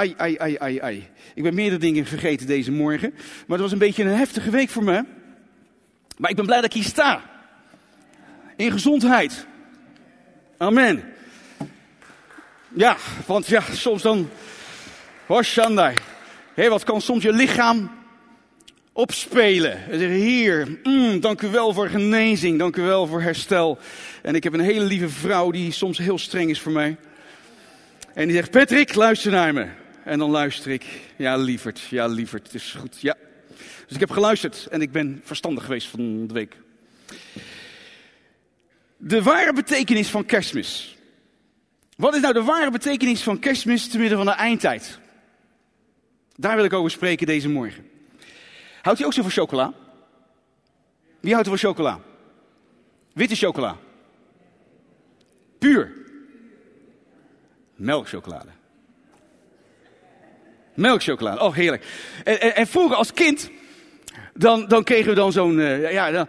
ai, 0.00 0.14
ai, 0.16 0.36
ai, 0.38 0.56
ai, 0.58 0.78
ai. 0.78 1.08
Ik 1.34 1.42
ben 1.42 1.54
meerdere 1.54 1.80
dingen 1.80 2.06
vergeten 2.06 2.46
deze 2.46 2.72
morgen. 2.72 3.10
Maar 3.10 3.58
het 3.58 3.60
was 3.60 3.72
een 3.72 3.78
beetje 3.78 4.02
een 4.02 4.16
heftige 4.16 4.50
week 4.50 4.68
voor 4.68 4.84
me. 4.84 5.04
Maar 6.16 6.30
ik 6.30 6.36
ben 6.36 6.46
blij 6.46 6.60
dat 6.60 6.64
ik 6.64 6.72
hier 6.72 6.90
sta. 6.90 7.22
In 8.56 8.70
gezondheid. 8.70 9.46
Amen. 10.56 11.04
Ja, 12.68 12.96
want 13.26 13.46
ja, 13.46 13.62
soms 13.72 14.02
dan. 14.02 14.30
Hoshandai. 15.26 15.94
Hé, 16.54 16.68
wat 16.68 16.84
kan 16.84 17.00
soms 17.00 17.22
je 17.22 17.32
lichaam 17.32 17.90
opspelen? 18.92 19.90
En 19.90 19.98
zeggen, 19.98 20.18
Heer, 20.18 20.78
mm, 20.82 21.20
dank 21.20 21.42
u 21.42 21.48
wel 21.48 21.72
voor 21.72 21.88
genezing. 21.88 22.58
Dank 22.58 22.76
u 22.76 22.82
wel 22.82 23.06
voor 23.06 23.22
herstel. 23.22 23.78
En 24.22 24.34
ik 24.34 24.44
heb 24.44 24.52
een 24.52 24.60
hele 24.60 24.84
lieve 24.84 25.08
vrouw 25.08 25.50
die 25.50 25.72
soms 25.72 25.98
heel 25.98 26.18
streng 26.18 26.50
is 26.50 26.60
voor 26.60 26.72
mij. 26.72 26.96
En 28.14 28.26
die 28.26 28.36
zegt, 28.36 28.50
Patrick, 28.50 28.94
luister 28.94 29.30
naar 29.30 29.54
me. 29.54 29.79
En 30.04 30.18
dan 30.18 30.30
luister 30.30 30.70
ik, 30.70 30.84
ja 31.16 31.36
lieverd, 31.36 31.80
ja 31.80 32.06
lieverd, 32.06 32.42
het 32.42 32.54
is 32.54 32.72
goed, 32.72 33.00
ja. 33.00 33.16
Dus 33.86 33.94
ik 33.94 34.00
heb 34.00 34.10
geluisterd 34.10 34.66
en 34.66 34.80
ik 34.80 34.92
ben 34.92 35.20
verstandig 35.24 35.64
geweest 35.64 35.88
van 35.88 36.26
de 36.26 36.34
week. 36.34 36.56
De 38.96 39.22
ware 39.22 39.52
betekenis 39.52 40.10
van 40.10 40.24
kerstmis. 40.24 40.96
Wat 41.96 42.14
is 42.14 42.20
nou 42.20 42.34
de 42.34 42.42
ware 42.42 42.70
betekenis 42.70 43.22
van 43.22 43.38
kerstmis 43.38 43.88
te 43.88 43.98
midden 43.98 44.18
van 44.18 44.26
de 44.26 44.32
eindtijd? 44.32 44.98
Daar 46.36 46.56
wil 46.56 46.64
ik 46.64 46.72
over 46.72 46.90
spreken 46.90 47.26
deze 47.26 47.48
morgen. 47.48 47.90
Houdt 48.82 49.00
u 49.00 49.04
ook 49.04 49.12
zo 49.12 49.22
van 49.22 49.30
chocola? 49.30 49.72
Wie 51.20 51.32
houdt 51.32 51.46
er 51.48 51.58
van 51.58 51.68
chocola? 51.68 52.00
Witte 53.12 53.34
chocola. 53.34 53.76
Puur. 55.58 55.92
Melkchocolade. 57.74 58.59
Melkchocolade, 60.80 61.40
oh 61.40 61.54
heerlijk. 61.54 61.84
En, 62.24 62.40
en, 62.40 62.56
en 62.56 62.66
vroeger 62.66 62.96
als 62.96 63.12
kind, 63.12 63.50
dan, 64.34 64.68
dan 64.68 64.84
kregen 64.84 65.08
we 65.08 65.14
dan 65.14 65.32
zo'n, 65.32 65.58
uh, 65.58 65.92
ja, 65.92 66.10
dan, 66.10 66.26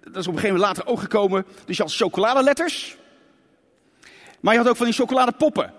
dat 0.00 0.16
is 0.16 0.26
op 0.26 0.34
een 0.34 0.40
gegeven 0.40 0.56
moment 0.56 0.76
later 0.76 0.86
ook 0.86 1.00
gekomen. 1.00 1.44
Dus 1.64 1.76
je 1.76 1.82
had 1.82 1.94
chocoladeletters. 1.94 2.96
Maar 4.40 4.52
je 4.52 4.58
had 4.58 4.68
ook 4.68 4.76
van 4.76 4.86
die 4.86 4.94
chocoladepoppen. 4.94 5.72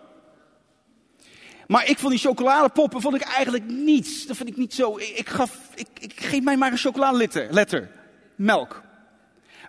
Maar 1.67 1.89
ik 1.89 1.99
vond 1.99 2.11
die 2.11 2.21
chocoladepoppen 2.21 3.01
vond 3.01 3.15
ik 3.15 3.21
eigenlijk 3.21 3.63
niets. 3.67 4.25
Dat 4.25 4.37
vind 4.37 4.49
ik 4.49 4.57
niet 4.57 4.73
zo. 4.73 4.97
Ik, 4.97 5.07
ik 5.07 5.29
gaf, 5.29 5.57
ik, 5.75 5.87
ik, 5.99 6.13
geef 6.15 6.43
mij 6.43 6.57
maar 6.57 6.71
een 6.71 6.77
chocoladeletter. 6.77 7.47
Letter. 7.51 7.91
Melk. 8.35 8.83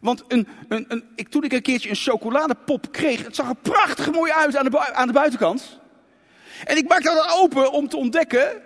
Want 0.01 0.25
een, 0.29 0.49
een, 0.69 0.85
een, 0.89 1.05
ik, 1.15 1.29
toen 1.29 1.45
ik 1.45 1.53
een 1.53 1.63
keertje 1.63 1.89
een 1.89 1.97
chocoladepop 1.97 2.93
kreeg, 2.93 3.25
het 3.25 3.35
zag 3.35 3.49
er 3.49 3.55
prachtig 3.55 4.13
mooi 4.13 4.33
uit 4.33 4.57
aan 4.57 4.65
de, 4.65 4.95
aan 4.95 5.07
de 5.07 5.13
buitenkant. 5.13 5.79
En 6.65 6.77
ik 6.77 6.89
maakte 6.89 7.15
dat 7.15 7.39
open 7.39 7.73
om 7.73 7.89
te 7.89 7.97
ontdekken, 7.97 8.62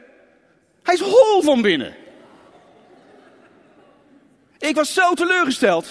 hij 0.82 0.94
is 0.94 1.00
hol 1.00 1.42
van 1.42 1.62
binnen. 1.62 1.94
Ik 4.58 4.74
was 4.74 4.94
zo 4.94 5.14
teleurgesteld. 5.14 5.88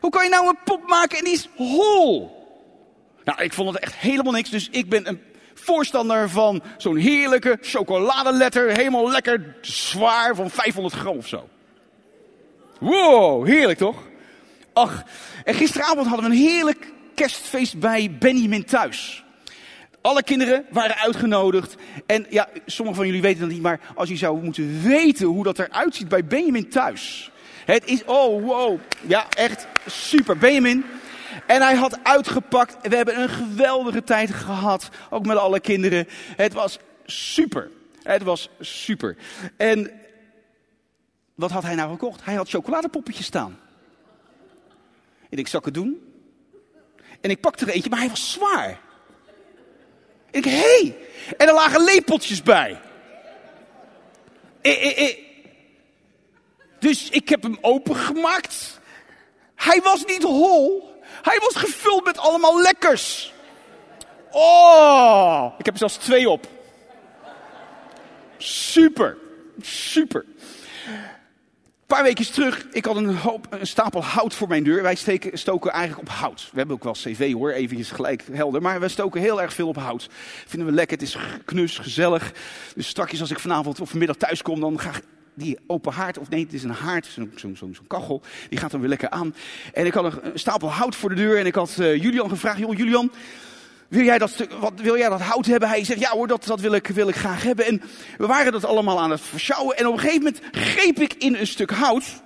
Hoe 0.00 0.10
kan 0.10 0.24
je 0.24 0.30
nou 0.30 0.48
een 0.48 0.58
pop 0.64 0.88
maken 0.88 1.18
en 1.18 1.24
die 1.24 1.32
is 1.32 1.48
hol? 1.56 2.42
Nou, 3.24 3.42
ik 3.42 3.52
vond 3.52 3.72
het 3.72 3.82
echt 3.82 3.94
helemaal 3.94 4.32
niks, 4.32 4.50
dus 4.50 4.68
ik 4.70 4.88
ben 4.88 5.08
een 5.08 5.20
voorstander 5.54 6.30
van 6.30 6.62
zo'n 6.76 6.96
heerlijke 6.96 7.58
chocoladeletter. 7.60 8.70
Helemaal 8.70 9.10
lekker 9.10 9.56
zwaar 9.60 10.34
van 10.34 10.50
500 10.50 10.94
gram 10.94 11.16
of 11.16 11.28
zo. 11.28 11.48
Wow, 12.80 13.46
heerlijk 13.46 13.78
toch? 13.78 13.96
Ach, 14.72 15.02
en 15.44 15.54
gisteravond 15.54 16.06
hadden 16.06 16.30
we 16.30 16.36
een 16.36 16.42
heerlijk 16.42 16.92
kerstfeest 17.14 17.78
bij 17.78 18.16
Benjamin 18.18 18.64
thuis. 18.64 19.23
Alle 20.04 20.22
kinderen 20.22 20.66
waren 20.70 20.96
uitgenodigd. 20.96 21.74
En 22.06 22.26
ja, 22.30 22.48
sommigen 22.66 22.98
van 22.98 23.06
jullie 23.06 23.22
weten 23.22 23.40
dat 23.40 23.50
niet, 23.50 23.62
maar 23.62 23.80
als 23.94 24.08
je 24.08 24.16
zou 24.16 24.42
moeten 24.42 24.82
weten 24.82 25.26
hoe 25.26 25.44
dat 25.44 25.58
eruit 25.58 25.94
ziet 25.94 26.08
bij 26.08 26.24
Benjamin 26.24 26.68
thuis. 26.68 27.30
Het 27.64 27.84
is, 27.84 28.04
oh 28.04 28.44
wow, 28.44 28.80
ja 29.06 29.26
echt 29.28 29.66
super. 29.86 30.38
Benjamin, 30.38 30.84
en 31.46 31.62
hij 31.62 31.74
had 31.74 31.98
uitgepakt. 32.02 32.88
We 32.88 32.96
hebben 32.96 33.20
een 33.20 33.28
geweldige 33.28 34.04
tijd 34.04 34.30
gehad. 34.30 34.88
Ook 35.10 35.26
met 35.26 35.36
alle 35.36 35.60
kinderen. 35.60 36.06
Het 36.36 36.52
was 36.52 36.78
super. 37.04 37.70
Het 38.02 38.22
was 38.22 38.48
super. 38.60 39.16
En 39.56 39.90
wat 41.34 41.50
had 41.50 41.62
hij 41.62 41.74
nou 41.74 41.90
gekocht? 41.90 42.24
Hij 42.24 42.34
had 42.34 42.48
chocoladepoppetjes 42.48 43.26
staan. 43.26 43.58
En 45.30 45.38
ik 45.38 45.48
zag 45.48 45.64
het 45.64 45.74
doen. 45.74 46.14
En 47.20 47.30
ik 47.30 47.40
pakte 47.40 47.64
er 47.64 47.72
eentje, 47.72 47.90
maar 47.90 47.98
hij 47.98 48.08
was 48.08 48.32
zwaar. 48.32 48.83
Ik, 50.34 50.44
hé! 50.44 50.50
Hey! 50.50 50.96
En 51.36 51.48
er 51.48 51.54
lagen 51.54 51.84
lepeltjes 51.84 52.42
bij. 52.42 52.80
Eh, 54.60 54.84
eh, 54.84 55.08
eh. 55.08 55.16
Dus 56.78 57.10
ik 57.10 57.28
heb 57.28 57.42
hem 57.42 57.58
opengemaakt. 57.60 58.80
Hij 59.54 59.80
was 59.82 60.04
niet 60.04 60.22
hol. 60.22 60.92
Hij 61.22 61.38
was 61.38 61.54
gevuld 61.54 62.04
met 62.04 62.18
allemaal 62.18 62.60
lekkers. 62.60 63.32
Oh, 64.30 65.54
ik 65.58 65.64
heb 65.64 65.74
er 65.74 65.80
zelfs 65.80 65.96
twee 65.96 66.28
op. 66.28 66.46
Super, 68.36 69.16
super. 69.60 70.24
Een 71.84 71.94
paar 71.94 72.02
weken 72.02 72.32
terug, 72.32 72.66
ik 72.72 72.84
had 72.84 72.96
een, 72.96 73.16
hoop, 73.16 73.46
een 73.50 73.66
stapel 73.66 74.04
hout 74.04 74.34
voor 74.34 74.48
mijn 74.48 74.64
deur. 74.64 74.82
Wij 74.82 74.94
steken, 74.94 75.38
stoken 75.38 75.70
eigenlijk 75.70 76.08
op 76.08 76.14
hout. 76.14 76.48
We 76.52 76.58
hebben 76.58 76.76
ook 76.76 76.84
wel 76.84 76.92
cv 76.92 77.32
hoor, 77.32 77.50
eventjes 77.50 77.90
gelijk 77.90 78.22
helder. 78.32 78.62
Maar 78.62 78.80
we 78.80 78.88
stoken 78.88 79.20
heel 79.20 79.42
erg 79.42 79.52
veel 79.52 79.68
op 79.68 79.76
hout. 79.76 80.08
Vinden 80.46 80.68
we 80.68 80.74
lekker, 80.74 80.98
het 80.98 81.06
is 81.06 81.18
knus, 81.44 81.78
gezellig. 81.78 82.32
Dus 82.74 82.88
straks 82.88 83.20
als 83.20 83.30
ik 83.30 83.38
vanavond 83.38 83.80
of 83.80 83.90
vanmiddag 83.90 84.16
thuis 84.16 84.42
kom, 84.42 84.60
dan 84.60 84.80
ga 84.80 84.90
ik 84.90 85.02
die 85.34 85.58
open 85.66 85.92
haard, 85.92 86.18
of 86.18 86.28
nee, 86.28 86.44
het 86.44 86.52
is 86.52 86.62
een 86.62 86.70
haard, 86.70 87.06
zo'n 87.06 87.32
zo, 87.36 87.54
zo, 87.54 87.82
kachel, 87.86 88.22
die 88.48 88.58
gaat 88.58 88.70
dan 88.70 88.80
weer 88.80 88.88
lekker 88.88 89.10
aan. 89.10 89.34
En 89.72 89.86
ik 89.86 89.94
had 89.94 90.04
een 90.04 90.38
stapel 90.38 90.70
hout 90.70 90.96
voor 90.96 91.08
de 91.08 91.14
deur 91.14 91.38
en 91.38 91.46
ik 91.46 91.54
had 91.54 91.76
uh, 91.78 92.02
Julian 92.02 92.28
gevraagd, 92.28 92.58
joh 92.58 92.76
Julian, 92.76 93.12
wil 93.94 94.04
jij, 94.04 94.18
dat 94.18 94.46
wat, 94.60 94.72
wil 94.76 94.96
jij 94.98 95.08
dat 95.08 95.20
hout 95.20 95.46
hebben? 95.46 95.68
Hij 95.68 95.84
zegt, 95.84 96.00
ja 96.00 96.10
hoor, 96.10 96.26
dat, 96.26 96.44
dat 96.44 96.60
wil, 96.60 96.72
ik, 96.72 96.86
wil 96.86 97.08
ik 97.08 97.14
graag 97.14 97.42
hebben. 97.42 97.66
En 97.66 97.82
we 98.18 98.26
waren 98.26 98.52
dat 98.52 98.64
allemaal 98.64 99.00
aan 99.00 99.10
het 99.10 99.20
verschouwen 99.20 99.76
en 99.76 99.86
op 99.86 99.92
een 99.92 99.98
gegeven 99.98 100.22
moment 100.22 100.42
greep 100.50 101.00
ik 101.00 101.14
in 101.14 101.34
een 101.34 101.46
stuk 101.46 101.70
hout. 101.70 102.22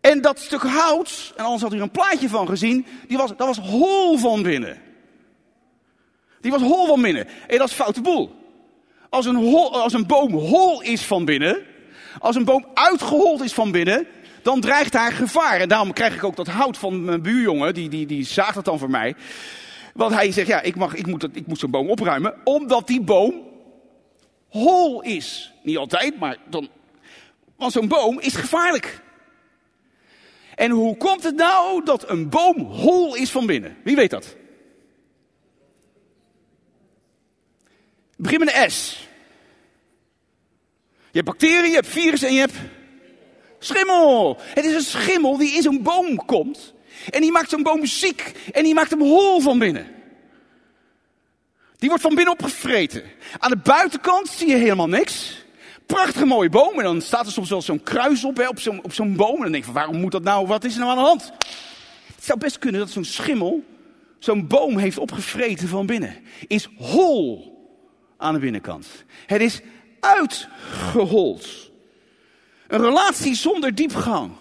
En 0.00 0.20
dat 0.20 0.38
stuk 0.38 0.62
hout, 0.62 1.32
en 1.36 1.44
anders 1.44 1.62
had 1.62 1.72
u 1.72 1.76
er 1.76 1.82
een 1.82 1.90
plaatje 1.90 2.28
van 2.28 2.48
gezien, 2.48 2.86
die 3.08 3.16
was, 3.16 3.30
dat 3.36 3.46
was 3.46 3.58
hol 3.58 4.18
van 4.18 4.42
binnen. 4.42 4.78
Die 6.40 6.50
was 6.50 6.62
hol 6.62 6.86
van 6.86 7.02
binnen. 7.02 7.28
En 7.46 7.58
dat 7.58 7.68
is 7.68 7.74
foute 7.74 8.00
boel. 8.00 8.36
Als 9.10 9.26
een, 9.26 9.36
als 9.54 9.92
een 9.92 10.06
boom 10.06 10.32
hol 10.32 10.82
is 10.82 11.04
van 11.04 11.24
binnen, 11.24 11.62
als 12.18 12.36
een 12.36 12.44
boom 12.44 12.66
uitgehold 12.74 13.42
is 13.42 13.52
van 13.52 13.70
binnen, 13.70 14.06
dan 14.48 14.60
dreigt 14.60 14.92
daar 14.92 15.12
gevaar. 15.12 15.60
En 15.60 15.68
daarom 15.68 15.92
krijg 15.92 16.14
ik 16.14 16.24
ook 16.24 16.36
dat 16.36 16.46
hout 16.46 16.76
van 16.76 17.04
mijn 17.04 17.22
buurjongen, 17.22 17.74
die, 17.74 17.88
die, 17.88 18.06
die 18.06 18.24
zaagt 18.24 18.54
het 18.54 18.64
dan 18.64 18.78
voor 18.78 18.90
mij. 18.90 19.14
Want 19.94 20.14
hij 20.14 20.32
zegt, 20.32 20.46
ja, 20.46 20.60
ik, 20.60 20.76
mag, 20.76 20.94
ik 20.94 21.06
moet, 21.06 21.36
ik 21.36 21.46
moet 21.46 21.58
zo'n 21.58 21.70
boom 21.70 21.90
opruimen, 21.90 22.34
omdat 22.44 22.86
die 22.86 23.00
boom 23.00 23.34
hol 24.48 25.02
is. 25.02 25.52
Niet 25.62 25.76
altijd, 25.76 26.18
maar 26.18 26.36
dan. 26.50 26.68
Want 27.56 27.72
zo'n 27.72 27.88
boom 27.88 28.20
is 28.20 28.34
gevaarlijk. 28.34 29.00
En 30.54 30.70
hoe 30.70 30.96
komt 30.96 31.22
het 31.22 31.36
nou 31.36 31.84
dat 31.84 32.08
een 32.08 32.28
boom 32.28 32.58
hol 32.60 33.14
is 33.14 33.30
van 33.30 33.46
binnen? 33.46 33.76
Wie 33.84 33.96
weet 33.96 34.10
dat? 34.10 34.36
Begin 38.16 38.38
met 38.38 38.54
een 38.54 38.70
S. 38.70 39.08
Je 41.10 41.24
hebt 41.24 41.26
bacteriën, 41.26 41.68
je 41.68 41.74
hebt 41.74 41.86
virussen 41.86 42.28
en 42.28 42.34
je 42.34 42.40
hebt 42.40 42.56
schimmel. 43.58 44.36
Het 44.40 44.64
is 44.64 44.74
een 44.74 44.80
schimmel 44.80 45.36
die 45.36 45.54
in 45.54 45.62
zo'n 45.62 45.82
boom 45.82 46.16
komt. 46.16 46.74
En 47.10 47.20
die 47.20 47.32
maakt 47.32 47.50
zo'n 47.50 47.62
boom 47.62 47.86
ziek. 47.86 48.32
En 48.52 48.62
die 48.64 48.74
maakt 48.74 48.90
hem 48.90 49.00
hol 49.00 49.40
van 49.40 49.58
binnen. 49.58 49.86
Die 51.78 51.88
wordt 51.88 52.04
van 52.04 52.14
binnen 52.14 52.32
opgevreten. 52.32 53.02
Aan 53.38 53.50
de 53.50 53.56
buitenkant 53.56 54.28
zie 54.28 54.48
je 54.48 54.56
helemaal 54.56 54.88
niks. 54.88 55.44
Prachtige 55.86 56.26
mooie 56.26 56.48
boom. 56.48 56.78
En 56.78 56.84
dan 56.84 57.00
staat 57.00 57.26
er 57.26 57.32
soms 57.32 57.50
wel 57.50 57.62
zo'n 57.62 57.82
kruis 57.82 58.24
op, 58.24 58.36
hè, 58.36 58.48
op 58.48 58.60
zo'n 58.60 58.82
op 58.82 58.92
zo'n 58.92 59.16
boom. 59.16 59.36
En 59.36 59.42
dan 59.42 59.52
denk 59.52 59.64
je, 59.64 59.72
waarom 59.72 60.00
moet 60.00 60.12
dat 60.12 60.22
nou? 60.22 60.46
Wat 60.46 60.64
is 60.64 60.72
er 60.74 60.80
nou 60.80 60.90
aan 60.90 60.96
de 60.96 61.02
hand? 61.02 61.32
Het 62.14 62.24
zou 62.24 62.38
best 62.38 62.58
kunnen 62.58 62.80
dat 62.80 62.90
zo'n 62.90 63.04
schimmel 63.04 63.64
zo'n 64.18 64.46
boom 64.46 64.78
heeft 64.78 64.98
opgevreten 64.98 65.68
van 65.68 65.86
binnen. 65.86 66.16
Is 66.46 66.68
hol 66.76 67.56
aan 68.16 68.34
de 68.34 68.40
binnenkant. 68.40 68.86
Het 69.26 69.40
is 69.40 69.60
uitgehold. 70.00 71.67
Een 72.68 72.80
relatie 72.80 73.34
zonder 73.34 73.74
diepgang. 73.74 74.32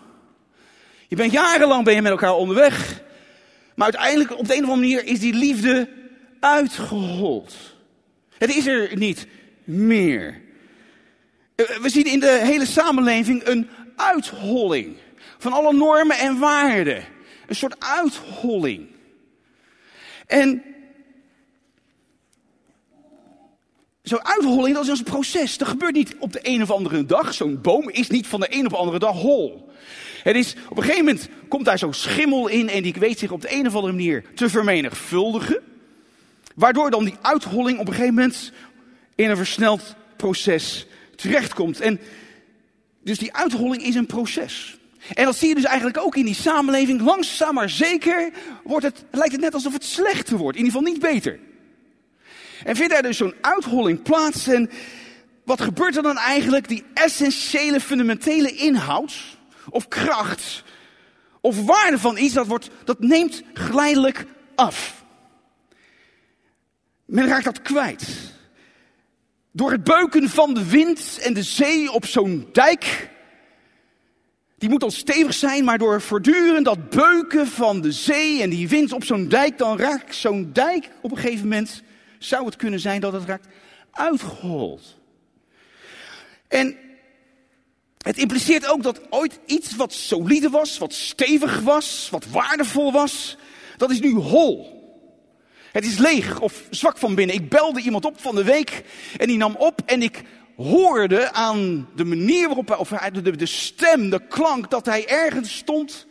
Je 1.07 1.15
bent 1.15 1.31
jarenlang 1.31 1.83
ben 1.83 1.95
je 1.95 2.01
met 2.01 2.11
elkaar 2.11 2.35
onderweg. 2.35 3.01
Maar 3.75 3.93
uiteindelijk 3.93 4.37
op 4.37 4.47
de 4.47 4.55
een 4.55 4.63
of 4.63 4.69
andere 4.69 4.89
manier 4.89 5.05
is 5.05 5.19
die 5.19 5.33
liefde 5.33 5.89
uitgehold. 6.39 7.55
Het 8.37 8.55
is 8.55 8.67
er 8.67 8.97
niet 8.97 9.27
meer. 9.63 10.41
Eh, 11.55 11.65
we 11.65 11.89
zien 11.89 12.05
in 12.05 12.19
de 12.19 12.39
hele 12.43 12.65
samenleving 12.65 13.47
een 13.47 13.69
uitholling 13.95 14.97
van 15.37 15.53
alle 15.53 15.73
normen 15.73 16.17
en 16.17 16.39
waarden. 16.39 17.03
Een 17.47 17.55
soort 17.55 17.75
uitholling. 17.79 18.87
En 20.27 20.63
zo'n 24.07 24.25
uitholling, 24.25 24.75
dat 24.75 24.87
is 24.87 24.99
een 24.99 25.03
proces. 25.03 25.57
Dat 25.57 25.67
gebeurt 25.67 25.93
niet 25.93 26.15
op 26.19 26.33
de 26.33 26.39
een 26.41 26.61
of 26.61 26.71
andere 26.71 27.05
dag. 27.05 27.33
Zo'n 27.33 27.61
boom 27.61 27.89
is 27.89 28.09
niet 28.09 28.27
van 28.27 28.39
de 28.39 28.47
een 28.49 28.65
op 28.65 28.71
de 28.71 28.77
andere 28.77 28.99
dag 28.99 29.15
hol. 29.15 29.69
Het 30.23 30.35
is, 30.35 30.55
op 30.69 30.77
een 30.77 30.83
gegeven 30.83 31.05
moment 31.05 31.29
komt 31.47 31.65
daar 31.65 31.77
zo'n 31.77 31.93
schimmel 31.93 32.47
in 32.47 32.69
en 32.69 32.83
die 32.83 32.93
weet 32.99 33.19
zich 33.19 33.31
op 33.31 33.41
de 33.41 33.53
een 33.53 33.67
of 33.67 33.75
andere 33.75 33.93
manier 33.93 34.23
te 34.35 34.49
vermenigvuldigen. 34.49 35.59
Waardoor 36.55 36.89
dan 36.89 37.03
die 37.03 37.15
uitholling 37.21 37.79
op 37.79 37.87
een 37.87 37.93
gegeven 37.93 38.13
moment 38.13 38.51
in 39.15 39.29
een 39.29 39.37
versneld 39.37 39.95
proces 40.17 40.87
terechtkomt. 41.15 41.81
En 41.81 41.99
dus 43.03 43.17
die 43.17 43.33
uitholling 43.33 43.83
is 43.83 43.95
een 43.95 44.05
proces. 44.05 44.77
En 45.13 45.25
dat 45.25 45.35
zie 45.35 45.47
je 45.47 45.55
dus 45.55 45.63
eigenlijk 45.63 45.97
ook 45.97 46.15
in 46.15 46.25
die 46.25 46.35
samenleving. 46.35 47.01
Langzaam 47.01 47.53
maar 47.53 47.69
zeker 47.69 48.31
wordt 48.63 48.85
het, 48.85 49.03
lijkt 49.11 49.31
het 49.31 49.41
net 49.41 49.53
alsof 49.53 49.73
het 49.73 49.83
slechter 49.83 50.37
wordt. 50.37 50.57
In 50.57 50.65
ieder 50.65 50.79
geval 50.79 50.93
niet 50.93 51.01
beter. 51.01 51.39
En 52.67 52.75
vindt 52.75 52.93
er 52.93 53.01
dus 53.01 53.17
zo'n 53.17 53.35
uitholling 53.41 54.01
plaats. 54.01 54.47
En 54.47 54.69
wat 55.43 55.61
gebeurt 55.61 55.95
er 55.95 56.03
dan 56.03 56.17
eigenlijk? 56.17 56.67
Die 56.67 56.83
essentiële, 56.93 57.79
fundamentele 57.79 58.51
inhoud 58.51 59.37
of 59.69 59.87
kracht 59.87 60.63
of 61.41 61.65
waarde 61.65 61.99
van 61.99 62.17
iets, 62.17 62.33
dat, 62.33 62.47
wordt, 62.47 62.69
dat 62.83 62.99
neemt 62.99 63.43
geleidelijk 63.53 64.25
af. 64.55 65.03
Men 67.05 67.27
raakt 67.27 67.43
dat 67.43 67.61
kwijt. 67.61 68.07
Door 69.51 69.71
het 69.71 69.83
beuken 69.83 70.29
van 70.29 70.53
de 70.53 70.69
wind 70.69 71.19
en 71.21 71.33
de 71.33 71.43
zee 71.43 71.91
op 71.91 72.05
zo'n 72.05 72.49
dijk. 72.51 73.09
Die 74.57 74.69
moet 74.69 74.83
al 74.83 74.91
stevig 74.91 75.33
zijn, 75.33 75.63
maar 75.63 75.77
door 75.77 76.01
voortdurend 76.01 76.65
dat 76.65 76.89
beuken 76.89 77.47
van 77.47 77.81
de 77.81 77.91
zee 77.91 78.41
en 78.41 78.49
die 78.49 78.67
wind 78.67 78.93
op 78.93 79.03
zo'n 79.03 79.27
dijk, 79.27 79.57
dan 79.57 79.77
raakt 79.77 80.15
zo'n 80.15 80.49
dijk 80.53 80.89
op 81.01 81.11
een 81.11 81.17
gegeven 81.17 81.47
moment, 81.47 81.83
zou 82.19 82.45
het 82.45 82.55
kunnen 82.55 82.79
zijn 82.79 83.01
dat 83.01 83.13
het 83.13 83.25
raakt 83.25 83.47
uitgehold. 83.91 84.97
En 86.47 86.77
het 87.97 88.17
impliceert 88.17 88.67
ook 88.67 88.83
dat 88.83 89.01
ooit 89.09 89.39
iets 89.45 89.75
wat 89.75 89.93
solide 89.93 90.49
was, 90.49 90.77
wat 90.77 90.93
stevig 90.93 91.61
was, 91.61 92.07
wat 92.11 92.25
waardevol 92.25 92.91
was, 92.91 93.37
dat 93.77 93.91
is 93.91 93.99
nu 93.99 94.13
hol. 94.13 94.75
Het 95.71 95.85
is 95.85 95.97
leeg 95.97 96.39
of 96.39 96.63
zwak 96.69 96.97
van 96.97 97.15
binnen. 97.15 97.35
Ik 97.35 97.49
belde 97.49 97.81
iemand 97.81 98.05
op 98.05 98.21
van 98.21 98.35
de 98.35 98.43
week 98.43 98.83
en 99.17 99.27
die 99.27 99.37
nam 99.37 99.55
op 99.55 99.81
en 99.85 100.01
ik 100.01 100.23
hoorde 100.55 101.33
aan 101.33 101.89
de 101.95 102.05
manier 102.05 102.45
waarop 102.45 102.67
hij, 102.67 102.77
of 102.77 102.89
de, 102.89 103.35
de 103.35 103.45
stem, 103.45 104.09
de 104.09 104.27
klank, 104.27 104.69
dat 104.69 104.85
hij 104.85 105.07
ergens 105.07 105.55
stond 105.55 106.07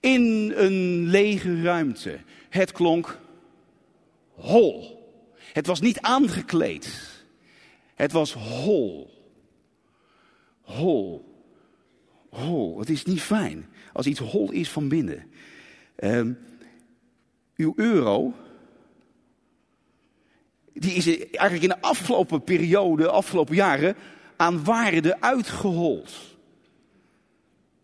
in 0.00 0.52
een 0.56 1.06
lege 1.08 1.62
ruimte. 1.62 2.18
Het 2.48 2.72
klonk 2.72 3.18
hol. 4.34 5.01
Het 5.52 5.66
was 5.66 5.80
niet 5.80 6.00
aangekleed. 6.00 7.10
Het 7.94 8.12
was 8.12 8.32
hol. 8.32 9.10
Hol. 10.60 11.34
Hol. 12.30 12.78
Het 12.78 12.88
is 12.88 13.04
niet 13.04 13.22
fijn 13.22 13.68
als 13.92 14.06
iets 14.06 14.20
hol 14.20 14.50
is 14.50 14.68
van 14.68 14.88
binnen. 14.88 15.30
Um, 15.96 16.38
uw 17.56 17.72
euro 17.76 18.34
die 20.74 20.92
is 20.92 21.06
eigenlijk 21.18 21.62
in 21.62 21.68
de 21.68 21.80
afgelopen 21.80 22.44
periode, 22.44 23.08
afgelopen 23.08 23.54
jaren, 23.54 23.96
aan 24.36 24.64
waarde 24.64 25.20
uitgehold. 25.20 26.12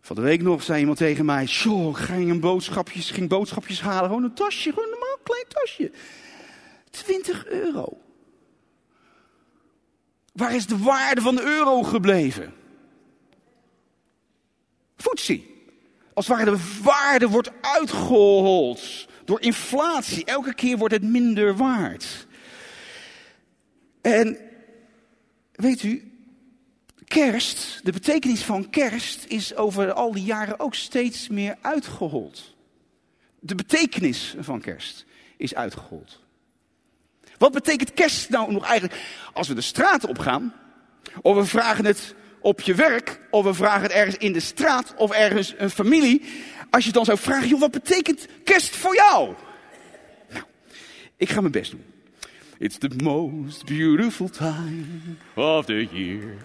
Van 0.00 0.16
de 0.16 0.22
week 0.22 0.42
nog 0.42 0.62
zei 0.62 0.80
iemand 0.80 0.98
tegen 0.98 1.24
mij, 1.24 1.46
"Sjoe, 1.46 1.94
ging 1.94 2.30
een 2.30 2.40
boodschapjes, 2.40 3.10
ging 3.10 3.28
boodschapjes 3.28 3.80
halen, 3.80 4.08
gewoon 4.08 4.24
een 4.24 4.34
tasje, 4.34 4.68
gewoon 4.70 4.84
een 4.84 4.90
normaal 4.90 5.18
klein 5.22 5.44
tasje. 5.48 5.90
20 7.02 7.46
euro. 7.46 8.00
Waar 10.32 10.54
is 10.54 10.66
de 10.66 10.78
waarde 10.78 11.20
van 11.20 11.36
de 11.36 11.42
euro 11.42 11.82
gebleven? 11.82 12.54
Voetzie. 14.96 15.56
Als 16.14 16.26
ware 16.26 16.44
de 16.44 16.80
waarde 16.82 17.28
wordt 17.28 17.50
uitgehold 17.60 19.08
door 19.24 19.40
inflatie. 19.40 20.24
Elke 20.24 20.54
keer 20.54 20.76
wordt 20.76 20.94
het 20.94 21.02
minder 21.02 21.56
waard. 21.56 22.26
En 24.00 24.38
weet 25.52 25.82
u, 25.82 26.12
kerst, 27.04 27.80
de 27.82 27.92
betekenis 27.92 28.42
van 28.42 28.70
kerst 28.70 29.24
is 29.24 29.54
over 29.54 29.92
al 29.92 30.12
die 30.12 30.24
jaren 30.24 30.60
ook 30.60 30.74
steeds 30.74 31.28
meer 31.28 31.56
uitgehold. 31.60 32.54
De 33.40 33.54
betekenis 33.54 34.34
van 34.38 34.60
kerst 34.60 35.04
is 35.36 35.54
uitgehold. 35.54 36.20
Wat 37.38 37.52
betekent 37.52 37.94
kerst 37.94 38.30
nou 38.30 38.52
nog 38.52 38.64
eigenlijk? 38.64 39.00
Als 39.32 39.48
we 39.48 39.54
de 39.54 39.60
straat 39.60 40.06
op 40.06 40.18
gaan, 40.18 40.54
of 41.22 41.36
we 41.36 41.44
vragen 41.44 41.84
het 41.84 42.14
op 42.40 42.60
je 42.60 42.74
werk, 42.74 43.20
of 43.30 43.44
we 43.44 43.54
vragen 43.54 43.82
het 43.82 43.92
ergens 43.92 44.16
in 44.16 44.32
de 44.32 44.40
straat, 44.40 44.94
of 44.96 45.10
ergens 45.10 45.54
een 45.58 45.70
familie. 45.70 46.22
Als 46.70 46.84
je 46.84 46.92
dan 46.92 47.04
zou 47.04 47.18
vragen, 47.18 47.48
joh, 47.48 47.60
wat 47.60 47.70
betekent 47.70 48.26
kerst 48.44 48.76
voor 48.76 48.94
jou? 48.94 49.34
Nou, 50.32 50.44
ik 51.16 51.30
ga 51.30 51.40
mijn 51.40 51.52
best 51.52 51.70
doen. 51.70 51.84
It's 52.58 52.78
the 52.78 52.90
most 53.02 53.64
beautiful 53.64 54.28
time 54.28 54.86
of 55.34 55.64
the 55.64 55.86
year. 55.92 56.36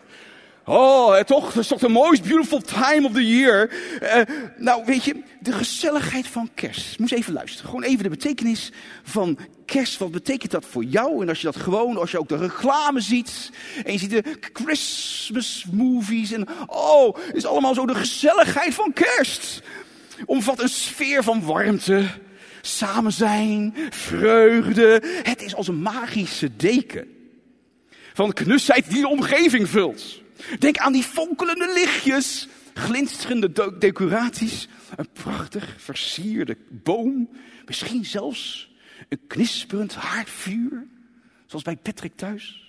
Oh, 0.66 1.20
toch, 1.20 1.48
het 1.48 1.56
is 1.56 1.68
toch 1.68 1.80
de 1.80 1.90
most 1.90 2.24
beautiful 2.24 2.62
time 2.62 3.06
of 3.06 3.14
the 3.14 3.28
year. 3.28 3.70
Uh, 4.02 4.22
nou, 4.58 4.86
weet 4.86 5.04
je, 5.04 5.24
de 5.40 5.52
gezelligheid 5.52 6.28
van 6.28 6.50
kerst. 6.54 7.00
Moest 7.00 7.14
even 7.14 7.34
luisteren. 7.34 7.70
Gewoon 7.70 7.84
even 7.84 8.04
de 8.04 8.10
betekenis 8.10 8.72
van 9.04 9.38
kerst. 9.66 9.98
Wat 9.98 10.12
betekent 10.12 10.52
dat 10.52 10.66
voor 10.66 10.84
jou? 10.84 11.22
En 11.22 11.30
als 11.30 11.38
je 11.38 11.46
dat 11.46 11.56
gewoon, 11.56 11.98
als 11.98 12.12
je 12.12 12.20
ook 12.20 12.30
de 12.30 12.38
reclame 12.38 13.00
ziet. 13.00 13.50
En 13.86 13.92
je 13.92 14.00
ziet 14.00 14.10
de 14.10 14.24
Christmas 14.54 15.66
movies. 15.72 16.32
En 16.32 16.48
oh, 16.68 17.16
het 17.16 17.36
is 17.36 17.46
allemaal 17.46 17.74
zo 17.74 17.86
de 17.86 17.96
gezelligheid 17.96 18.74
van 18.74 18.94
kerst. 18.94 19.62
Omvat 20.26 20.62
een 20.62 20.70
sfeer 20.70 21.24
van 21.24 21.46
warmte 21.46 22.08
samen 22.62 23.12
zijn, 23.12 23.76
vreugde. 23.90 25.04
Het 25.24 25.42
is 25.42 25.56
als 25.56 25.68
een 25.68 25.82
magische 25.82 26.56
deken 26.56 27.08
van 28.14 28.34
knusheid 28.34 28.90
die 28.90 29.02
de 29.02 29.08
omgeving 29.08 29.70
vult. 29.70 30.23
Denk 30.60 30.78
aan 30.78 30.94
die 30.94 31.04
fonkelende 31.04 31.72
lichtjes, 31.74 32.48
glinsterende 32.74 33.78
decoraties, 33.78 34.68
een 34.96 35.10
prachtig 35.14 35.76
versierde 35.78 36.58
boom, 36.70 37.30
misschien 37.66 38.06
zelfs 38.06 38.72
een 39.10 39.20
knisperend 39.28 39.96
haardvuur, 39.96 40.88
zoals 41.46 41.64
bij 41.64 41.76
Patrick 41.76 42.16
thuis. 42.16 42.62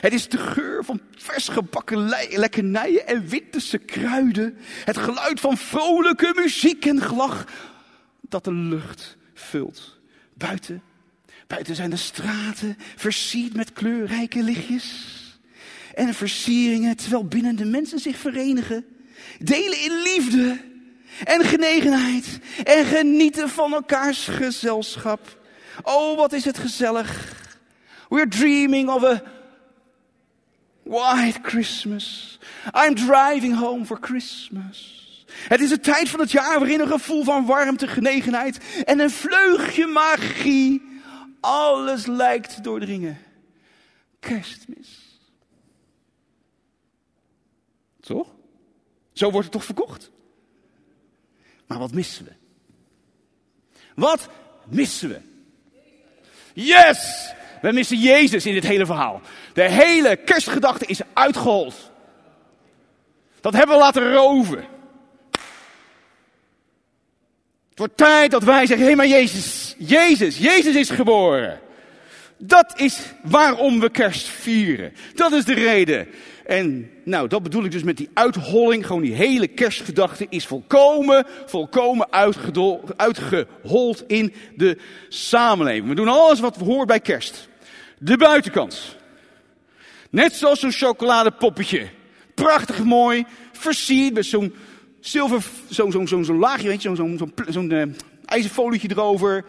Het 0.00 0.12
is 0.12 0.28
de 0.28 0.38
geur 0.38 0.84
van 0.84 1.00
vers 1.16 1.48
gebakken 1.48 2.08
lekkernijen 2.30 3.06
en 3.06 3.26
winterse 3.26 3.78
kruiden. 3.78 4.56
Het 4.84 4.96
geluid 4.96 5.40
van 5.40 5.56
vrolijke 5.56 6.32
muziek 6.36 6.86
en 6.86 7.02
gelach 7.02 7.44
dat 8.20 8.44
de 8.44 8.52
lucht 8.52 9.16
vult. 9.34 10.00
Buiten, 10.34 10.82
buiten 11.46 11.74
zijn 11.74 11.90
de 11.90 11.96
straten 11.96 12.76
versierd 12.96 13.54
met 13.54 13.72
kleurrijke 13.72 14.42
lichtjes 14.42 15.21
en 15.94 16.14
versieringen, 16.14 16.96
terwijl 16.96 17.24
binnen 17.24 17.56
de 17.56 17.64
mensen 17.64 17.98
zich 17.98 18.16
verenigen, 18.16 18.84
delen 19.38 19.80
in 19.80 20.02
liefde 20.02 20.60
en 21.24 21.44
genegenheid 21.44 22.38
en 22.64 22.84
genieten 22.84 23.48
van 23.48 23.72
elkaars 23.72 24.28
gezelschap. 24.28 25.40
Oh, 25.82 26.16
wat 26.16 26.32
is 26.32 26.44
het 26.44 26.58
gezellig. 26.58 27.40
We're 28.08 28.28
dreaming 28.28 28.88
of 28.88 29.04
a 29.04 29.22
white 30.82 31.38
Christmas. 31.42 32.38
I'm 32.86 32.94
driving 32.94 33.56
home 33.56 33.84
for 33.84 33.98
Christmas. 34.00 35.00
Het 35.48 35.60
is 35.60 35.70
een 35.70 35.80
tijd 35.80 36.08
van 36.08 36.20
het 36.20 36.30
jaar 36.30 36.58
waarin 36.58 36.80
een 36.80 36.86
gevoel 36.86 37.24
van 37.24 37.46
warmte, 37.46 37.86
genegenheid 37.86 38.58
en 38.84 39.00
een 39.00 39.10
vleugje 39.10 39.86
magie 39.86 40.82
alles 41.40 42.06
lijkt 42.06 42.64
doordringen. 42.64 43.18
Kerstmis. 44.20 45.01
Toch? 48.02 48.28
Zo 49.12 49.30
wordt 49.30 49.44
het 49.44 49.52
toch 49.52 49.64
verkocht? 49.64 50.10
Maar 51.66 51.78
wat 51.78 51.92
missen 51.92 52.24
we? 52.24 52.32
Wat 53.94 54.28
missen 54.64 55.08
we? 55.08 55.20
Yes! 56.52 57.30
We 57.60 57.72
missen 57.72 57.98
Jezus 57.98 58.46
in 58.46 58.54
dit 58.54 58.66
hele 58.66 58.86
verhaal. 58.86 59.20
De 59.52 59.68
hele 59.68 60.16
kerstgedachte 60.16 60.86
is 60.86 61.00
uitgehold. 61.12 61.90
Dat 63.40 63.52
hebben 63.52 63.76
we 63.76 63.82
laten 63.82 64.12
roven. 64.12 64.64
Het 67.68 67.78
wordt 67.78 67.96
tijd 67.96 68.30
dat 68.30 68.42
wij 68.42 68.66
zeggen, 68.66 68.78
hé 68.78 68.84
hey, 68.84 68.96
maar 68.96 69.06
Jezus, 69.06 69.74
Jezus, 69.78 70.38
Jezus 70.38 70.74
is 70.74 70.90
geboren. 70.90 71.60
Dat 72.38 72.72
is 72.80 72.98
waarom 73.22 73.80
we 73.80 73.90
kerst 73.90 74.26
vieren. 74.26 74.94
Dat 75.14 75.32
is 75.32 75.44
de 75.44 75.54
reden. 75.54 76.08
En 76.46 76.90
nou, 77.04 77.28
dat 77.28 77.42
bedoel 77.42 77.64
ik 77.64 77.70
dus 77.70 77.82
met 77.82 77.96
die 77.96 78.08
uitholling. 78.14 78.86
Gewoon 78.86 79.02
die 79.02 79.14
hele 79.14 79.48
kerstgedachte 79.48 80.26
is 80.28 80.46
volkomen, 80.46 81.26
volkomen 81.46 82.12
uitgehold 82.96 84.04
in 84.06 84.34
de 84.56 84.78
samenleving. 85.08 85.88
We 85.88 85.94
doen 85.94 86.08
alles 86.08 86.40
wat 86.40 86.56
hoort 86.56 86.86
bij 86.86 87.00
kerst. 87.00 87.48
De 87.98 88.16
buitenkant. 88.16 88.96
Net 90.10 90.32
zoals 90.32 90.60
zo'n 90.60 90.72
chocoladepoppetje. 90.72 91.88
Prachtig 92.34 92.84
mooi, 92.84 93.24
versierd 93.52 94.14
met 94.14 94.26
zo'n 94.26 94.54
zilver, 95.00 95.44
zo'n 95.68 95.92
zo, 95.92 96.06
zo, 96.06 96.22
zo 96.22 96.34
laagje, 96.34 96.68
weet 96.68 96.82
je, 96.82 96.94
zo'n 96.94 97.18
zo, 97.18 97.26
zo, 97.26 97.52
zo 97.52 97.62
uh, 97.62 97.82
ijzerfolietje 98.24 98.90
erover. 98.90 99.44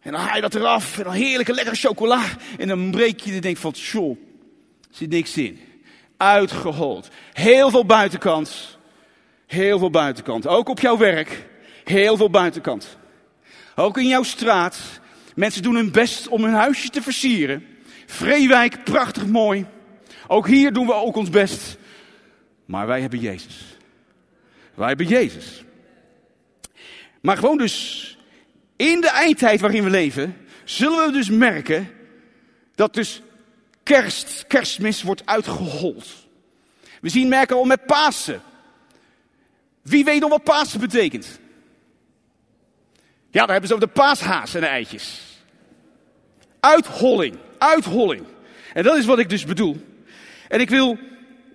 En 0.00 0.12
dan 0.12 0.20
haal 0.20 0.34
je 0.34 0.40
dat 0.40 0.54
eraf 0.54 0.98
en 0.98 1.04
dan 1.04 1.12
heerlijke 1.12 1.52
lekkere 1.52 1.76
chocola. 1.76 2.24
En 2.58 2.68
dan 2.68 2.90
breek 2.90 3.20
je 3.20 3.32
en 3.32 3.40
denk 3.40 3.56
van, 3.56 3.72
tjoh, 3.72 4.16
zit 4.90 5.10
niks 5.10 5.36
in. 5.36 5.60
Uitgehold. 6.20 7.08
Heel 7.32 7.70
veel 7.70 7.86
buitenkant. 7.86 8.78
Heel 9.46 9.78
veel 9.78 9.90
buitenkant. 9.90 10.46
Ook 10.46 10.68
op 10.68 10.80
jouw 10.80 10.96
werk. 10.96 11.46
Heel 11.84 12.16
veel 12.16 12.30
buitenkant. 12.30 12.98
Ook 13.74 13.98
in 13.98 14.06
jouw 14.06 14.22
straat. 14.22 14.78
Mensen 15.34 15.62
doen 15.62 15.74
hun 15.74 15.92
best 15.92 16.28
om 16.28 16.44
hun 16.44 16.52
huisje 16.52 16.88
te 16.88 17.02
versieren. 17.02 17.66
Vreewijk, 18.06 18.84
prachtig 18.84 19.26
mooi. 19.26 19.66
Ook 20.26 20.46
hier 20.46 20.72
doen 20.72 20.86
we 20.86 20.94
ook 20.94 21.16
ons 21.16 21.30
best. 21.30 21.76
Maar 22.64 22.86
wij 22.86 23.00
hebben 23.00 23.18
Jezus. 23.18 23.76
Wij 24.74 24.88
hebben 24.88 25.06
Jezus. 25.06 25.64
Maar 27.20 27.36
gewoon 27.36 27.58
dus 27.58 28.18
in 28.76 29.00
de 29.00 29.10
eindtijd 29.10 29.60
waarin 29.60 29.84
we 29.84 29.90
leven, 29.90 30.36
zullen 30.64 31.06
we 31.06 31.12
dus 31.12 31.30
merken 31.30 31.88
dat 32.74 32.94
dus 32.94 33.22
kerst, 33.90 34.44
kerstmis 34.46 35.02
wordt 35.02 35.22
uitgehold. 35.26 36.06
We 37.00 37.08
zien 37.08 37.28
merken 37.28 37.56
al 37.56 37.64
met 37.64 37.86
Pasen. 37.86 38.42
Wie 39.82 40.04
weet 40.04 40.20
nog 40.20 40.30
wat 40.30 40.44
Pasen 40.44 40.80
betekent? 40.80 41.40
Ja, 43.30 43.40
daar 43.40 43.50
hebben 43.50 43.68
ze 43.68 43.74
over 43.74 43.86
de 43.86 43.92
paashaas 43.92 44.54
en 44.54 44.60
de 44.60 44.66
eitjes. 44.66 45.20
Uitholling, 46.60 47.36
uitholling. 47.58 48.26
En 48.72 48.82
dat 48.82 48.96
is 48.96 49.04
wat 49.04 49.18
ik 49.18 49.28
dus 49.28 49.44
bedoel. 49.44 49.86
En 50.48 50.60
ik 50.60 50.70
wil 50.70 50.98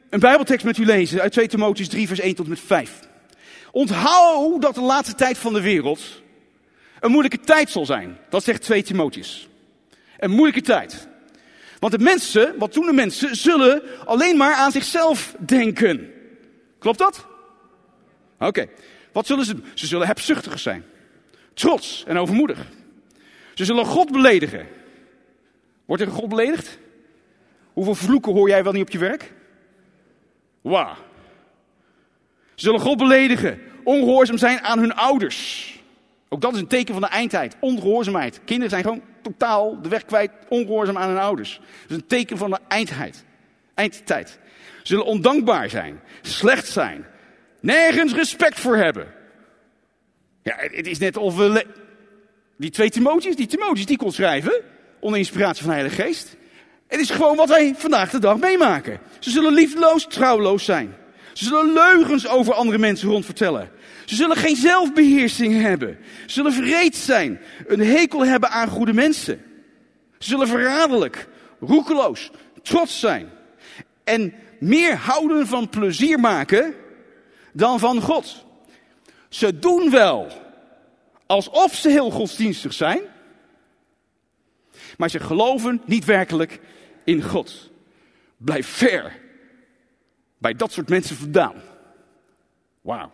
een 0.09 0.19
Bijbeltekst 0.19 0.65
met 0.65 0.77
u 0.77 0.85
lezen 0.85 1.21
uit 1.21 1.31
2 1.31 1.47
Timotheus 1.47 1.89
3, 1.89 2.07
vers 2.07 2.19
1 2.19 2.35
tot 2.35 2.47
met 2.47 2.59
5. 2.59 2.99
Onthoud 3.71 4.61
dat 4.61 4.75
de 4.75 4.81
laatste 4.81 5.15
tijd 5.15 5.37
van 5.37 5.53
de 5.53 5.61
wereld 5.61 6.01
een 6.99 7.11
moeilijke 7.11 7.39
tijd 7.39 7.69
zal 7.69 7.85
zijn. 7.85 8.17
Dat 8.29 8.43
zegt 8.43 8.61
2 8.61 8.83
Timotheus. 8.83 9.47
Een 10.17 10.31
moeilijke 10.31 10.61
tijd. 10.61 11.07
Want 11.85 11.97
de 11.97 12.03
mensen, 12.03 12.57
wat 12.57 12.73
doen 12.73 12.85
de 12.85 12.93
mensen, 12.93 13.35
zullen 13.35 13.81
alleen 14.05 14.37
maar 14.37 14.53
aan 14.53 14.71
zichzelf 14.71 15.35
denken. 15.39 16.13
Klopt 16.79 16.97
dat? 16.97 17.25
Oké. 18.39 18.67
Wat 19.11 19.25
zullen 19.25 19.45
ze 19.45 19.55
doen? 19.55 19.65
Ze 19.73 19.85
zullen 19.87 20.07
hebzuchtig 20.07 20.59
zijn. 20.59 20.85
Trots 21.53 22.03
en 22.07 22.17
overmoedig. 22.17 22.67
Ze 23.53 23.65
zullen 23.65 23.85
God 23.85 24.11
beledigen. 24.11 24.67
Wordt 25.85 26.01
er 26.01 26.11
God 26.11 26.29
beledigd? 26.29 26.77
Hoeveel 27.73 27.95
vloeken 27.95 28.33
hoor 28.33 28.49
jij 28.49 28.63
wel 28.63 28.73
niet 28.73 28.85
op 28.85 28.89
je 28.89 28.97
werk? 28.97 29.33
Wauw. 30.61 30.95
Ze 32.55 32.65
zullen 32.65 32.79
God 32.79 32.97
beledigen. 32.97 33.61
Ongehoorzaam 33.83 34.37
zijn 34.37 34.61
aan 34.61 34.79
hun 34.79 34.95
ouders. 34.95 35.73
Ook 36.29 36.41
dat 36.41 36.53
is 36.53 36.59
een 36.59 36.67
teken 36.67 36.93
van 36.93 37.03
de 37.03 37.09
eindtijd. 37.09 37.55
Ongehoorzaamheid. 37.59 38.41
Kinderen 38.45 38.69
zijn 38.69 38.83
gewoon 38.83 39.01
totaal 39.25 39.81
de 39.81 39.89
weg 39.89 40.05
kwijt, 40.05 40.31
ongehoorzaam 40.49 40.97
aan 40.97 41.09
hun 41.09 41.17
ouders. 41.17 41.61
Dat 41.81 41.89
is 41.89 41.95
een 41.95 42.07
teken 42.07 42.37
van 42.37 42.49
de 42.49 42.59
eindheid. 42.67 43.23
Eindtijd. 43.73 44.29
Ze 44.29 44.81
zullen 44.83 45.05
ondankbaar 45.05 45.69
zijn, 45.69 46.01
slecht 46.21 46.67
zijn, 46.67 47.05
nergens 47.59 48.13
respect 48.13 48.59
voor 48.59 48.77
hebben. 48.77 49.07
Ja, 50.43 50.55
het 50.57 50.87
is 50.87 50.97
net 50.97 51.17
of 51.17 51.35
we. 51.35 51.65
Die 52.57 52.69
twee 52.69 52.89
Timotheus, 52.89 53.35
die 53.35 53.47
Timotheus, 53.47 53.85
die 53.85 53.97
kon 53.97 54.11
schrijven. 54.11 54.61
Onder 54.99 55.19
inspiratie 55.19 55.63
van 55.63 55.73
de 55.73 55.77
Heilige 55.77 56.01
Geest. 56.01 56.35
Het 56.87 56.99
is 56.99 57.09
gewoon 57.09 57.35
wat 57.35 57.49
wij 57.49 57.73
vandaag 57.77 58.09
de 58.09 58.19
dag 58.19 58.37
meemaken. 58.37 58.99
Ze 59.19 59.29
zullen 59.29 59.53
liefdeloos, 59.53 60.07
trouwloos 60.07 60.65
zijn. 60.65 60.95
Ze 61.35 61.45
zullen 61.45 61.73
leugens 61.73 62.27
over 62.27 62.53
andere 62.53 62.77
mensen 62.77 63.09
rondvertellen. 63.09 63.71
Ze 64.05 64.15
zullen 64.15 64.37
geen 64.37 64.55
zelfbeheersing 64.55 65.61
hebben. 65.61 65.97
Ze 66.25 66.33
zullen 66.33 66.53
vreed 66.53 66.95
zijn. 66.95 67.41
Een 67.67 67.79
hekel 67.79 68.25
hebben 68.25 68.49
aan 68.49 68.67
goede 68.67 68.93
mensen. 68.93 69.41
Ze 70.17 70.29
zullen 70.29 70.47
verraderlijk, 70.47 71.27
roekeloos, 71.59 72.31
trots 72.61 72.99
zijn. 72.99 73.29
En 74.03 74.33
meer 74.59 74.95
houden 74.95 75.47
van 75.47 75.69
plezier 75.69 76.19
maken 76.19 76.73
dan 77.53 77.79
van 77.79 78.01
God. 78.01 78.45
Ze 79.29 79.59
doen 79.59 79.89
wel 79.89 80.27
alsof 81.25 81.75
ze 81.75 81.89
heel 81.89 82.11
godsdienstig 82.11 82.73
zijn. 82.73 83.01
Maar 84.97 85.09
ze 85.09 85.19
geloven 85.19 85.81
niet 85.85 86.05
werkelijk 86.05 86.59
in 87.03 87.21
God. 87.21 87.71
Blijf 88.37 88.67
ver 88.67 89.23
bij 90.45 90.55
dat 90.55 90.71
soort 90.71 90.89
mensen 90.89 91.15
vandaan. 91.15 91.55
Wauw. 92.81 93.11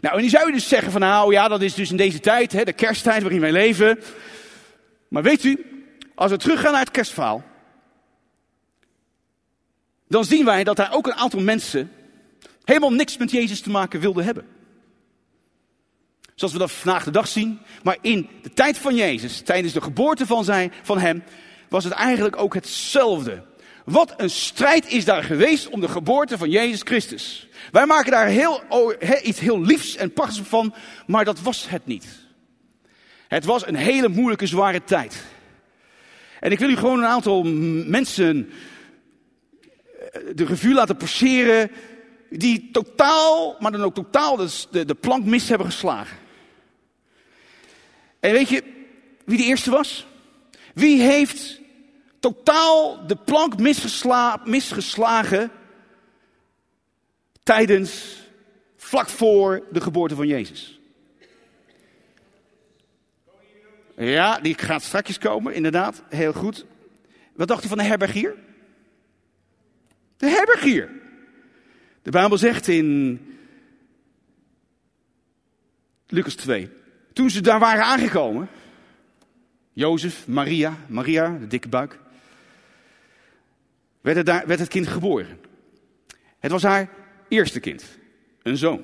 Nou, 0.00 0.14
en 0.14 0.20
die 0.20 0.30
zou 0.30 0.46
je 0.46 0.52
dus 0.52 0.68
zeggen 0.68 0.92
van 0.92 1.00
nou 1.00 1.32
ja, 1.32 1.48
dat 1.48 1.62
is 1.62 1.74
dus 1.74 1.90
in 1.90 1.96
deze 1.96 2.20
tijd, 2.20 2.52
hè, 2.52 2.64
de 2.64 2.72
kersttijd 2.72 3.22
waarin 3.22 3.40
wij 3.40 3.52
leven. 3.52 3.98
Maar 5.08 5.22
weet 5.22 5.44
u, 5.44 5.84
als 6.14 6.30
we 6.30 6.36
teruggaan 6.36 6.72
naar 6.72 6.80
het 6.80 6.90
kerstverhaal, 6.90 7.42
dan 10.08 10.24
zien 10.24 10.44
wij 10.44 10.64
dat 10.64 10.76
daar 10.76 10.92
ook 10.92 11.06
een 11.06 11.14
aantal 11.14 11.40
mensen 11.40 11.92
helemaal 12.64 12.92
niks 12.92 13.16
met 13.16 13.30
Jezus 13.30 13.60
te 13.60 13.70
maken 13.70 14.00
wilden 14.00 14.24
hebben. 14.24 14.46
Zoals 16.34 16.52
we 16.52 16.58
dat 16.58 16.72
vandaag 16.72 17.04
de 17.04 17.10
dag 17.10 17.28
zien. 17.28 17.58
Maar 17.82 17.96
in 18.00 18.28
de 18.42 18.52
tijd 18.52 18.78
van 18.78 18.94
Jezus, 18.94 19.40
tijdens 19.40 19.72
de 19.72 19.80
geboorte 19.80 20.26
van, 20.26 20.44
zijn, 20.44 20.72
van 20.82 20.98
hem, 20.98 21.22
was 21.68 21.84
het 21.84 21.92
eigenlijk 21.92 22.36
ook 22.36 22.54
hetzelfde. 22.54 23.50
Wat 23.84 24.14
een 24.16 24.30
strijd 24.30 24.88
is 24.88 25.04
daar 25.04 25.24
geweest 25.24 25.68
om 25.68 25.80
de 25.80 25.88
geboorte 25.88 26.38
van 26.38 26.50
Jezus 26.50 26.80
Christus. 26.82 27.48
Wij 27.70 27.86
maken 27.86 28.10
daar 28.10 28.26
heel, 28.26 28.62
iets 29.22 29.40
heel 29.40 29.60
liefs 29.60 29.96
en 29.96 30.12
prachtigs 30.12 30.48
van, 30.48 30.74
maar 31.06 31.24
dat 31.24 31.40
was 31.40 31.68
het 31.68 31.86
niet. 31.86 32.06
Het 33.28 33.44
was 33.44 33.66
een 33.66 33.74
hele 33.74 34.08
moeilijke, 34.08 34.46
zware 34.46 34.84
tijd. 34.84 35.24
En 36.40 36.50
ik 36.50 36.58
wil 36.58 36.70
u 36.70 36.76
gewoon 36.76 36.98
een 36.98 37.06
aantal 37.06 37.42
mensen 37.86 38.50
eh, 40.12 40.20
de 40.34 40.44
revue 40.44 40.74
laten 40.74 40.96
passeren 40.96 41.70
die 42.30 42.68
totaal, 42.72 43.56
maar 43.58 43.72
dan 43.72 43.82
ook 43.82 43.94
totaal 43.94 44.36
de, 44.36 44.84
de 44.84 44.94
plank 44.94 45.24
mis 45.24 45.48
hebben 45.48 45.66
geslagen. 45.66 46.16
En 48.20 48.32
weet 48.32 48.48
je 48.48 48.62
wie 49.24 49.38
de 49.38 49.44
eerste 49.44 49.70
was? 49.70 50.06
Wie 50.74 51.02
heeft 51.02 51.60
totaal 52.22 53.06
de 53.06 53.16
plank 53.16 53.58
misgesla, 53.58 54.40
misgeslagen 54.44 55.50
tijdens, 57.42 58.20
vlak 58.76 59.08
voor 59.08 59.62
de 59.70 59.80
geboorte 59.80 60.14
van 60.14 60.26
Jezus. 60.26 60.80
Ja, 63.96 64.40
die 64.40 64.58
gaat 64.58 64.82
straks 64.82 65.18
komen, 65.18 65.54
inderdaad. 65.54 66.02
Heel 66.08 66.32
goed. 66.32 66.66
Wat 67.34 67.48
dacht 67.48 67.64
u 67.64 67.68
van 67.68 67.78
de 67.78 67.84
herbergier? 67.84 68.34
De 70.16 70.28
herbergier. 70.28 70.90
De 72.02 72.10
Bijbel 72.10 72.38
zegt 72.38 72.68
in 72.68 73.20
Lucas 76.06 76.34
2. 76.34 76.70
Toen 77.12 77.30
ze 77.30 77.40
daar 77.40 77.58
waren 77.58 77.84
aangekomen, 77.84 78.48
Jozef, 79.72 80.26
Maria, 80.26 80.76
Maria, 80.86 81.38
de 81.38 81.46
dikke 81.46 81.68
buik, 81.68 81.98
werd 84.02 84.16
het, 84.16 84.26
daar, 84.26 84.46
werd 84.46 84.60
het 84.60 84.68
kind 84.68 84.88
geboren. 84.88 85.38
Het 86.38 86.50
was 86.50 86.62
haar 86.62 86.90
eerste 87.28 87.60
kind, 87.60 87.98
een 88.42 88.56
zoon. 88.56 88.80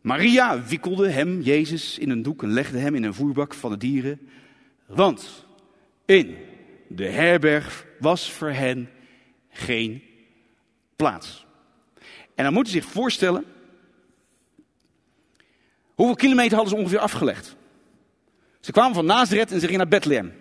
Maria 0.00 0.64
wikkelde 0.64 1.08
hem, 1.08 1.40
Jezus, 1.40 1.98
in 1.98 2.10
een 2.10 2.22
doek 2.22 2.42
en 2.42 2.52
legde 2.52 2.78
hem 2.78 2.94
in 2.94 3.02
een 3.02 3.14
voerbak 3.14 3.54
van 3.54 3.70
de 3.70 3.76
dieren. 3.76 4.30
Want 4.86 5.46
in 6.04 6.36
de 6.88 7.06
herberg 7.06 7.86
was 7.98 8.32
voor 8.32 8.50
hen 8.50 8.90
geen 9.50 10.02
plaats. 10.96 11.46
En 12.34 12.44
dan 12.44 12.52
moeten 12.52 12.72
ze 12.72 12.80
zich 12.80 12.90
voorstellen, 12.90 13.44
hoeveel 15.94 16.16
kilometer 16.16 16.56
hadden 16.56 16.74
ze 16.74 16.80
ongeveer 16.80 16.98
afgelegd? 16.98 17.56
Ze 18.60 18.72
kwamen 18.72 18.94
van 18.94 19.06
Nazareth 19.06 19.52
en 19.52 19.60
ze 19.60 19.66
gingen 19.66 19.80
naar 19.80 19.88
Bethlehem. 19.88 20.32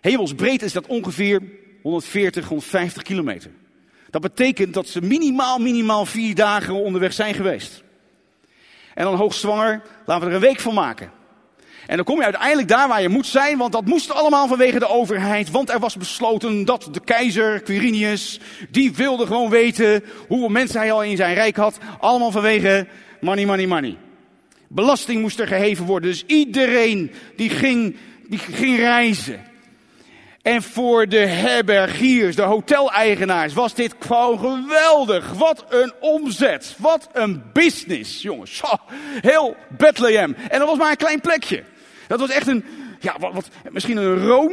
Hemelsbreed 0.00 0.62
is 0.62 0.72
dat 0.72 0.86
ongeveer 0.86 1.42
140, 1.82 2.48
150 2.48 3.02
kilometer. 3.02 3.50
Dat 4.10 4.22
betekent 4.22 4.74
dat 4.74 4.88
ze 4.88 5.00
minimaal, 5.00 5.58
minimaal 5.58 6.06
vier 6.06 6.34
dagen 6.34 6.74
onderweg 6.74 7.12
zijn 7.12 7.34
geweest. 7.34 7.82
En 8.94 9.04
dan 9.04 9.14
hoogzwanger, 9.14 9.82
laten 10.06 10.24
we 10.24 10.30
er 10.30 10.36
een 10.36 10.48
week 10.48 10.60
van 10.60 10.74
maken. 10.74 11.10
En 11.86 11.96
dan 11.96 12.04
kom 12.04 12.16
je 12.16 12.24
uiteindelijk 12.24 12.68
daar 12.68 12.88
waar 12.88 13.02
je 13.02 13.08
moet 13.08 13.26
zijn, 13.26 13.58
want 13.58 13.72
dat 13.72 13.86
moest 13.86 14.10
allemaal 14.10 14.48
vanwege 14.48 14.78
de 14.78 14.88
overheid. 14.88 15.50
Want 15.50 15.70
er 15.70 15.78
was 15.78 15.96
besloten 15.96 16.64
dat 16.64 16.88
de 16.92 17.00
keizer, 17.00 17.62
Quirinius, 17.62 18.40
die 18.70 18.94
wilde 18.94 19.26
gewoon 19.26 19.50
weten 19.50 20.04
hoeveel 20.28 20.48
mensen 20.48 20.80
hij 20.80 20.92
al 20.92 21.02
in 21.02 21.16
zijn 21.16 21.34
rijk 21.34 21.56
had. 21.56 21.78
Allemaal 22.00 22.30
vanwege 22.30 22.86
money, 23.20 23.46
money, 23.46 23.66
money. 23.66 23.96
Belasting 24.68 25.20
moest 25.20 25.40
er 25.40 25.46
geheven 25.46 25.84
worden. 25.84 26.10
Dus 26.10 26.24
iedereen 26.26 27.10
die 27.36 27.50
ging, 27.50 27.96
die 28.28 28.38
ging 28.38 28.76
reizen. 28.76 29.51
En 30.42 30.62
voor 30.62 31.08
de 31.08 31.26
herbergiers, 31.26 32.36
de 32.36 32.42
hoteleigenaars, 32.42 33.54
was 33.54 33.74
dit 33.74 33.94
gewoon 33.98 34.38
geweldig. 34.38 35.32
Wat 35.32 35.64
een 35.68 35.92
omzet. 36.00 36.74
Wat 36.78 37.08
een 37.12 37.42
business, 37.52 38.22
jongens. 38.22 38.62
Heel 39.20 39.56
Bethlehem. 39.68 40.34
En 40.48 40.58
dat 40.58 40.68
was 40.68 40.78
maar 40.78 40.90
een 40.90 40.96
klein 40.96 41.20
plekje. 41.20 41.62
Dat 42.08 42.20
was 42.20 42.30
echt 42.30 42.46
een, 42.46 42.64
ja, 43.00 43.16
wat, 43.18 43.32
wat 43.32 43.48
misschien 43.70 43.96
een 43.96 44.26
room 44.26 44.52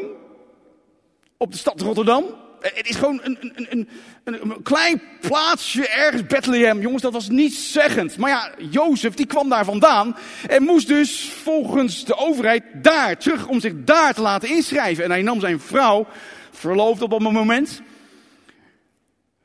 op 1.37 1.51
de 1.51 1.57
stad 1.57 1.81
Rotterdam. 1.81 2.25
Het 2.61 2.89
is 2.89 2.95
gewoon 2.95 3.19
een, 3.23 3.37
een, 3.41 3.67
een, 3.69 3.87
een, 4.23 4.61
klein 4.63 5.01
plaatsje 5.21 5.87
ergens, 5.87 6.25
Bethlehem. 6.25 6.81
Jongens, 6.81 7.01
dat 7.01 7.13
was 7.13 7.29
niet 7.29 7.53
zeggend. 7.53 8.17
Maar 8.17 8.29
ja, 8.29 8.51
Jozef 8.69 9.13
die 9.13 9.25
kwam 9.25 9.49
daar 9.49 9.65
vandaan 9.65 10.15
en 10.47 10.63
moest 10.63 10.87
dus 10.87 11.31
volgens 11.43 12.05
de 12.05 12.15
overheid 12.15 12.63
daar 12.73 13.17
terug 13.17 13.47
om 13.47 13.59
zich 13.59 13.73
daar 13.75 14.13
te 14.13 14.21
laten 14.21 14.49
inschrijven. 14.49 15.03
En 15.03 15.09
hij 15.09 15.21
nam 15.21 15.39
zijn 15.39 15.59
vrouw, 15.59 16.07
verloofd 16.51 17.01
op 17.01 17.09
dat 17.09 17.19
moment, 17.19 17.81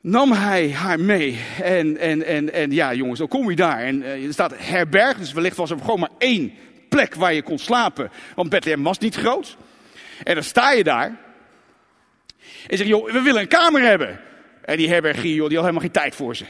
nam 0.01 0.31
hij 0.31 0.71
haar 0.71 0.99
mee. 0.99 1.39
En, 1.63 1.97
en, 1.97 2.25
en, 2.25 2.53
en 2.53 2.71
ja, 2.71 2.93
jongens, 2.93 3.19
dan 3.19 3.27
kom 3.27 3.49
je 3.49 3.55
daar. 3.55 3.79
En 3.79 4.01
uh, 4.01 4.25
er 4.25 4.33
staat 4.33 4.53
herberg, 4.55 5.17
dus 5.17 5.33
wellicht 5.33 5.57
was 5.57 5.69
er 5.69 5.79
gewoon 5.79 5.99
maar 5.99 6.09
één 6.17 6.53
plek 6.89 7.15
waar 7.15 7.33
je 7.33 7.43
kon 7.43 7.59
slapen. 7.59 8.11
Want 8.35 8.49
Bethlehem 8.49 8.83
was 8.83 8.99
niet 8.99 9.15
groot. 9.15 9.57
En 10.23 10.33
dan 10.33 10.43
sta 10.43 10.71
je 10.71 10.83
daar. 10.83 11.24
En 12.67 12.77
zeg, 12.77 12.87
joh, 12.87 13.11
we 13.11 13.21
willen 13.21 13.41
een 13.41 13.47
kamer 13.47 13.81
hebben. 13.81 14.19
En 14.61 14.77
die 14.77 14.89
herbergier, 14.89 15.35
joh, 15.35 15.47
die 15.47 15.57
had 15.57 15.65
helemaal 15.65 15.81
geen 15.81 16.01
tijd 16.01 16.15
voor 16.15 16.35
ze. 16.35 16.45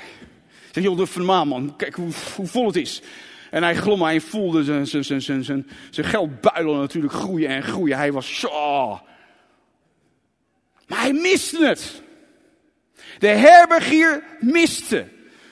Zeg, 0.71 0.83
joh, 0.83 0.97
de 0.97 1.05
van 1.05 1.47
man, 1.47 1.73
kijk 1.77 1.95
hoe, 1.95 2.11
hoe 2.35 2.47
vol 2.47 2.65
het 2.65 2.75
is. 2.75 3.01
En 3.51 3.63
hij 3.63 3.75
glom, 3.75 4.01
hij 4.01 4.19
voelde 4.19 4.63
zijn, 4.63 4.87
zijn, 4.87 5.03
zijn, 5.03 5.21
zijn, 5.21 5.43
zijn, 5.43 5.67
natuurlijk 5.91 7.13
groeien 7.13 7.49
en 7.49 7.63
groeien. 7.63 7.97
Hij 7.97 8.11
was 8.11 8.39
zo. 8.39 8.49
Maar 10.87 10.99
hij 10.99 11.13
miste 11.13 11.65
het. 11.65 12.01
De 13.19 13.27
herbergier 13.27 14.23
miste. 14.39 15.07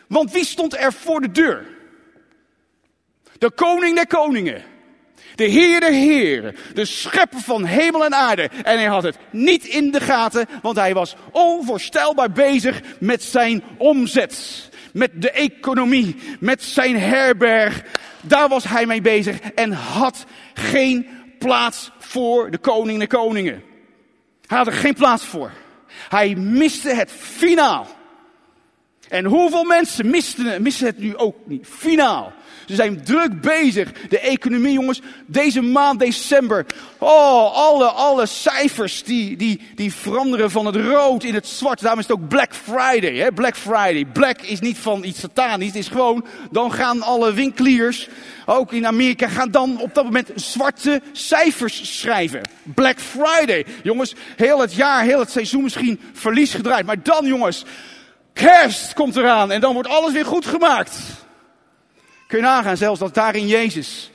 Want 0.08 0.32
wie 0.32 0.46
stond 0.46 0.78
er 0.78 0.94
voor 0.94 1.22
de 1.22 1.32
deur? 1.32 1.66
De 3.38 3.52
koning 3.52 3.96
der 3.96 4.08
koningen. 4.08 4.64
De 5.36 5.44
Heer 5.44 5.80
der 5.80 5.92
Heren, 5.92 6.56
de 6.74 6.86
schepper 6.86 7.40
van 7.40 7.66
hemel 7.66 8.06
en 8.06 8.16
aarde. 8.16 8.50
En 8.64 8.78
hij 8.78 8.86
had 8.86 9.04
het 9.04 9.18
niet 9.32 9.66
in 9.66 9.92
de 9.92 10.00
gaten, 10.00 10.46
want 10.62 10.76
hij 10.76 10.94
was 10.94 11.16
onvoorstelbaar 11.32 12.32
bezig 12.32 12.82
met 13.00 13.24
zijn 13.24 13.64
omzet. 13.78 14.70
Met 14.94 15.12
de 15.22 15.32
economie, 15.32 16.16
met 16.40 16.64
zijn 16.64 17.00
herberg. 17.00 17.84
Daar 18.22 18.50
was 18.50 18.64
hij 18.64 18.86
mee 18.86 19.02
bezig 19.02 19.40
en 19.40 19.72
had 19.72 20.26
geen 20.54 21.08
plaats 21.40 21.92
voor 22.00 22.52
de 22.52 22.58
koning 22.58 23.00
der 23.00 23.08
koningen. 23.08 23.64
Hij 24.46 24.58
had 24.58 24.68
er 24.68 24.74
geen 24.74 24.94
plaats 24.94 25.26
voor. 25.26 25.52
Hij 26.10 26.36
miste 26.36 26.90
het 26.90 27.12
finaal. 27.12 27.88
En 29.10 29.26
hoeveel 29.26 29.64
mensen 29.64 30.10
misten, 30.10 30.62
missen 30.62 30.86
het 30.86 31.00
nu 31.00 31.18
ook 31.18 31.36
niet? 31.46 31.68
Finaal. 31.68 32.34
Ze 32.68 32.76
zijn 32.76 33.04
druk 33.04 33.42
bezig. 33.42 33.92
De 34.10 34.20
economie, 34.20 34.74
jongens. 34.74 35.02
Deze 35.26 35.62
maand 35.62 36.00
december. 36.00 36.66
Oh, 36.98 37.54
alle, 37.54 37.86
alle 37.86 38.26
cijfers 38.26 39.04
die, 39.04 39.38
die, 39.38 39.62
die 39.76 39.94
veranderen 39.94 40.52
van 40.52 40.66
het 40.66 40.76
rood 40.76 41.24
in 41.24 41.34
het 41.34 41.48
zwart. 41.48 41.82
Daarom 41.82 42.00
is 42.00 42.08
het 42.08 42.18
ook 42.18 42.28
Black 42.28 42.54
Friday. 42.54 43.16
Hè? 43.16 43.32
Black 43.32 43.56
Friday. 43.56 44.06
Black 44.06 44.42
is 44.42 44.60
niet 44.60 44.78
van 44.78 45.04
iets 45.04 45.20
satanisch. 45.20 45.68
Het 45.68 45.76
is 45.76 45.88
gewoon, 45.88 46.26
dan 46.52 46.72
gaan 46.72 47.02
alle 47.02 47.34
winkeliers, 47.34 48.10
ook 48.46 48.74
in 48.74 48.88
Amerika, 48.88 49.28
gaan 49.28 49.52
dan 49.52 49.82
op 49.82 49.94
dat 49.94 50.04
moment 50.04 50.32
zwarte 50.36 51.02
cijfers 51.12 52.00
schrijven. 52.00 52.42
Black 52.64 53.00
Friday. 53.00 53.66
Jongens, 53.84 54.16
heel 54.36 54.60
het 54.60 54.74
jaar, 54.74 55.04
heel 55.04 55.20
het 55.20 55.32
seizoen 55.32 55.64
misschien 55.64 56.00
verlies 56.14 56.54
gedraaid. 56.54 56.86
Maar 56.86 57.04
dan, 57.04 57.26
jongens, 57.26 57.66
kerst 58.34 58.94
komt 58.94 59.16
eraan 59.16 59.52
en 59.52 59.62
dan 59.62 59.74
wordt 59.74 59.90
alles 59.90 60.14
weer 60.14 60.26
goed 60.26 60.46
gemaakt. 60.46 60.98
Kun 62.34 62.42
je 62.42 62.48
nagaan 62.48 62.78
zelfs 62.78 63.00
dat 63.00 63.14
daarin 63.14 63.48
Jezus 63.48 64.12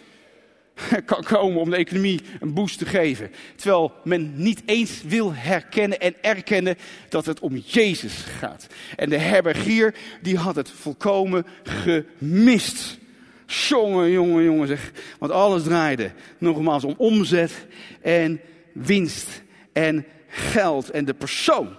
kan 1.05 1.23
komen 1.23 1.61
om 1.61 1.71
de 1.71 1.77
economie 1.77 2.21
een 2.41 2.55
boost 2.55 2.79
te 2.79 2.87
geven. 2.87 3.31
Terwijl 3.57 3.93
men 4.05 4.33
niet 4.35 4.63
eens 4.67 5.03
wil 5.03 5.35
herkennen 5.35 6.01
en 6.01 6.15
erkennen 6.21 6.77
dat 7.09 7.27
het 7.27 7.41
om 7.41 7.57
Jezus 7.57 8.15
gaat. 8.39 8.67
En 8.97 9.11
de 9.11 9.19
herbergier 9.19 9.95
die 10.23 10.37
had 10.37 10.57
het 10.57 10.71
volkomen 10.71 11.47
gemist. 11.63 12.99
Jongen, 13.47 14.11
jongen, 14.11 14.45
jongen 14.45 14.69
zeg. 14.69 14.93
Want 15.19 15.33
alles 15.33 15.63
draaide 15.63 16.11
nogmaals 16.39 16.85
om 16.85 16.95
omzet 16.97 17.67
en 18.01 18.41
winst 18.73 19.43
en 19.73 20.07
geld. 20.29 20.91
En 20.91 21.05
de 21.05 21.15
persoon 21.15 21.77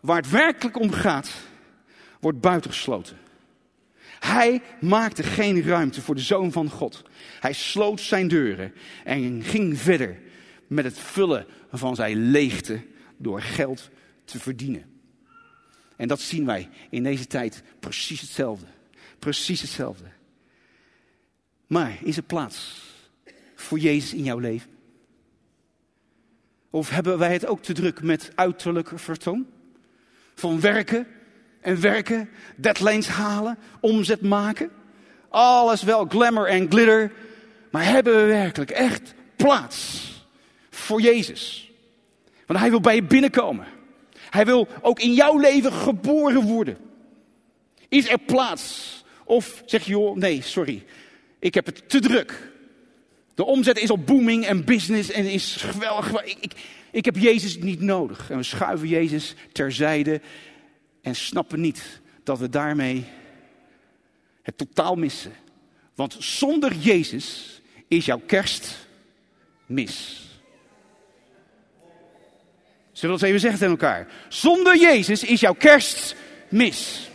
waar 0.00 0.16
het 0.16 0.30
werkelijk 0.30 0.80
om 0.80 0.90
gaat, 0.90 1.30
wordt 2.20 2.40
buitengesloten. 2.40 3.25
Hij 4.18 4.62
maakte 4.80 5.22
geen 5.22 5.62
ruimte 5.62 6.02
voor 6.02 6.14
de 6.14 6.20
zoon 6.20 6.52
van 6.52 6.70
God. 6.70 7.02
Hij 7.40 7.52
sloot 7.52 8.00
zijn 8.00 8.28
deuren 8.28 8.72
en 9.04 9.42
ging 9.42 9.78
verder 9.78 10.18
met 10.66 10.84
het 10.84 10.98
vullen 10.98 11.46
van 11.72 11.94
zijn 11.94 12.30
leegte 12.30 12.80
door 13.16 13.42
geld 13.42 13.90
te 14.24 14.38
verdienen. 14.38 14.84
En 15.96 16.08
dat 16.08 16.20
zien 16.20 16.46
wij 16.46 16.68
in 16.90 17.02
deze 17.02 17.26
tijd 17.26 17.62
precies 17.80 18.20
hetzelfde. 18.20 18.66
Precies 19.18 19.60
hetzelfde. 19.60 20.04
Maar 21.66 21.98
is 22.02 22.16
er 22.16 22.22
plaats 22.22 22.82
voor 23.54 23.78
Jezus 23.78 24.14
in 24.14 24.22
jouw 24.22 24.38
leven? 24.38 24.70
Of 26.70 26.90
hebben 26.90 27.18
wij 27.18 27.32
het 27.32 27.46
ook 27.46 27.62
te 27.62 27.72
druk 27.72 28.02
met 28.02 28.30
uiterlijk 28.34 28.90
vertoon? 28.94 29.46
Van 30.34 30.60
werken 30.60 31.06
en 31.66 31.80
werken, 31.80 32.28
deadlines 32.56 33.08
halen, 33.08 33.58
omzet 33.80 34.20
maken. 34.20 34.70
Alles 35.28 35.82
wel 35.82 36.06
glamour 36.08 36.48
en 36.48 36.70
glitter. 36.70 37.12
Maar 37.70 37.84
hebben 37.84 38.16
we 38.16 38.24
werkelijk 38.24 38.70
echt 38.70 39.14
plaats 39.36 40.10
voor 40.70 41.00
Jezus? 41.00 41.70
Want 42.46 42.58
Hij 42.58 42.70
wil 42.70 42.80
bij 42.80 42.94
je 42.94 43.02
binnenkomen. 43.02 43.66
Hij 44.30 44.44
wil 44.44 44.68
ook 44.80 45.00
in 45.00 45.12
jouw 45.12 45.38
leven 45.38 45.72
geboren 45.72 46.42
worden. 46.42 46.76
Is 47.88 48.08
er 48.08 48.18
plaats? 48.18 49.04
Of 49.24 49.62
zeg 49.64 49.84
je, 49.84 49.90
joh, 49.90 50.16
nee, 50.16 50.42
sorry, 50.42 50.84
ik 51.38 51.54
heb 51.54 51.66
het 51.66 51.88
te 51.88 52.00
druk. 52.00 52.52
De 53.34 53.44
omzet 53.44 53.78
is 53.78 53.90
op 53.90 54.06
booming 54.06 54.46
en 54.46 54.64
business 54.64 55.10
en 55.10 55.24
is 55.24 55.56
geweldig. 55.56 56.22
Ik, 56.24 56.36
ik, 56.40 56.52
ik 56.90 57.04
heb 57.04 57.16
Jezus 57.16 57.58
niet 57.58 57.80
nodig. 57.80 58.30
En 58.30 58.36
we 58.36 58.42
schuiven 58.42 58.88
Jezus 58.88 59.34
terzijde 59.52 60.20
en 61.06 61.14
snappen 61.14 61.60
niet 61.60 62.00
dat 62.22 62.38
we 62.38 62.48
daarmee 62.48 63.04
het 64.42 64.58
totaal 64.58 64.94
missen. 64.94 65.32
Want 65.94 66.16
zonder 66.18 66.74
Jezus 66.74 67.60
is 67.88 68.04
jouw 68.04 68.22
kerst 68.26 68.86
mis. 69.66 70.24
Zullen 72.92 73.14
we 73.14 73.20
dat 73.20 73.28
even 73.28 73.40
zeggen 73.40 73.58
tegen 73.58 73.74
elkaar? 73.74 74.08
Zonder 74.28 74.76
Jezus 74.76 75.24
is 75.24 75.40
jouw 75.40 75.54
kerst 75.54 76.16
mis. 76.48 77.10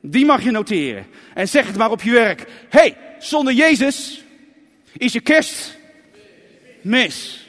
Die 0.00 0.24
mag 0.24 0.42
je 0.42 0.50
noteren. 0.50 1.06
En 1.34 1.48
zeg 1.48 1.66
het 1.66 1.76
maar 1.76 1.90
op 1.90 2.02
je 2.02 2.10
werk. 2.10 2.46
hey, 2.68 2.96
zonder 3.18 3.52
Jezus 3.52 4.24
is 4.92 5.12
je 5.12 5.20
kerst 5.20 5.78
mis. 6.80 7.45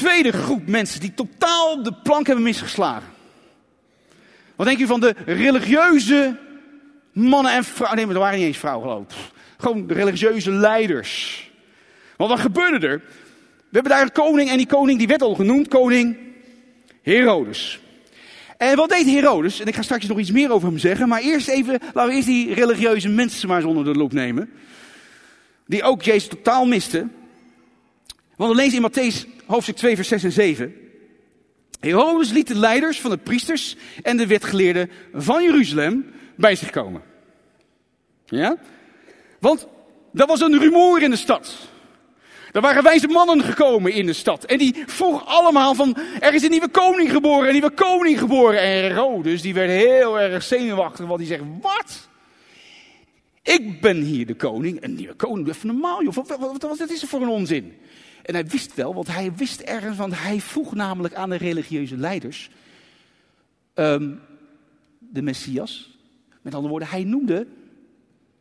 Tweede 0.00 0.32
groep 0.32 0.66
mensen 0.66 1.00
die 1.00 1.14
totaal 1.14 1.82
de 1.82 1.92
plank 2.02 2.26
hebben 2.26 2.44
misgeslagen. 2.44 3.08
Wat 4.56 4.66
denk 4.66 4.78
je 4.78 4.86
van 4.86 5.00
de 5.00 5.14
religieuze 5.26 6.36
mannen 7.12 7.52
en 7.52 7.64
vrouwen? 7.64 7.96
Nee, 7.96 8.06
maar 8.06 8.14
er 8.14 8.20
waren 8.20 8.38
niet 8.38 8.46
eens 8.46 8.58
vrouwen 8.58 8.88
geloof 8.88 9.02
ik. 9.02 9.16
Gewoon 9.58 9.86
de 9.86 9.94
religieuze 9.94 10.50
leiders. 10.50 11.50
Want 12.16 12.30
wat 12.30 12.40
gebeurde 12.40 12.86
er? 12.86 13.02
We 13.68 13.76
hebben 13.76 13.92
daar 13.92 14.02
een 14.02 14.12
koning 14.12 14.50
en 14.50 14.56
die 14.56 14.66
koning 14.66 14.98
die 14.98 15.08
werd 15.08 15.22
al 15.22 15.34
genoemd, 15.34 15.68
koning 15.68 16.16
Herodes. 17.02 17.80
En 18.56 18.76
wat 18.76 18.88
deed 18.88 19.06
Herodes? 19.06 19.60
En 19.60 19.66
ik 19.66 19.74
ga 19.74 19.82
straks 19.82 20.06
nog 20.06 20.18
iets 20.18 20.30
meer 20.30 20.52
over 20.52 20.68
hem 20.68 20.78
zeggen. 20.78 21.08
Maar 21.08 21.20
eerst 21.20 21.48
even, 21.48 21.78
laten 21.94 22.10
we 22.10 22.16
eerst 22.16 22.26
die 22.26 22.54
religieuze 22.54 23.08
mensen 23.08 23.48
maar 23.48 23.56
eens 23.56 23.66
onder 23.66 23.84
de 23.84 23.98
loep 23.98 24.12
nemen. 24.12 24.50
Die 25.66 25.82
ook 25.82 26.02
Jezus 26.02 26.28
totaal 26.28 26.66
misten. 26.66 27.12
Want 28.36 28.50
we 28.50 28.56
lezen 28.56 28.82
in 28.82 28.90
Matthäus 28.90 29.39
hoofdstuk 29.50 29.76
2, 29.76 29.94
vers 29.94 30.08
6 30.08 30.24
en 30.24 30.32
7. 30.32 30.74
Herodes 31.80 32.30
liet 32.30 32.46
de 32.46 32.54
leiders 32.54 33.00
van 33.00 33.10
de 33.10 33.18
priesters 33.18 33.76
en 34.02 34.16
de 34.16 34.26
wetgeleerden 34.26 34.90
van 35.12 35.42
Jeruzalem 35.42 36.12
bij 36.36 36.54
zich 36.54 36.70
komen. 36.70 37.02
Ja? 38.26 38.56
Want 39.40 39.66
er 40.14 40.26
was 40.26 40.40
een 40.40 40.58
rumoer 40.58 41.02
in 41.02 41.10
de 41.10 41.16
stad. 41.16 41.56
Er 42.52 42.60
waren 42.60 42.82
wijze 42.82 43.06
mannen 43.06 43.42
gekomen 43.42 43.92
in 43.92 44.06
de 44.06 44.12
stad. 44.12 44.44
En 44.44 44.58
die 44.58 44.82
vroegen 44.86 45.26
allemaal 45.26 45.74
van, 45.74 45.96
er 46.20 46.34
is 46.34 46.42
een 46.42 46.50
nieuwe 46.50 46.68
koning 46.68 47.10
geboren, 47.10 47.46
een 47.46 47.52
nieuwe 47.52 47.70
koning 47.70 48.18
geboren. 48.18 48.60
En 48.60 48.68
Herodes, 48.68 49.42
die 49.42 49.54
werd 49.54 49.70
heel 49.70 50.20
erg 50.20 50.42
zenuwachtig, 50.42 51.06
want 51.06 51.18
die 51.18 51.28
zegt, 51.28 51.42
wat? 51.60 52.08
Ik 53.42 53.80
ben 53.80 53.96
hier 53.96 54.26
de 54.26 54.34
koning. 54.34 54.82
Een 54.82 54.94
nieuwe 54.94 55.14
koning, 55.14 55.48
even 55.48 55.66
normaal 55.66 56.02
joh. 56.02 56.14
Wat, 56.14 56.36
wat, 56.60 56.90
is 56.90 57.02
er 57.02 57.08
voor 57.08 57.22
een 57.22 57.28
onzin? 57.28 57.74
En 58.22 58.34
hij 58.34 58.46
wist 58.46 58.74
wel, 58.74 58.94
want 58.94 59.08
hij 59.08 59.32
wist 59.36 59.60
ergens, 59.60 59.96
want 59.96 60.18
hij 60.22 60.40
vroeg 60.40 60.74
namelijk 60.74 61.14
aan 61.14 61.30
de 61.30 61.36
religieuze 61.36 61.96
leiders. 61.96 62.50
ehm, 63.74 64.12
de 64.98 65.22
Messias. 65.22 65.98
Met 66.42 66.54
andere 66.54 66.70
woorden, 66.70 66.88
hij 66.88 67.04
noemde 67.04 67.46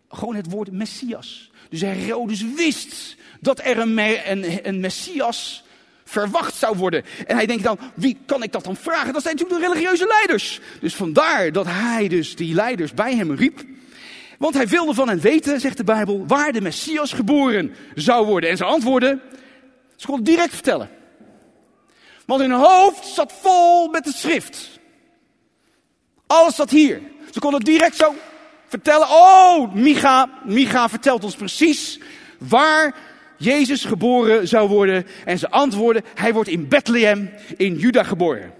gewoon 0.09 0.35
het 0.35 0.51
woord 0.51 0.71
Messias. 0.71 1.51
Dus 1.69 1.81
Herodes 1.81 2.53
wist 2.55 3.15
dat 3.39 3.59
er 3.63 3.77
een, 3.77 3.97
een, 4.31 4.67
een 4.67 4.79
Messias 4.79 5.63
verwacht 6.03 6.55
zou 6.55 6.77
worden. 6.77 7.03
En 7.27 7.35
hij 7.35 7.45
denkt 7.45 7.63
dan, 7.63 7.79
wie 7.95 8.17
kan 8.25 8.43
ik 8.43 8.51
dat 8.51 8.63
dan 8.63 8.75
vragen? 8.75 9.13
Dat 9.13 9.21
zijn 9.21 9.35
natuurlijk 9.35 9.61
de 9.61 9.67
religieuze 9.67 10.07
leiders. 10.07 10.59
Dus 10.79 10.95
vandaar 10.95 11.51
dat 11.51 11.65
hij 11.65 12.07
dus 12.07 12.35
die 12.35 12.53
leiders 12.53 12.93
bij 12.93 13.15
hem 13.15 13.31
riep. 13.31 13.65
Want 14.37 14.53
hij 14.53 14.67
wilde 14.67 14.93
van 14.93 15.07
hen 15.09 15.19
weten, 15.19 15.59
zegt 15.59 15.77
de 15.77 15.83
Bijbel, 15.83 16.23
waar 16.27 16.51
de 16.51 16.61
Messias 16.61 17.13
geboren 17.13 17.73
zou 17.95 18.25
worden. 18.25 18.49
En 18.49 18.57
ze 18.57 18.63
antwoorden, 18.63 19.21
ze 19.99 20.05
konden 20.05 20.25
het 20.25 20.35
direct 20.35 20.53
vertellen. 20.53 20.89
Want 22.25 22.41
hun 22.41 22.51
hoofd 22.51 23.05
zat 23.05 23.33
vol 23.41 23.87
met 23.87 24.03
de 24.03 24.13
schrift. 24.13 24.79
Alles 26.27 26.55
zat 26.55 26.69
hier. 26.69 27.01
Ze 27.31 27.39
konden 27.39 27.59
het 27.59 27.69
direct 27.69 27.95
zo 27.95 28.15
vertellen. 28.67 29.07
Oh, 29.09 29.73
Micha, 29.73 30.29
Micha 30.45 30.89
vertelt 30.89 31.23
ons 31.23 31.35
precies 31.35 31.99
waar 32.37 32.95
Jezus 33.37 33.85
geboren 33.85 34.47
zou 34.47 34.69
worden. 34.69 35.05
En 35.25 35.39
ze 35.39 35.49
antwoorden, 35.49 36.03
hij 36.15 36.33
wordt 36.33 36.49
in 36.49 36.67
Bethlehem 36.67 37.29
in 37.57 37.75
Juda 37.75 38.03
geboren. 38.03 38.53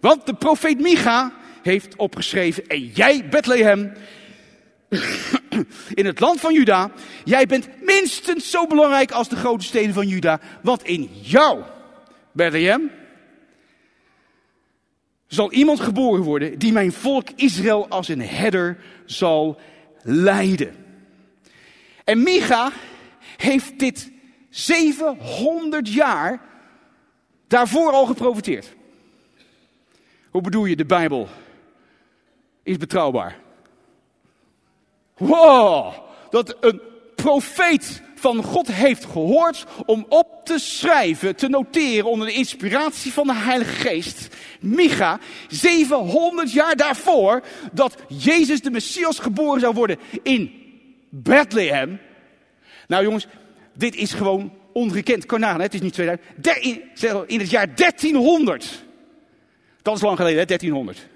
Want 0.00 0.26
de 0.26 0.34
profeet 0.34 0.80
Micha 0.80 1.32
heeft 1.62 1.96
opgeschreven, 1.96 2.66
en 2.66 2.86
jij 2.86 3.28
Bethlehem, 3.28 3.92
in 5.94 6.06
het 6.06 6.20
land 6.20 6.40
van 6.40 6.54
Juda, 6.54 6.90
jij 7.24 7.46
bent 7.46 7.68
minstens 7.82 8.50
zo 8.50 8.66
belangrijk 8.66 9.10
als 9.10 9.28
de 9.28 9.36
grote 9.36 9.64
steden 9.64 9.94
van 9.94 10.08
Juda. 10.08 10.40
Want 10.62 10.82
in 10.82 11.10
jou, 11.22 11.62
Bethlehem, 12.32 12.90
zal 15.26 15.52
iemand 15.52 15.80
geboren 15.80 16.22
worden 16.22 16.58
die 16.58 16.72
mijn 16.72 16.92
volk 16.92 17.28
Israël 17.36 17.88
als 17.88 18.08
een 18.08 18.22
herder 18.22 18.78
zal 19.04 19.60
leiden. 20.02 20.76
En 22.04 22.22
Micha 22.22 22.72
heeft 23.36 23.78
dit 23.78 24.12
700 24.50 25.92
jaar 25.92 26.40
daarvoor 27.46 27.92
al 27.92 28.06
geprofiteerd. 28.06 28.76
Hoe 30.30 30.42
bedoel 30.42 30.64
je, 30.64 30.76
de 30.76 30.86
Bijbel 30.86 31.28
is 32.62 32.76
betrouwbaar? 32.76 33.47
Wow, 35.18 35.92
dat 36.30 36.56
een 36.60 36.80
profeet 37.14 38.02
van 38.14 38.42
God 38.42 38.72
heeft 38.72 39.04
gehoord 39.04 39.64
om 39.86 40.06
op 40.08 40.40
te 40.44 40.58
schrijven, 40.58 41.36
te 41.36 41.48
noteren 41.48 42.10
onder 42.10 42.26
de 42.26 42.32
inspiratie 42.32 43.12
van 43.12 43.26
de 43.26 43.34
Heilige 43.34 43.88
Geest. 43.88 44.36
Micha, 44.60 45.18
700 45.48 46.52
jaar 46.52 46.76
daarvoor, 46.76 47.42
dat 47.72 47.96
Jezus 48.08 48.60
de 48.60 48.70
Messias 48.70 49.18
geboren 49.18 49.60
zou 49.60 49.74
worden 49.74 49.98
in 50.22 50.52
Bethlehem. 51.10 52.00
Nou 52.86 53.04
jongens, 53.04 53.26
dit 53.74 53.96
is 53.96 54.12
gewoon 54.12 54.52
ongekend. 54.72 55.26
Kanaan, 55.26 55.60
het 55.60 55.74
is 55.74 55.80
niet 55.80 55.92
2000. 55.92 56.28
Der- 56.36 56.62
in, 56.62 56.82
zeg, 56.94 57.24
in 57.26 57.40
het 57.40 57.50
jaar 57.50 57.74
1300. 57.74 58.84
Dat 59.82 59.96
is 59.96 60.02
lang 60.02 60.16
geleden, 60.16 60.38
hè, 60.38 60.46
1300. 60.46 61.06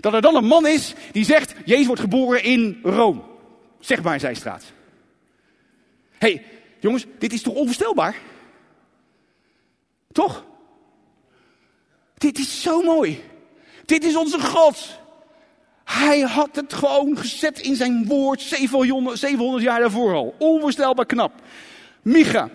Dat 0.00 0.14
er 0.14 0.20
dan 0.20 0.36
een 0.36 0.44
man 0.44 0.66
is 0.66 0.94
die 1.12 1.24
zegt, 1.24 1.54
Jezus 1.64 1.86
wordt 1.86 2.00
geboren 2.00 2.42
in 2.42 2.80
Rome. 2.82 3.20
Zeg 3.80 4.02
maar 4.02 4.20
zijn 4.20 4.36
straat. 4.36 4.64
Hé, 6.18 6.32
hey, 6.32 6.44
jongens, 6.80 7.06
dit 7.18 7.32
is 7.32 7.42
toch 7.42 7.54
onvoorstelbaar? 7.54 8.16
Toch? 10.12 10.44
Dit 12.14 12.38
is 12.38 12.62
zo 12.62 12.82
mooi. 12.82 13.24
Dit 13.84 14.04
is 14.04 14.16
onze 14.16 14.40
God. 14.40 14.98
Hij 15.84 16.20
had 16.20 16.56
het 16.56 16.72
gewoon 16.72 17.16
gezet 17.18 17.60
in 17.60 17.76
zijn 17.76 18.06
woord 18.06 18.40
700, 18.40 19.18
700 19.18 19.64
jaar 19.64 19.80
daarvoor 19.80 20.14
al. 20.14 20.34
Onvoorstelbaar 20.38 21.06
knap. 21.06 21.32
Micha. 22.02 22.48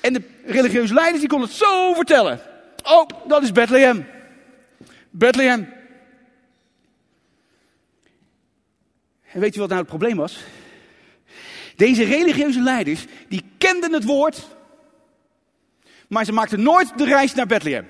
En 0.00 0.12
de 0.12 0.22
religieuze 0.46 0.94
leiders 0.94 1.20
die 1.20 1.28
konden 1.28 1.48
het 1.48 1.56
zo 1.56 1.94
vertellen. 1.94 2.40
Oh, 2.82 3.06
dat 3.26 3.42
is 3.42 3.52
Bethlehem. 3.52 4.06
Bethlehem. 5.10 5.68
En 9.32 9.40
weet 9.40 9.54
je 9.54 9.60
wat 9.60 9.68
nou 9.68 9.80
het 9.80 9.88
probleem 9.88 10.16
was? 10.16 10.38
Deze 11.76 12.04
religieuze 12.04 12.60
leiders, 12.60 13.04
die 13.28 13.42
kenden 13.58 13.92
het 13.92 14.04
woord, 14.04 14.46
maar 16.08 16.24
ze 16.24 16.32
maakten 16.32 16.62
nooit 16.62 16.98
de 16.98 17.04
reis 17.04 17.34
naar 17.34 17.46
Bethlehem. 17.46 17.88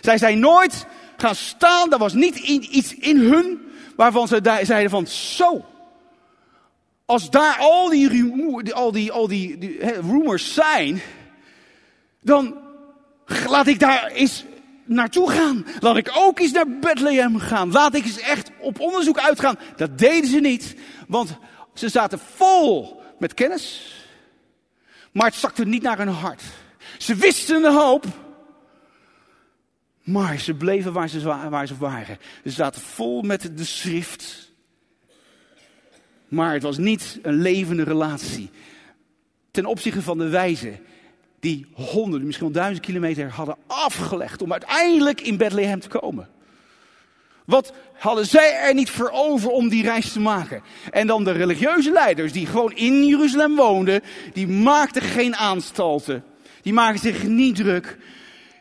Zij 0.00 0.18
zijn 0.18 0.38
nooit 0.38 0.86
gaan 1.16 1.34
staan, 1.34 1.92
er 1.92 1.98
was 1.98 2.14
niet 2.14 2.36
iets 2.36 2.94
in 2.94 3.16
hun 3.16 3.60
waarvan 3.96 4.28
ze 4.28 4.58
zeiden 4.62 4.90
van 4.90 5.06
zo. 5.06 5.64
Als 7.04 7.30
daar 7.30 7.56
al 7.58 7.88
die, 7.88 8.72
al 8.74 8.92
die, 8.92 9.12
al 9.12 9.28
die, 9.28 9.78
rumors 10.00 10.54
zijn, 10.54 11.00
dan 12.20 12.56
laat 13.48 13.66
ik 13.66 13.78
daar 13.78 14.06
eens 14.06 14.44
naartoe 14.84 15.30
gaan. 15.30 15.66
Laat 15.80 15.96
ik 15.96 16.10
ook 16.14 16.38
eens 16.38 16.52
naar 16.52 16.78
Bethlehem 16.78 17.38
gaan. 17.38 17.70
Laat 17.72 17.94
ik 17.94 18.04
eens 18.04 18.20
echt 18.20 18.50
op 18.60 18.80
onderzoek 18.80 19.18
uitgaan. 19.18 19.58
Dat 19.76 19.98
deden 19.98 20.30
ze 20.30 20.40
niet, 20.40 20.76
want 21.08 21.36
ze 21.74 21.88
zaten 21.88 22.18
vol 22.18 23.02
met 23.18 23.34
kennis, 23.34 23.92
maar 25.12 25.26
het 25.26 25.34
zakte 25.34 25.64
niet 25.64 25.82
naar 25.82 25.98
hun 25.98 26.08
hart. 26.08 26.42
Ze 26.98 27.14
wisten 27.14 27.64
een 27.64 27.74
hoop, 27.74 28.04
maar 30.02 30.38
ze 30.38 30.54
bleven 30.54 30.92
waar 30.92 31.08
ze, 31.08 31.20
wa- 31.20 31.48
waar 31.48 31.66
ze 31.66 31.76
waren. 31.76 32.18
Ze 32.44 32.50
zaten 32.50 32.80
vol 32.80 33.22
met 33.22 33.50
de 33.56 33.64
schrift, 33.64 34.52
maar 36.28 36.52
het 36.52 36.62
was 36.62 36.78
niet 36.78 37.18
een 37.22 37.40
levende 37.40 37.82
relatie. 37.82 38.50
Ten 39.50 39.66
opzichte 39.66 40.02
van 40.02 40.18
de 40.18 40.28
wijzen 40.28 40.78
die 41.44 41.66
honderden, 41.72 42.26
misschien 42.26 42.46
wel 42.46 42.62
duizend 42.62 42.86
kilometer 42.86 43.30
hadden 43.30 43.56
afgelegd 43.66 44.42
om 44.42 44.52
uiteindelijk 44.52 45.20
in 45.20 45.36
Bethlehem 45.36 45.80
te 45.80 45.88
komen. 45.88 46.28
Wat 47.44 47.72
hadden 47.92 48.26
zij 48.26 48.60
er 48.60 48.74
niet 48.74 48.90
voor 48.90 49.10
over 49.10 49.50
om 49.50 49.68
die 49.68 49.82
reis 49.82 50.12
te 50.12 50.20
maken? 50.20 50.62
En 50.90 51.06
dan 51.06 51.24
de 51.24 51.32
religieuze 51.32 51.92
leiders 51.92 52.32
die 52.32 52.46
gewoon 52.46 52.72
in 52.72 53.06
Jeruzalem 53.06 53.56
woonden, 53.56 54.00
die 54.32 54.46
maakten 54.46 55.02
geen 55.02 55.36
aanstalten. 55.36 56.24
Die 56.62 56.72
maakten 56.72 57.12
zich 57.12 57.26
niet 57.26 57.56
druk. 57.56 57.98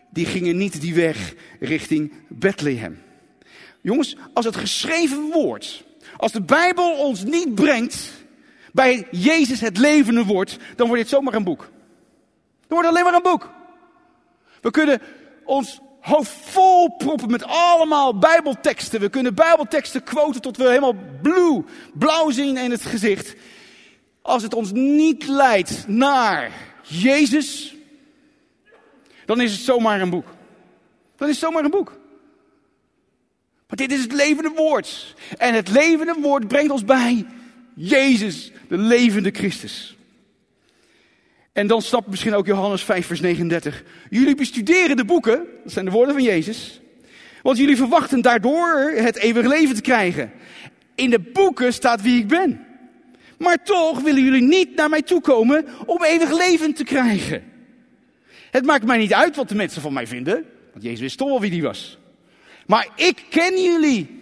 Die 0.09 0.25
gingen 0.25 0.57
niet 0.57 0.81
die 0.81 0.95
weg 0.95 1.33
richting 1.59 2.13
Bethlehem. 2.29 3.01
Jongens, 3.81 4.17
als 4.33 4.45
het 4.45 4.55
geschreven 4.55 5.29
woord, 5.31 5.83
als 6.17 6.31
de 6.31 6.41
Bijbel 6.41 6.91
ons 6.91 7.23
niet 7.23 7.55
brengt 7.55 8.11
bij 8.71 9.07
Jezus 9.11 9.61
het 9.61 9.77
levende 9.77 10.23
woord, 10.23 10.57
dan 10.75 10.87
wordt 10.87 11.01
dit 11.01 11.11
zomaar 11.11 11.33
een 11.33 11.43
boek. 11.43 11.71
Dan 12.67 12.77
wordt 12.77 12.87
het 12.87 12.97
alleen 12.97 13.03
maar 13.03 13.13
een 13.13 13.31
boek. 13.31 13.49
We 14.61 14.71
kunnen 14.71 15.01
ons 15.43 15.81
hoofd 15.99 16.31
vol 16.31 16.95
proppen 16.95 17.31
met 17.31 17.43
allemaal 17.43 18.17
Bijbelteksten. 18.17 18.99
We 18.99 19.09
kunnen 19.09 19.35
Bijbelteksten 19.35 20.03
quoten 20.03 20.41
tot 20.41 20.57
we 20.57 20.67
helemaal 20.67 20.95
blauw 21.93 22.29
zien 22.29 22.57
in 22.57 22.71
het 22.71 22.85
gezicht. 22.85 23.35
Als 24.21 24.43
het 24.43 24.53
ons 24.53 24.71
niet 24.71 25.27
leidt 25.27 25.87
naar 25.87 26.51
Jezus, 26.81 27.75
dan 29.25 29.41
is 29.41 29.51
het 29.51 29.61
zomaar 29.61 30.01
een 30.01 30.09
boek. 30.09 30.27
Dan 31.15 31.27
is 31.27 31.35
het 31.35 31.43
zomaar 31.43 31.63
een 31.63 31.71
boek. 31.71 31.97
Maar 33.67 33.77
dit 33.77 33.91
is 33.91 34.01
het 34.01 34.11
levende 34.11 34.49
woord. 34.49 35.15
En 35.37 35.53
het 35.53 35.69
levende 35.69 36.15
woord 36.21 36.47
brengt 36.47 36.71
ons 36.71 36.85
bij 36.85 37.25
Jezus, 37.73 38.51
de 38.67 38.77
levende 38.77 39.31
Christus. 39.31 39.97
En 41.53 41.67
dan 41.67 41.81
stapt 41.81 42.07
misschien 42.07 42.33
ook 42.33 42.45
Johannes 42.45 42.83
5, 42.83 43.05
vers 43.05 43.19
39. 43.19 43.83
Jullie 44.09 44.35
bestuderen 44.35 44.97
de 44.97 45.05
boeken, 45.05 45.45
dat 45.63 45.71
zijn 45.71 45.85
de 45.85 45.91
woorden 45.91 46.13
van 46.13 46.23
Jezus. 46.23 46.81
Want 47.41 47.57
jullie 47.57 47.75
verwachten 47.77 48.21
daardoor 48.21 48.91
het 48.95 49.15
eeuwige 49.15 49.47
leven 49.47 49.75
te 49.75 49.81
krijgen. 49.81 50.31
In 50.95 51.09
de 51.09 51.19
boeken 51.19 51.73
staat 51.73 52.01
wie 52.01 52.19
ik 52.19 52.27
ben. 52.27 52.65
Maar 53.37 53.63
toch 53.63 54.01
willen 54.01 54.23
jullie 54.23 54.41
niet 54.41 54.75
naar 54.75 54.89
mij 54.89 55.01
toekomen 55.01 55.65
om 55.85 56.03
eeuwig 56.03 56.37
leven 56.37 56.73
te 56.73 56.83
krijgen. 56.83 57.43
Het 58.51 58.65
maakt 58.65 58.85
mij 58.85 58.97
niet 58.97 59.13
uit 59.13 59.35
wat 59.35 59.49
de 59.49 59.55
mensen 59.55 59.81
van 59.81 59.93
mij 59.93 60.07
vinden. 60.07 60.45
Want 60.71 60.83
Jezus 60.83 60.99
wist 60.99 61.17
toch 61.17 61.29
wel 61.29 61.41
wie 61.41 61.51
die 61.51 61.61
was. 61.61 61.97
Maar 62.65 62.87
ik 62.95 63.23
ken 63.29 63.61
jullie. 63.61 64.21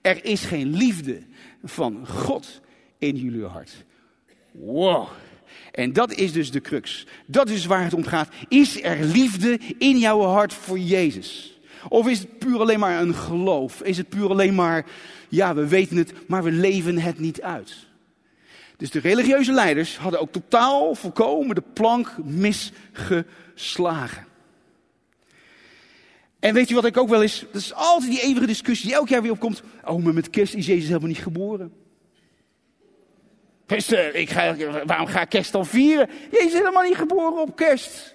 Er 0.00 0.24
is 0.24 0.44
geen 0.44 0.76
liefde 0.76 1.22
van 1.64 2.06
God 2.08 2.60
in 2.98 3.16
jullie 3.16 3.44
hart. 3.44 3.84
Wow. 4.50 5.08
En 5.74 5.92
dat 5.92 6.12
is 6.12 6.32
dus 6.32 6.50
de 6.50 6.60
crux. 6.60 7.06
Dat 7.26 7.48
is 7.48 7.66
waar 7.66 7.84
het 7.84 7.94
om 7.94 8.04
gaat. 8.04 8.28
Is 8.48 8.82
er 8.82 9.04
liefde 9.04 9.60
in 9.78 9.98
jouw 9.98 10.20
hart 10.20 10.52
voor 10.52 10.78
Jezus? 10.78 11.58
Of 11.88 12.08
is 12.08 12.18
het 12.18 12.38
puur 12.38 12.60
alleen 12.60 12.78
maar 12.78 13.00
een 13.00 13.14
geloof? 13.14 13.82
Is 13.82 13.96
het 13.96 14.08
puur 14.08 14.30
alleen 14.30 14.54
maar, 14.54 14.86
ja, 15.28 15.54
we 15.54 15.68
weten 15.68 15.96
het, 15.96 16.12
maar 16.28 16.42
we 16.42 16.50
leven 16.50 16.98
het 16.98 17.18
niet 17.18 17.42
uit? 17.42 17.74
Dus 18.76 18.90
de 18.90 18.98
religieuze 18.98 19.52
leiders 19.52 19.98
hadden 19.98 20.20
ook 20.20 20.32
totaal 20.32 20.94
volkomen 20.94 21.54
de 21.54 21.62
plank 21.72 22.16
misgeslagen. 22.24 24.26
En 26.38 26.54
weet 26.54 26.68
je 26.68 26.74
wat 26.74 26.84
ik 26.84 26.96
ook 26.96 27.08
wel 27.08 27.22
is? 27.22 27.44
Dat 27.52 27.62
is 27.62 27.74
altijd 27.74 28.10
die 28.10 28.22
eeuwige 28.22 28.46
discussie 28.46 28.86
die 28.86 28.94
elk 28.94 29.08
jaar 29.08 29.22
weer 29.22 29.30
opkomt. 29.30 29.62
Oh, 29.84 30.04
maar 30.04 30.14
met 30.14 30.30
kerst 30.30 30.54
is 30.54 30.66
Jezus 30.66 30.86
helemaal 30.86 31.08
niet 31.08 31.18
geboren. 31.18 31.83
Ik 34.12 34.30
ga, 34.30 34.56
waarom 34.84 35.06
ga 35.06 35.20
ik 35.20 35.28
kerst 35.28 35.52
dan 35.52 35.66
vieren? 35.66 36.08
Jezus 36.30 36.46
is 36.46 36.52
helemaal 36.52 36.82
niet 36.82 36.96
geboren 36.96 37.40
op 37.40 37.56
kerst. 37.56 38.14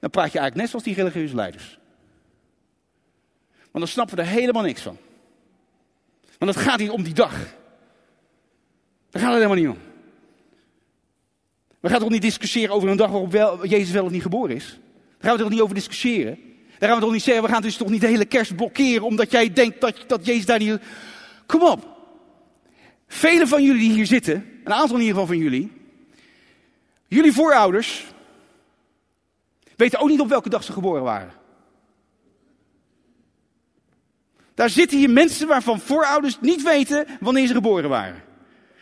Dan 0.00 0.10
praat 0.10 0.32
je 0.32 0.38
eigenlijk 0.38 0.54
net 0.56 0.68
zoals 0.68 0.84
die 0.84 0.94
religieuze 0.94 1.34
leiders. 1.34 1.78
Want 3.60 3.84
dan 3.84 3.88
snappen 3.88 4.16
we 4.16 4.22
er 4.22 4.28
helemaal 4.28 4.62
niks 4.62 4.82
van. 4.82 4.98
Want 6.38 6.54
het 6.54 6.64
gaat 6.64 6.78
niet 6.78 6.90
om 6.90 7.02
die 7.02 7.14
dag. 7.14 7.32
Daar 9.10 9.22
gaat 9.22 9.32
het 9.32 9.42
helemaal 9.42 9.56
niet 9.56 9.68
om. 9.68 9.78
We 11.80 11.88
gaan 11.88 12.00
toch 12.00 12.10
niet 12.10 12.22
discussiëren 12.22 12.74
over 12.74 12.88
een 12.88 12.96
dag 12.96 13.10
waarop 13.10 13.32
wel, 13.32 13.66
Jezus 13.66 13.90
wel 13.90 14.04
of 14.04 14.10
niet 14.10 14.22
geboren 14.22 14.56
is? 14.56 14.78
Daar 15.18 15.28
gaan 15.28 15.36
we 15.36 15.42
toch 15.42 15.52
niet 15.52 15.60
over 15.60 15.74
discussiëren? 15.74 16.38
Daar 16.78 16.88
gaan 16.88 16.98
we 16.98 17.04
toch 17.04 17.14
niet 17.14 17.22
zeggen, 17.22 17.44
we 17.44 17.48
gaan 17.48 17.62
dus 17.62 17.76
toch 17.76 17.88
niet 17.88 18.00
de 18.00 18.06
hele 18.06 18.24
kerst 18.24 18.56
blokkeren 18.56 19.02
omdat 19.02 19.30
jij 19.30 19.52
denkt 19.52 19.80
dat, 19.80 20.04
dat 20.06 20.26
Jezus 20.26 20.46
daar 20.46 20.58
niet... 20.58 20.80
Kom 21.46 21.62
op. 21.62 21.96
Velen 23.06 23.48
van 23.48 23.62
jullie 23.62 23.80
die 23.80 23.92
hier 23.92 24.06
zitten, 24.06 24.55
een 24.66 24.72
aantal 24.72 24.96
in 24.96 25.02
ieder 25.02 25.20
geval 25.20 25.26
van 25.26 25.38
jullie, 25.38 25.72
jullie 27.06 27.32
voorouders, 27.32 28.06
weten 29.76 29.98
ook 29.98 30.08
niet 30.08 30.20
op 30.20 30.28
welke 30.28 30.48
dag 30.48 30.64
ze 30.64 30.72
geboren 30.72 31.02
waren. 31.02 31.32
Daar 34.54 34.70
zitten 34.70 34.98
hier 34.98 35.10
mensen 35.10 35.48
waarvan 35.48 35.80
voorouders 35.80 36.40
niet 36.40 36.62
weten 36.62 37.06
wanneer 37.20 37.46
ze 37.46 37.52
geboren 37.52 37.88
waren. 37.88 38.22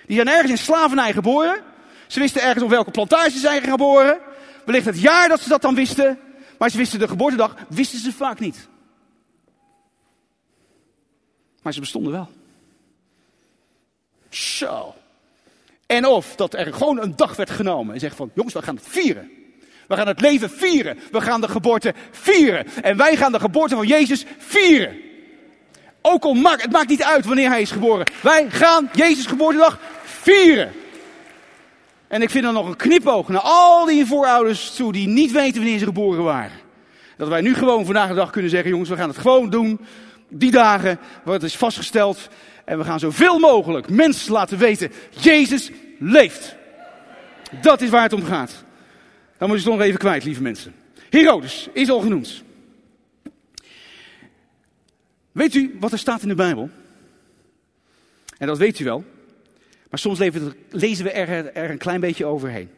Die 0.07 0.17
zijn 0.17 0.29
ergens 0.29 0.51
in 0.51 0.59
slavernij 0.59 1.13
geboren. 1.13 1.63
Ze 2.07 2.21
wisten 2.21 2.43
ergens 2.43 2.65
op 2.65 2.71
welke 2.71 2.91
plantage 2.91 3.31
ze 3.31 3.39
zijn 3.39 3.63
geboren. 3.63 4.21
Wellicht 4.65 4.87
het 4.87 5.01
jaar 5.01 5.29
dat 5.29 5.41
ze 5.41 5.49
dat 5.49 5.63
dan 5.63 5.75
wisten. 5.75 6.19
Maar 6.59 6.71
ze 6.71 6.77
wisten 6.77 6.99
de 6.99 7.09
geboortedag, 7.09 7.57
wisten 7.69 7.99
ze 7.99 8.13
vaak 8.13 8.39
niet. 8.39 8.69
Maar 11.63 11.73
ze 11.73 11.81
bestonden 11.81 12.13
wel. 12.13 12.29
Zo. 14.29 14.95
En 15.87 16.07
of 16.07 16.37
dat 16.37 16.55
er 16.55 16.75
gewoon 16.75 17.03
een 17.03 17.17
dag 17.17 17.37
werd 17.37 17.51
genomen 17.51 17.95
en 17.95 18.01
zegt 18.01 18.17
van, 18.17 18.31
jongens, 18.35 18.55
we 18.55 18.63
gaan 18.63 18.77
het 18.77 18.89
vieren. 18.89 19.31
We 19.89 19.97
gaan 19.97 20.07
het 20.07 20.21
leven 20.21 20.51
vieren. 20.51 20.99
We 21.11 21.21
gaan 21.21 21.41
de 21.41 21.49
geboorte 21.49 21.95
vieren. 22.11 22.67
En 22.83 22.97
wij 22.97 23.17
gaan 23.17 23.33
de 23.33 23.41
geboorte 23.41 23.75
van 23.75 23.87
Jezus 23.87 24.25
vieren. 24.39 24.97
Ook 26.03 26.25
al 26.25 26.35
maakt, 26.35 26.63
het 26.63 26.73
maakt 26.73 26.89
niet 26.89 27.03
uit 27.03 27.25
wanneer 27.25 27.49
hij 27.49 27.61
is 27.61 27.71
geboren. 27.71 28.07
Wij 28.23 28.51
gaan 28.51 28.91
Jezus 28.93 29.27
geboortedag 29.27 29.79
vieren. 30.03 30.73
En 32.09 32.23
ik 32.23 32.31
vind 32.31 32.45
dan 32.45 32.55
nog 32.55 32.67
een 32.67 32.77
knipoog 32.77 33.29
naar 33.29 33.41
al 33.41 33.85
die 33.85 34.07
voorouders 34.07 34.75
toe 34.75 34.93
die 34.93 35.09
niet 35.09 35.33
weten 35.33 35.63
wanneer 35.63 35.79
ze 35.79 35.85
geboren 35.85 36.25
waren. 36.25 36.59
Dat 37.17 37.29
wij 37.29 37.41
nu 37.41 37.55
gewoon 37.55 37.85
vandaag 37.85 38.09
de 38.09 38.15
dag 38.15 38.31
kunnen 38.31 38.51
zeggen, 38.51 38.71
jongens, 38.71 38.89
we 38.89 38.97
gaan 38.97 39.09
het 39.09 39.19
gewoon 39.19 39.51
doen. 39.51 39.81
Die 40.29 40.51
dagen, 40.51 40.99
wat 41.23 41.43
is 41.43 41.57
vastgesteld. 41.57 42.29
En 42.65 42.79
we 42.79 42.85
gaan 42.85 42.99
zoveel 42.99 43.39
mogelijk 43.39 43.89
mensen 43.89 44.33
laten 44.33 44.59
weten, 44.59 44.93
Jezus 45.11 45.71
leeft. 45.99 46.57
Dat 47.63 47.81
is 47.81 47.91
waar 47.91 48.03
het 48.03 48.13
om 48.13 48.25
gaat. 48.25 48.65
Dan 49.39 49.49
moet 49.49 49.63
je 49.63 49.65
het 49.65 49.79
nog 49.79 49.87
even 49.87 49.99
kwijt, 49.99 50.25
lieve 50.25 50.43
mensen. 50.43 50.75
Herodes 51.11 51.69
is 51.73 51.91
al 51.91 52.01
genoemd. 52.01 52.43
Weet 55.33 55.55
u 55.55 55.77
wat 55.81 55.93
er 55.93 55.99
staat 55.99 56.23
in 56.23 56.29
de 56.29 56.35
Bijbel? 56.35 56.71
En 58.39 58.47
dat 58.47 58.59
weet 58.59 58.79
u 58.79 58.85
wel. 58.85 59.05
Maar 59.91 59.99
soms 59.99 60.19
lezen 60.71 61.05
we 61.05 61.11
er, 61.11 61.71
een 61.71 61.79
klein 61.79 62.01
beetje 62.01 62.25
overheen. 62.25 62.71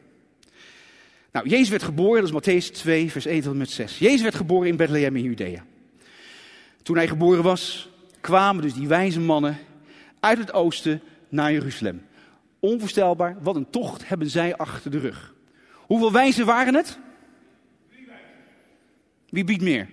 Nou, 1.33 1.49
Jezus 1.49 1.69
werd 1.69 1.83
geboren, 1.83 2.33
dat 2.33 2.47
is 2.47 2.65
Matthäus 2.65 2.73
2, 2.73 3.11
vers 3.11 3.27
1 3.27 3.41
tot 3.41 3.53
en 3.53 3.59
met 3.59 3.71
6. 3.71 3.99
Jezus 3.99 4.23
werd 4.23 4.35
geboren 4.35 4.69
in 4.69 4.77
Bethlehem 4.77 5.17
in 5.17 5.23
Judea. 5.23 5.65
Toen 6.83 6.97
hij 6.97 7.09
geboren 7.09 7.43
was, 7.43 7.89
kwamen 8.21 8.63
dus 8.63 8.75
die 8.75 8.89
wijze 8.89 9.21
mannen 9.21 9.59
uit 10.21 10.39
het 10.39 10.53
oosten 10.53 11.03
naar 11.29 11.53
Jeruzalem. 11.53 12.07
Onvoorstelbaar, 12.61 13.37
wat 13.43 13.57
een 13.57 13.71
tocht 13.71 14.09
hebben 14.09 14.31
zij 14.31 14.57
achter 14.57 14.91
de 14.91 14.99
rug. 14.99 15.35
Hoeveel 15.75 16.13
wijzen 16.13 16.47
waren 16.47 16.75
het? 16.75 16.99
Wie 19.29 19.45
biedt 19.45 19.63
meer? 19.63 19.89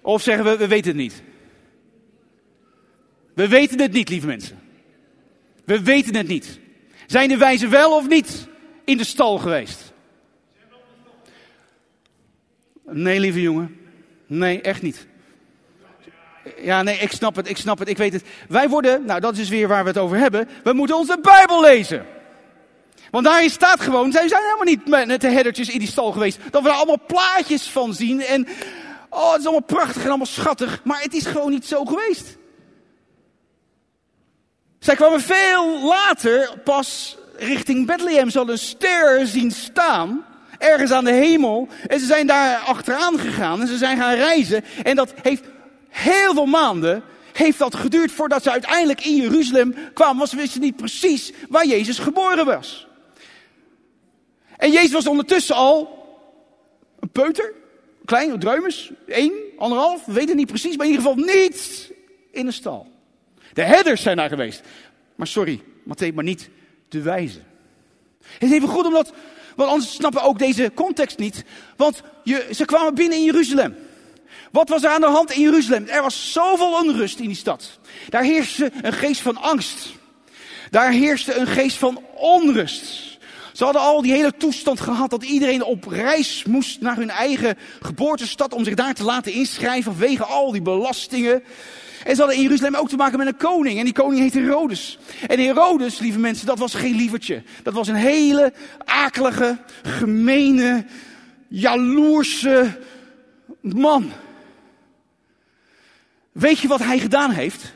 Of 0.00 0.22
zeggen 0.22 0.44
we, 0.44 0.56
we 0.56 0.68
weten 0.68 0.90
het 0.90 1.00
niet? 1.00 1.22
We 3.34 3.48
weten 3.48 3.80
het 3.80 3.92
niet, 3.92 4.08
lieve 4.08 4.26
mensen. 4.26 4.58
We 5.64 5.82
weten 5.82 6.14
het 6.14 6.28
niet. 6.28 6.60
Zijn 7.06 7.28
de 7.28 7.36
wijzen 7.36 7.70
wel 7.70 7.96
of 7.96 8.08
niet 8.08 8.48
in 8.84 8.96
de 8.96 9.04
stal 9.04 9.38
geweest? 9.38 9.92
Nee, 12.84 13.20
lieve 13.20 13.40
jongen. 13.40 13.76
Nee, 14.26 14.60
echt 14.60 14.82
niet. 14.82 15.07
Ja, 16.56 16.82
nee, 16.82 16.98
ik 16.98 17.12
snap 17.12 17.36
het, 17.36 17.48
ik 17.48 17.56
snap 17.56 17.78
het, 17.78 17.88
ik 17.88 17.96
weet 17.96 18.12
het. 18.12 18.24
Wij 18.48 18.68
worden, 18.68 19.04
nou 19.04 19.20
dat 19.20 19.36
is 19.36 19.48
weer 19.48 19.68
waar 19.68 19.82
we 19.82 19.88
het 19.88 19.98
over 19.98 20.16
hebben. 20.16 20.48
We 20.64 20.72
moeten 20.72 20.96
onze 20.96 21.18
Bijbel 21.22 21.60
lezen. 21.60 22.06
Want 23.10 23.24
daarin 23.24 23.50
staat 23.50 23.80
gewoon, 23.80 24.12
zij 24.12 24.28
zijn 24.28 24.42
helemaal 24.42 24.64
niet 24.64 25.08
met 25.08 25.20
de 25.20 25.28
herdertjes 25.28 25.68
in 25.68 25.78
die 25.78 25.88
stal 25.88 26.12
geweest. 26.12 26.38
Dat 26.50 26.62
we 26.62 26.68
er 26.68 26.74
allemaal 26.74 27.06
plaatjes 27.06 27.68
van 27.68 27.94
zien. 27.94 28.20
En 28.20 28.48
oh, 29.10 29.30
het 29.30 29.40
is 29.40 29.46
allemaal 29.46 29.66
prachtig 29.66 30.02
en 30.02 30.08
allemaal 30.08 30.26
schattig. 30.26 30.80
Maar 30.84 31.02
het 31.02 31.14
is 31.14 31.26
gewoon 31.26 31.50
niet 31.50 31.66
zo 31.66 31.84
geweest. 31.84 32.36
Zij 34.78 34.94
kwamen 34.94 35.20
veel 35.20 35.82
later 35.82 36.58
pas 36.64 37.18
richting 37.36 37.86
Bethlehem. 37.86 38.30
Ze 38.30 38.36
hadden 38.36 38.54
een 38.54 38.60
ster 38.60 39.26
zien 39.26 39.50
staan. 39.50 40.24
Ergens 40.58 40.90
aan 40.90 41.04
de 41.04 41.12
hemel. 41.12 41.68
En 41.86 42.00
ze 42.00 42.06
zijn 42.06 42.26
daar 42.26 42.58
achteraan 42.58 43.18
gegaan. 43.18 43.60
En 43.60 43.66
ze 43.66 43.76
zijn 43.76 43.98
gaan 43.98 44.14
reizen. 44.14 44.64
En 44.82 44.96
dat 44.96 45.14
heeft 45.22 45.42
heel 45.88 46.34
veel 46.34 46.46
maanden 46.46 47.02
heeft 47.32 47.58
dat 47.58 47.74
geduurd 47.74 48.12
voordat 48.12 48.42
ze 48.42 48.50
uiteindelijk 48.50 49.04
in 49.04 49.16
Jeruzalem 49.16 49.74
kwamen. 49.94 50.16
Want 50.16 50.28
ze 50.28 50.36
wisten 50.36 50.60
niet 50.60 50.76
precies 50.76 51.32
waar 51.48 51.66
Jezus 51.66 51.98
geboren 51.98 52.46
was. 52.46 52.86
En 54.56 54.72
Jezus 54.72 54.92
was 54.92 55.06
ondertussen 55.06 55.54
al 55.54 56.06
een 57.00 57.08
peuter. 57.08 57.54
Klein, 58.04 58.38
druimes. 58.38 58.90
Één, 59.06 59.32
anderhalf. 59.58 60.04
We 60.04 60.12
weten 60.12 60.36
niet 60.36 60.46
precies. 60.46 60.76
Maar 60.76 60.86
in 60.86 60.92
ieder 60.92 61.06
geval 61.06 61.24
niet 61.24 61.92
in 62.30 62.46
een 62.46 62.52
stal. 62.52 62.92
De 63.52 63.62
herders 63.62 64.02
zijn 64.02 64.16
daar 64.16 64.28
geweest. 64.28 64.62
Maar 65.14 65.26
sorry, 65.26 65.60
Matthäus, 65.82 66.14
maar 66.14 66.24
niet 66.24 66.48
de 66.88 67.02
wijzen. 67.02 67.44
Het 68.22 68.42
is 68.42 68.52
even 68.52 68.68
goed 68.68 68.86
omdat, 68.86 69.12
want 69.56 69.70
anders 69.70 69.94
snappen 69.94 70.22
we 70.22 70.28
ook 70.28 70.38
deze 70.38 70.70
context 70.74 71.18
niet. 71.18 71.44
Want 71.76 72.02
je, 72.24 72.48
ze 72.52 72.64
kwamen 72.64 72.94
binnen 72.94 73.18
in 73.18 73.24
Jeruzalem. 73.24 73.76
Wat 74.50 74.68
was 74.68 74.82
er 74.82 74.90
aan 74.90 75.00
de 75.00 75.06
hand 75.06 75.30
in 75.30 75.40
Jeruzalem? 75.40 75.86
Er 75.86 76.02
was 76.02 76.32
zoveel 76.32 76.72
onrust 76.72 77.18
in 77.18 77.26
die 77.26 77.36
stad. 77.36 77.78
Daar 78.08 78.22
heerste 78.22 78.70
een 78.82 78.92
geest 78.92 79.20
van 79.20 79.36
angst. 79.36 79.88
Daar 80.70 80.90
heerste 80.90 81.34
een 81.34 81.46
geest 81.46 81.76
van 81.76 82.02
onrust. 82.14 83.08
Ze 83.52 83.64
hadden 83.64 83.82
al 83.82 84.02
die 84.02 84.12
hele 84.12 84.32
toestand 84.36 84.80
gehad 84.80 85.10
dat 85.10 85.24
iedereen 85.24 85.64
op 85.64 85.84
reis 85.84 86.44
moest 86.44 86.80
naar 86.80 86.96
hun 86.96 87.10
eigen 87.10 87.56
geboortestad 87.80 88.54
om 88.54 88.64
zich 88.64 88.74
daar 88.74 88.94
te 88.94 89.04
laten 89.04 89.32
inschrijven 89.32 89.92
vanwege 89.92 90.24
al 90.24 90.52
die 90.52 90.62
belastingen. 90.62 91.42
En 92.04 92.14
ze 92.14 92.20
hadden 92.20 92.36
in 92.36 92.42
Jeruzalem 92.42 92.74
ook 92.74 92.88
te 92.88 92.96
maken 92.96 93.18
met 93.18 93.26
een 93.26 93.36
koning. 93.36 93.78
En 93.78 93.84
die 93.84 93.94
koning 93.94 94.20
heette 94.20 94.40
Herodes. 94.40 94.98
En 95.26 95.38
Herodes, 95.38 95.98
lieve 95.98 96.18
mensen, 96.18 96.46
dat 96.46 96.58
was 96.58 96.74
geen 96.74 96.96
lievertje. 96.96 97.42
Dat 97.62 97.74
was 97.74 97.88
een 97.88 97.94
hele 97.94 98.52
akelige, 98.84 99.58
gemene, 99.82 100.84
jaloerse 101.48 102.78
man. 103.60 104.12
Weet 106.38 106.58
je 106.58 106.68
wat 106.68 106.78
hij 106.78 106.98
gedaan 106.98 107.30
heeft? 107.30 107.72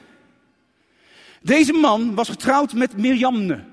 Deze 1.41 1.73
man 1.73 2.15
was 2.15 2.29
getrouwd 2.29 2.73
met 2.73 2.97
Mirjamne. 2.97 3.65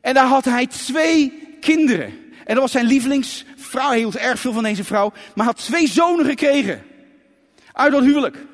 En 0.00 0.14
daar 0.14 0.26
had 0.26 0.44
hij 0.44 0.66
twee 0.66 1.32
kinderen. 1.60 2.06
En 2.44 2.54
dat 2.54 2.58
was 2.58 2.72
zijn 2.72 2.86
lievelingsvrouw. 2.86 3.88
Hij 3.88 3.98
hield 3.98 4.16
erg 4.16 4.40
veel 4.40 4.52
van 4.52 4.62
deze 4.62 4.84
vrouw. 4.84 5.12
Maar 5.34 5.46
had 5.46 5.56
twee 5.56 5.88
zonen 5.88 6.26
gekregen. 6.26 6.82
Uit 7.72 7.92
dat 7.92 8.02
huwelijk. 8.02 8.46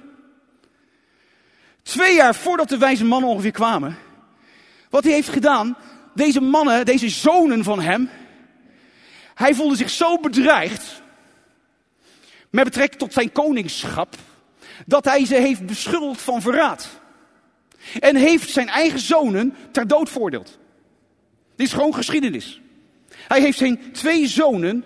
Twee 1.83 2.15
jaar 2.15 2.35
voordat 2.35 2.69
de 2.69 2.79
wijze 2.79 3.05
mannen 3.05 3.31
ongeveer 3.31 3.51
kwamen. 3.51 3.97
Wat 4.91 5.05
hij 5.05 5.13
heeft 5.13 5.29
gedaan. 5.29 5.77
Deze 6.15 6.41
mannen, 6.41 6.85
deze 6.85 7.09
zonen 7.09 7.65
van 7.65 7.81
hem. 7.81 8.11
Hij 9.35 9.55
voelde 9.55 9.77
zich 9.77 9.91
zo 9.91 10.19
bedreigd. 10.19 11.03
Met 12.51 12.65
betrekking 12.65 13.01
tot 13.01 13.13
zijn 13.13 13.33
koningschap. 13.33 14.17
Dat 14.87 15.05
hij 15.05 15.27
ze 15.27 15.35
heeft 15.35 15.67
beschuldigd 15.67 16.23
van 16.23 16.43
verraad. 16.43 17.01
En 18.01 18.17
heeft 18.17 18.51
zijn 18.51 18.69
eigen 18.69 18.99
zonen 18.99 19.55
ter 19.71 19.87
dood 19.87 20.09
voordeeld. 20.09 20.59
Dit 21.57 21.67
is 21.67 21.73
gewoon 21.73 21.95
geschiedenis. 21.95 22.61
Hij 23.09 23.41
heeft 23.41 23.59
zijn 23.59 23.93
twee 23.93 24.27
zonen 24.27 24.85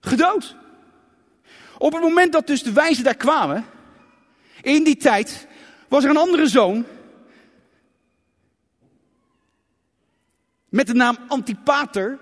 gedood. 0.00 0.56
Op 1.78 1.92
het 1.92 2.02
moment 2.02 2.32
dat 2.32 2.46
dus 2.46 2.62
de 2.62 2.72
wijzen 2.72 3.04
daar 3.04 3.16
kwamen, 3.16 3.64
in 4.62 4.84
die 4.84 4.96
tijd, 4.96 5.46
was 5.88 6.04
er 6.04 6.10
een 6.10 6.16
andere 6.16 6.46
zoon. 6.46 6.84
Met 10.68 10.86
de 10.86 10.94
naam 10.94 11.16
Antipater. 11.28 12.18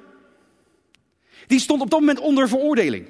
Die 1.46 1.60
stond 1.60 1.82
op 1.82 1.90
dat 1.90 2.00
moment 2.00 2.18
onder 2.18 2.48
veroordeling. 2.48 3.08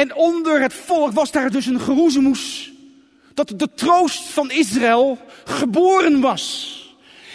En 0.00 0.14
onder 0.14 0.60
het 0.60 0.74
volk 0.74 1.12
was 1.12 1.30
daar 1.30 1.50
dus 1.50 1.66
een 1.66 1.80
geroezemoes. 1.80 2.72
Dat 3.34 3.52
de 3.56 3.68
troost 3.74 4.22
van 4.22 4.50
Israël 4.50 5.18
geboren 5.44 6.20
was. 6.20 6.78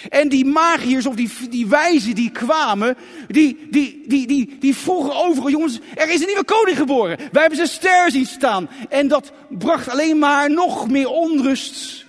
En 0.09 0.29
die 0.29 0.45
magiërs 0.45 1.05
of 1.05 1.15
die, 1.15 1.31
die 1.49 1.67
wijzen 1.67 2.15
die 2.15 2.31
kwamen, 2.31 2.97
die, 3.27 3.67
die, 3.69 4.03
die, 4.07 4.27
die, 4.27 4.57
die 4.59 4.75
vroegen 4.75 5.15
overal, 5.15 5.49
jongens, 5.49 5.79
er 5.95 6.09
is 6.09 6.19
een 6.19 6.27
nieuwe 6.27 6.43
koning 6.43 6.77
geboren. 6.77 7.17
Wij 7.17 7.41
hebben 7.41 7.55
zijn 7.55 7.67
ster 7.67 8.11
zien 8.11 8.25
staan. 8.25 8.69
En 8.89 9.07
dat 9.07 9.31
bracht 9.49 9.89
alleen 9.89 10.19
maar 10.19 10.51
nog 10.51 10.89
meer 10.89 11.09
onrust 11.09 12.05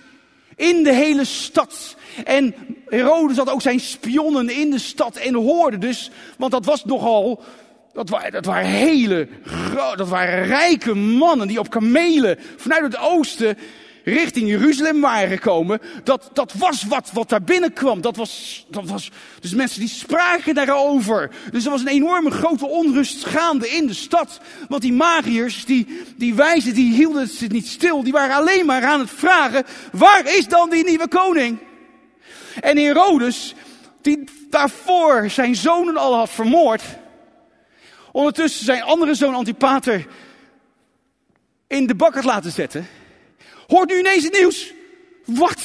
in 0.55 0.83
de 0.83 0.93
hele 0.93 1.25
stad. 1.25 1.95
En 2.25 2.55
Herodes 2.85 3.37
had 3.37 3.49
ook 3.49 3.61
zijn 3.61 3.79
spionnen 3.79 4.49
in 4.49 4.71
de 4.71 4.79
stad 4.79 5.15
en 5.15 5.33
hoorde 5.33 5.77
dus, 5.77 6.11
want 6.37 6.51
dat 6.51 6.65
was 6.65 6.85
nogal, 6.85 7.43
dat 7.97 8.09
waren, 8.09 8.31
dat 8.31 8.45
waren 8.45 8.69
hele, 8.69 9.27
dat 9.95 10.09
waren 10.09 10.45
rijke 10.45 10.95
mannen 10.95 11.47
die 11.47 11.59
op 11.59 11.69
kamelen 11.69 12.39
vanuit 12.57 12.83
het 12.83 12.97
oosten 12.97 13.57
richting 14.03 14.47
Jeruzalem 14.47 15.01
waren 15.01 15.29
gekomen, 15.29 15.79
dat, 16.03 16.29
dat 16.33 16.53
was 16.53 16.83
wat, 16.83 17.09
wat 17.13 17.29
daar 17.29 17.41
binnenkwam. 17.41 18.01
Dat 18.01 18.15
was, 18.15 18.65
dat 18.69 18.89
was, 18.89 19.11
dus 19.39 19.53
mensen 19.53 19.79
die 19.79 19.89
spraken 19.89 20.55
daarover. 20.55 21.29
Dus 21.51 21.65
er 21.65 21.71
was 21.71 21.81
een 21.81 21.87
enorme 21.87 22.31
grote 22.31 22.67
onrust 22.67 23.25
gaande 23.25 23.69
in 23.69 23.87
de 23.87 23.93
stad. 23.93 24.39
Want 24.67 24.81
die 24.81 24.93
magiërs, 24.93 25.65
die, 25.65 26.01
die 26.15 26.33
wijzen, 26.33 26.73
die 26.73 26.93
hielden 26.93 27.21
het 27.21 27.51
niet 27.51 27.67
stil. 27.67 28.03
Die 28.03 28.13
waren 28.13 28.35
alleen 28.35 28.65
maar 28.65 28.83
aan 28.83 28.99
het 28.99 29.11
vragen, 29.11 29.63
waar 29.91 30.35
is 30.35 30.47
dan 30.47 30.69
die 30.69 30.85
nieuwe 30.85 31.07
koning? 31.07 31.57
En 32.59 32.77
Herodes, 32.77 33.55
die 34.01 34.23
daarvoor 34.49 35.29
zijn 35.29 35.55
zonen 35.55 35.97
al 35.97 36.15
had 36.15 36.29
vermoord, 36.29 36.83
ondertussen 38.17 38.65
zijn 38.65 38.81
andere 38.81 39.15
zoon 39.15 39.35
Antipater 39.35 40.07
in 41.67 41.87
de 41.87 41.95
bak 41.95 42.13
had 42.13 42.23
laten 42.23 42.51
zetten. 42.51 42.87
Hoort 43.67 43.89
nu 43.89 43.97
ineens 43.97 44.23
het 44.23 44.39
nieuws? 44.39 44.73
Wat? 45.25 45.61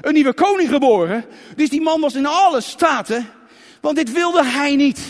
Een 0.00 0.14
nieuwe 0.14 0.34
koning 0.34 0.68
geboren? 0.68 1.24
Dus 1.56 1.68
die 1.68 1.80
man 1.80 2.00
was 2.00 2.14
in 2.14 2.26
alle 2.26 2.60
staten, 2.60 3.30
want 3.80 3.96
dit 3.96 4.12
wilde 4.12 4.44
hij 4.44 4.76
niet. 4.76 5.00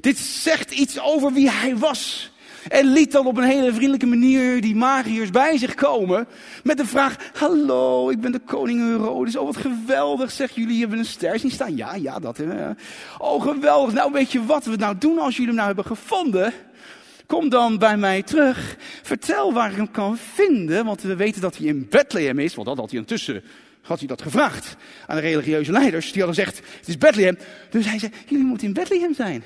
Dit 0.00 0.18
zegt 0.18 0.70
iets 0.70 1.00
over 1.00 1.32
wie 1.32 1.50
hij 1.50 1.76
was. 1.76 2.30
En 2.68 2.92
liet 2.92 3.12
dan 3.12 3.26
op 3.26 3.36
een 3.36 3.44
hele 3.44 3.72
vriendelijke 3.72 4.06
manier 4.06 4.60
die 4.60 4.74
magiërs 4.74 5.30
bij 5.30 5.58
zich 5.58 5.74
komen. 5.74 6.26
Met 6.62 6.76
de 6.76 6.86
vraag: 6.86 7.16
Hallo, 7.32 8.10
ik 8.10 8.20
ben 8.20 8.32
de 8.32 8.38
koning 8.38 8.80
Herodes. 8.80 9.36
Oh, 9.36 9.44
wat 9.44 9.56
geweldig. 9.56 10.30
Zeg 10.30 10.54
jullie 10.54 10.80
hebben 10.80 10.98
een 10.98 11.04
ster 11.04 11.38
zien 11.38 11.50
staan? 11.50 11.76
Ja, 11.76 11.94
ja, 11.94 12.18
dat. 12.18 12.40
Oh, 13.18 13.42
geweldig. 13.42 13.94
Nou, 13.94 14.12
weet 14.12 14.32
je 14.32 14.44
wat 14.44 14.64
we 14.64 14.76
nou 14.76 14.98
doen 14.98 15.18
als 15.18 15.32
jullie 15.32 15.46
hem 15.46 15.54
nou 15.54 15.66
hebben 15.66 15.84
gevonden? 15.84 16.52
Kom 17.26 17.48
dan 17.48 17.78
bij 17.78 17.96
mij 17.96 18.22
terug. 18.22 18.76
Vertel 19.02 19.52
waar 19.52 19.70
ik 19.70 19.76
hem 19.76 19.90
kan 19.90 20.16
vinden. 20.16 20.84
Want 20.84 21.02
we 21.02 21.16
weten 21.16 21.40
dat 21.40 21.56
hij 21.56 21.66
in 21.66 21.86
Bethlehem 21.90 22.38
is. 22.38 22.54
Want 22.54 22.66
dat 22.66 22.76
had 22.76 22.90
hij 22.90 22.98
intussen 22.98 23.42
had 23.82 23.98
hij 23.98 24.08
dat 24.08 24.22
gevraagd 24.22 24.76
aan 25.06 25.16
de 25.16 25.22
religieuze 25.22 25.72
leiders. 25.72 26.12
Die 26.12 26.22
hadden 26.22 26.44
gezegd, 26.44 26.66
het 26.78 26.88
is 26.88 26.98
Bethlehem. 26.98 27.38
Dus 27.70 27.86
hij 27.86 27.98
zei, 27.98 28.12
jullie 28.26 28.44
moeten 28.44 28.66
in 28.66 28.72
Bethlehem 28.72 29.14
zijn. 29.14 29.44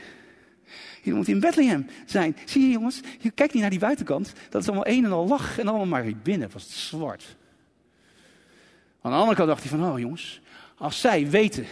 Jullie 1.04 1.14
moeten 1.14 1.34
in 1.34 1.40
Bethlehem 1.40 1.86
zijn. 2.06 2.36
Zie 2.44 2.62
je 2.62 2.70
jongens, 2.70 3.00
je 3.20 3.30
kijkt 3.30 3.52
niet 3.52 3.62
naar 3.62 3.70
die 3.70 3.80
buitenkant. 3.80 4.32
Dat 4.50 4.62
is 4.62 4.68
allemaal 4.68 4.86
een 4.86 5.04
en 5.04 5.12
al 5.12 5.26
lach 5.26 5.58
en 5.58 5.68
allemaal 5.68 5.86
maar 5.86 6.12
binnen 6.22 6.50
was 6.52 6.62
het 6.62 6.72
zwart. 6.72 7.36
Aan 9.00 9.10
de 9.10 9.16
andere 9.16 9.36
kant 9.36 9.48
dacht 9.48 9.62
hij 9.62 9.78
van, 9.78 9.92
oh 9.92 9.98
jongens, 9.98 10.40
als 10.76 11.00
zij 11.00 11.30
weten. 11.30 11.66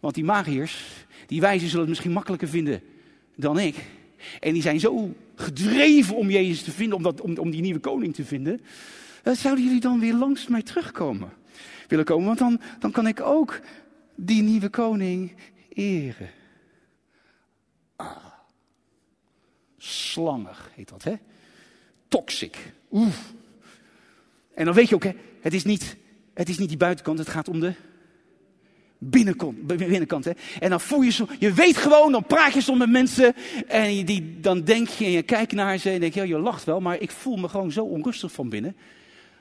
Want 0.00 0.14
die 0.14 0.24
magiërs, 0.24 0.84
die 1.26 1.40
wijzen 1.40 1.66
zullen 1.66 1.80
het 1.80 1.88
misschien 1.88 2.12
makkelijker 2.12 2.48
vinden 2.48 2.82
dan 3.36 3.58
ik. 3.58 3.76
En 4.40 4.52
die 4.52 4.62
zijn 4.62 4.80
zo 4.80 5.14
gedreven 5.34 6.16
om 6.16 6.30
Jezus 6.30 6.62
te 6.62 6.70
vinden, 6.70 6.96
om, 6.96 7.02
dat, 7.02 7.20
om, 7.20 7.38
om 7.38 7.50
die 7.50 7.60
nieuwe 7.60 7.80
koning 7.80 8.14
te 8.14 8.24
vinden. 8.24 8.60
Dan 9.22 9.36
zouden 9.36 9.64
jullie 9.64 9.80
dan 9.80 10.00
weer 10.00 10.14
langs 10.14 10.46
mij 10.46 10.62
terugkomen 10.62 11.32
willen 11.88 12.04
komen. 12.04 12.26
Want 12.26 12.38
dan, 12.38 12.60
dan 12.78 12.90
kan 12.90 13.06
ik 13.06 13.20
ook 13.20 13.60
die 14.14 14.42
nieuwe 14.42 14.68
koning 14.68 15.32
eren. 15.68 16.30
Slangig 19.78 20.70
heet 20.74 20.88
dat, 20.88 21.04
hè? 21.04 21.14
Toxic. 22.08 22.72
Oeh. 22.90 23.14
En 24.54 24.64
dan 24.64 24.74
weet 24.74 24.88
je 24.88 24.94
ook, 24.94 25.04
hè, 25.04 25.12
het 25.40 25.54
is 25.54 25.64
niet, 25.64 25.96
het 26.34 26.48
is 26.48 26.58
niet 26.58 26.68
die 26.68 26.76
buitenkant, 26.78 27.18
het 27.18 27.28
gaat 27.28 27.48
om 27.48 27.60
de 27.60 27.74
binnenkant. 29.00 30.24
hè? 30.24 30.32
En 30.58 30.70
dan 30.70 30.80
voel 30.80 31.00
je 31.00 31.10
zo, 31.10 31.26
je 31.38 31.52
weet 31.52 31.76
gewoon, 31.76 32.12
dan 32.12 32.24
praat 32.24 32.52
je 32.52 32.60
soms 32.60 32.78
met 32.78 32.90
mensen 32.90 33.34
en 33.66 34.04
die, 34.04 34.40
dan 34.40 34.64
denk 34.64 34.88
je 34.88 35.04
en 35.04 35.10
je 35.10 35.22
kijkt 35.22 35.52
naar 35.52 35.78
ze 35.78 35.90
en 35.90 36.00
denk 36.00 36.14
je, 36.14 36.20
ja, 36.20 36.26
je 36.26 36.38
lacht 36.38 36.64
wel, 36.64 36.80
maar 36.80 37.00
ik 37.00 37.10
voel 37.10 37.36
me 37.36 37.48
gewoon 37.48 37.72
zo 37.72 37.84
onrustig 37.84 38.32
van 38.32 38.48
binnen. 38.48 38.76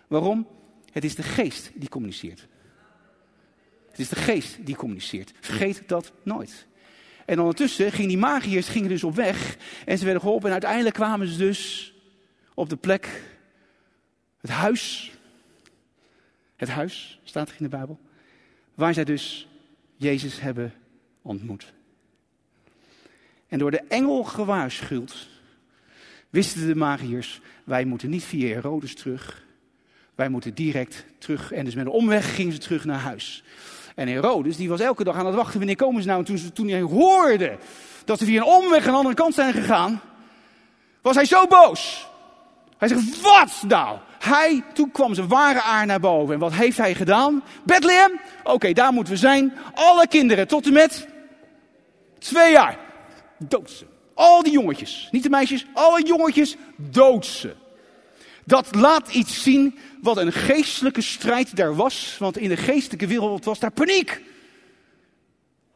Waarom? 0.08 0.48
Het 0.92 1.04
is 1.04 1.16
de 1.16 1.24
geest 1.24 1.72
die 1.76 1.90
communiceert. 1.90 2.48
Het 3.90 4.00
is 4.00 4.10
de 4.10 4.16
geest 4.16 4.66
die 4.66 4.76
communiceert. 4.76 5.34
Vergeet 5.40 5.84
dat 5.88 6.12
nooit. 6.24 6.68
En 7.30 7.40
ondertussen 7.40 7.92
gingen 7.92 8.08
die 8.08 8.18
magiërs 8.18 8.68
gingen 8.68 8.90
dus 8.90 9.04
op 9.04 9.16
weg 9.16 9.58
en 9.86 9.98
ze 9.98 10.04
werden 10.04 10.22
geholpen 10.22 10.46
en 10.46 10.52
uiteindelijk 10.52 10.96
kwamen 10.96 11.28
ze 11.28 11.38
dus 11.38 11.94
op 12.54 12.70
de 12.70 12.76
plek, 12.76 13.24
het 14.42 14.50
huis. 14.50 15.12
Het 16.56 16.70
huis 16.70 17.20
staat 17.24 17.50
er 17.50 17.56
in 17.58 17.64
de 17.64 17.70
Bijbel. 17.70 18.00
Waar 18.74 18.94
zij 18.94 19.04
dus 19.04 19.48
Jezus 19.96 20.40
hebben 20.40 20.74
ontmoet. 21.22 21.74
En 23.48 23.60
door 23.60 23.72
de 23.72 23.84
engel 23.88 24.24
gewaarschuwd, 24.24 25.30
wisten 26.30 26.68
de 26.68 26.76
magiërs, 26.76 27.42
wij 27.64 27.86
moeten 27.86 28.10
niet 28.10 28.24
via 28.24 28.48
Herodes 28.48 28.96
terug. 28.96 29.46
Wij 30.16 30.30
moeten 30.30 30.54
direct 30.54 31.06
terug. 31.18 31.52
En 31.52 31.66
dus 31.66 31.76
met 31.76 31.86
een 31.86 31.92
omweg 31.92 32.36
gingen 32.36 32.54
ze 32.54 32.60
terug 32.60 32.86
naar 32.86 33.00
huis. 33.00 33.44
En 34.00 34.08
Herodes, 34.08 34.58
die 34.58 34.70
was 34.70 34.80
elke 34.80 35.04
dag 35.04 35.16
aan 35.16 35.26
het 35.26 35.36
wachten, 35.36 35.58
wanneer 35.58 35.76
komen 35.76 36.02
ze 36.02 36.08
nou? 36.08 36.20
En 36.20 36.26
toen, 36.26 36.52
toen 36.54 36.68
hij 36.68 36.82
hoorde 36.82 37.58
dat 38.06 38.20
ze 38.20 38.26
via 38.26 38.42
een 38.42 38.48
omweg 38.48 38.86
aan 38.86 38.92
de 38.92 38.98
andere 38.98 39.16
kant 39.16 39.34
zijn 39.34 39.54
gegaan, 39.54 40.02
was 41.02 41.16
hij 41.16 41.26
zo 41.26 41.48
boos. 41.48 42.08
Hij 42.78 42.88
zegt, 42.88 43.22
wat 43.22 43.64
nou? 43.68 43.98
Hij, 44.20 44.64
toen 44.74 44.92
kwam 44.92 45.14
zijn 45.14 45.28
ware 45.28 45.62
aard 45.62 45.88
naar 45.88 46.00
boven. 46.00 46.34
En 46.34 46.40
wat 46.40 46.54
heeft 46.54 46.78
hij 46.78 46.96
gedaan? 46.96 47.44
Bethlehem? 47.64 48.20
Oké, 48.44 48.74
daar 48.74 48.94
moeten 48.94 49.14
we 49.14 49.20
zijn. 49.20 49.54
Alle 49.74 50.08
kinderen 50.08 50.48
tot 50.48 50.66
en 50.66 50.74
met 50.74 51.08
twee 52.20 52.52
jaar. 52.52 52.78
Dood 53.38 53.70
ze. 53.70 53.86
Al 54.14 54.44
die 54.44 54.54
jongetjes. 54.54 55.08
Niet 55.12 55.24
de 55.24 55.30
meisjes, 55.30 55.66
alle 55.74 56.04
jongetjes 56.04 56.56
dood 56.76 57.26
ze. 57.26 57.56
Dat 58.50 58.76
laat 58.76 59.10
iets 59.10 59.44
zien 59.44 59.80
wat 60.02 60.18
een 60.18 60.32
geestelijke 60.32 61.02
strijd 61.02 61.56
daar 61.56 61.76
was. 61.76 62.16
Want 62.20 62.38
in 62.38 62.50
de 62.50 62.58
geestelijke 62.58 63.08
wereld 63.08 63.46
was 63.46 63.60
daar 63.60 63.72
paniek. 63.72 64.22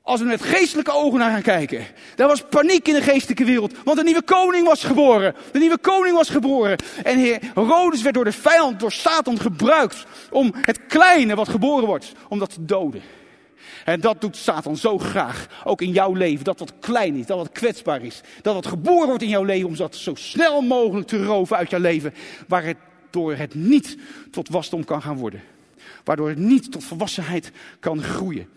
Als 0.01 0.19
we 0.19 0.25
met 0.25 0.41
geestelijke 0.41 0.91
ogen 0.91 1.19
naar 1.19 1.31
gaan 1.31 1.41
kijken. 1.41 1.85
Er 2.15 2.27
was 2.27 2.43
paniek 2.49 2.87
in 2.87 2.93
de 2.93 3.01
geestelijke 3.01 3.43
wereld. 3.45 3.73
Want 3.83 3.97
een 3.97 4.05
nieuwe 4.05 4.21
koning 4.21 4.67
was 4.67 4.83
geboren. 4.83 5.35
De 5.51 5.59
nieuwe 5.59 5.77
koning 5.77 6.15
was 6.15 6.29
geboren. 6.29 6.77
En 7.03 7.19
Herodes 7.19 8.01
werd 8.01 8.15
door 8.15 8.23
de 8.23 8.31
vijand, 8.31 8.79
door 8.79 8.91
Satan 8.91 9.39
gebruikt. 9.39 10.05
Om 10.31 10.53
het 10.61 10.85
kleine 10.87 11.35
wat 11.35 11.49
geboren 11.49 11.85
wordt, 11.87 12.11
om 12.29 12.39
dat 12.39 12.53
te 12.53 12.65
doden. 12.65 13.01
En 13.85 13.99
dat 13.99 14.21
doet 14.21 14.37
Satan 14.37 14.77
zo 14.77 14.97
graag. 14.97 15.47
Ook 15.63 15.81
in 15.81 15.91
jouw 15.91 16.13
leven. 16.13 16.43
Dat 16.43 16.59
wat 16.59 16.73
klein 16.79 17.15
is, 17.15 17.25
dat 17.25 17.37
wat 17.37 17.51
kwetsbaar 17.51 18.03
is. 18.03 18.21
Dat 18.41 18.53
wat 18.53 18.67
geboren 18.67 19.07
wordt 19.07 19.23
in 19.23 19.29
jouw 19.29 19.43
leven. 19.43 19.67
Om 19.67 19.75
dat 19.75 19.95
zo 19.95 20.15
snel 20.15 20.61
mogelijk 20.61 21.07
te 21.07 21.23
roven 21.23 21.57
uit 21.57 21.69
jouw 21.69 21.79
leven. 21.79 22.13
Waardoor 22.47 23.35
het 23.35 23.55
niet 23.55 23.97
tot 24.31 24.49
wasdom 24.49 24.83
kan 24.83 25.01
gaan 25.01 25.17
worden. 25.17 25.41
Waardoor 26.03 26.29
het 26.29 26.37
niet 26.37 26.71
tot 26.71 26.83
volwassenheid 26.83 27.51
kan 27.79 28.03
groeien. 28.03 28.49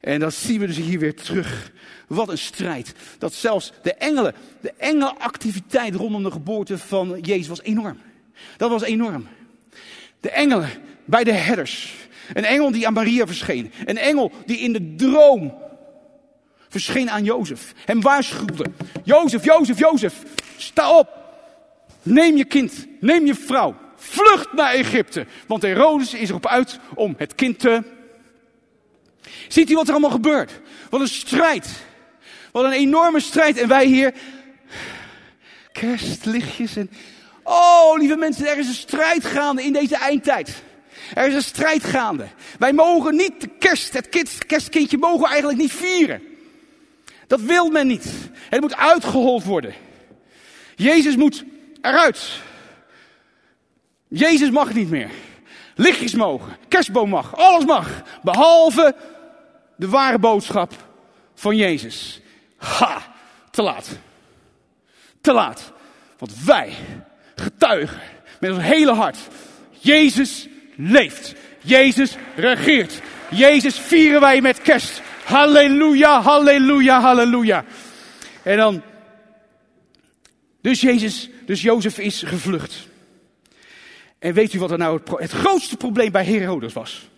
En 0.00 0.20
dat 0.20 0.34
zien 0.34 0.60
we 0.60 0.66
dus 0.66 0.76
hier 0.76 0.98
weer 0.98 1.14
terug. 1.14 1.72
Wat 2.06 2.28
een 2.28 2.38
strijd. 2.38 2.94
Dat 3.18 3.32
zelfs 3.32 3.72
de 3.82 3.94
engelen, 3.94 4.34
de 4.60 4.72
engelactiviteit 4.76 5.94
rondom 5.94 6.22
de 6.22 6.30
geboorte 6.30 6.78
van 6.78 7.18
Jezus 7.20 7.48
was 7.48 7.62
enorm. 7.62 7.98
Dat 8.56 8.70
was 8.70 8.82
enorm. 8.82 9.26
De 10.20 10.30
engelen 10.30 10.70
bij 11.04 11.24
de 11.24 11.32
herders. 11.32 11.94
Een 12.32 12.44
engel 12.44 12.70
die 12.70 12.86
aan 12.86 12.92
Maria 12.92 13.26
verscheen. 13.26 13.72
Een 13.84 13.98
engel 13.98 14.32
die 14.46 14.58
in 14.58 14.72
de 14.72 14.94
droom 14.94 15.54
verscheen 16.68 17.10
aan 17.10 17.24
Jozef. 17.24 17.72
Hem 17.84 18.00
waarschuwde. 18.00 18.64
Jozef, 19.04 19.44
Jozef, 19.44 19.78
Jozef, 19.78 20.14
sta 20.56 20.98
op. 20.98 21.08
Neem 22.02 22.36
je 22.36 22.44
kind, 22.44 22.86
neem 23.00 23.26
je 23.26 23.34
vrouw. 23.34 23.74
Vlucht 23.96 24.52
naar 24.52 24.72
Egypte. 24.72 25.26
Want 25.46 25.62
Herodes 25.62 26.14
is 26.14 26.28
erop 26.28 26.46
uit 26.46 26.78
om 26.94 27.14
het 27.18 27.34
kind 27.34 27.58
te 27.58 27.82
Ziet 29.48 29.70
u 29.70 29.74
wat 29.74 29.86
er 29.86 29.92
allemaal 29.92 30.10
gebeurt? 30.10 30.60
Wat 30.90 31.00
een 31.00 31.08
strijd. 31.08 31.68
Wat 32.52 32.64
een 32.64 32.72
enorme 32.72 33.20
strijd. 33.20 33.58
En 33.58 33.68
wij 33.68 33.86
hier, 33.86 34.14
kerstlichtjes 35.72 36.76
en... 36.76 36.90
Oh, 37.42 37.98
lieve 37.98 38.16
mensen, 38.16 38.46
er 38.46 38.58
is 38.58 38.68
een 38.68 38.74
strijd 38.74 39.24
gaande 39.24 39.62
in 39.62 39.72
deze 39.72 39.96
eindtijd. 39.96 40.62
Er 41.14 41.26
is 41.26 41.34
een 41.34 41.42
strijd 41.42 41.84
gaande. 41.84 42.26
Wij 42.58 42.72
mogen 42.72 43.16
niet 43.16 43.40
de 43.40 43.48
kerst, 43.58 43.92
het 43.92 44.08
kerstkindje 44.46 44.98
mogen 44.98 45.28
eigenlijk 45.28 45.58
niet 45.58 45.72
vieren. 45.72 46.22
Dat 47.26 47.40
wil 47.40 47.70
men 47.70 47.86
niet. 47.86 48.12
Het 48.32 48.60
moet 48.60 48.76
uitgehold 48.76 49.44
worden. 49.44 49.74
Jezus 50.76 51.16
moet 51.16 51.44
eruit. 51.80 52.40
Jezus 54.08 54.50
mag 54.50 54.74
niet 54.74 54.90
meer. 54.90 55.10
Lichtjes 55.74 56.14
mogen, 56.14 56.56
kerstboom 56.68 57.08
mag, 57.08 57.36
alles 57.36 57.64
mag. 57.64 58.02
Behalve 58.22 58.94
de 59.76 59.88
ware 59.88 60.18
boodschap 60.18 60.72
van 61.34 61.56
Jezus. 61.56 62.20
Ha, 62.56 63.02
te 63.50 63.62
laat. 63.62 63.88
Te 65.20 65.32
laat. 65.32 65.72
Want 66.18 66.44
wij 66.44 66.72
getuigen 67.34 68.00
met 68.40 68.50
ons 68.50 68.62
hele 68.62 68.92
hart. 68.92 69.18
Jezus 69.70 70.48
leeft. 70.76 71.34
Jezus 71.60 72.16
regeert. 72.36 73.00
Jezus 73.30 73.78
vieren 73.78 74.20
wij 74.20 74.40
met 74.40 74.62
kerst. 74.62 75.02
Halleluja, 75.24 76.20
halleluja, 76.20 77.00
halleluja. 77.00 77.64
En 78.42 78.56
dan, 78.56 78.82
dus 80.60 80.80
Jezus, 80.80 81.30
dus 81.46 81.62
Jozef 81.62 81.98
is 81.98 82.22
gevlucht. 82.22 82.88
En 84.18 84.34
weet 84.34 84.52
u 84.52 84.58
wat 84.58 84.70
er 84.70 84.78
nou 84.78 85.00
het, 85.04 85.18
het 85.18 85.30
grootste 85.30 85.76
probleem 85.76 86.12
bij 86.12 86.24
Herodes 86.24 86.72
was? 86.72 87.08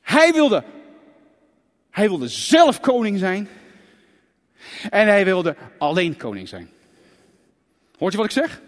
Hij 0.00 0.32
wilde, 0.32 0.64
hij 1.90 2.08
wilde 2.08 2.28
zelf 2.28 2.80
koning 2.80 3.18
zijn. 3.18 3.48
En 4.90 5.06
hij 5.06 5.24
wilde 5.24 5.56
alleen 5.78 6.16
koning 6.16 6.48
zijn. 6.48 6.70
Hoort 7.98 8.12
je 8.12 8.18
wat 8.18 8.26
ik 8.26 8.32
zeg? 8.32 8.60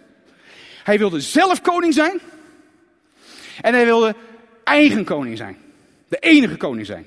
Hij 0.85 0.99
wilde 0.99 1.21
zelf 1.21 1.61
koning 1.61 1.95
zijn. 1.95 2.21
En 3.61 3.75
hij 3.75 3.85
wilde 3.85 4.15
eigen 4.65 5.05
koning 5.05 5.37
zijn. 5.37 5.57
De 6.09 6.19
enige 6.19 6.57
koning 6.57 6.87
zijn. 6.87 7.07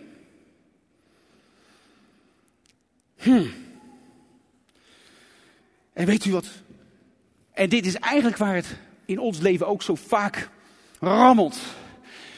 Hmm. 3.18 3.52
En 5.94 6.06
weet 6.06 6.26
u 6.26 6.32
wat? 6.32 6.48
En 7.54 7.70
dit 7.70 7.86
is 7.86 7.96
eigenlijk 7.96 8.38
waar 8.38 8.56
het 8.56 8.76
in 9.06 9.20
ons 9.20 9.40
leven 9.40 9.68
ook 9.68 9.82
zo 9.82 9.96
vaak 9.96 10.50
rammelt. 11.00 11.58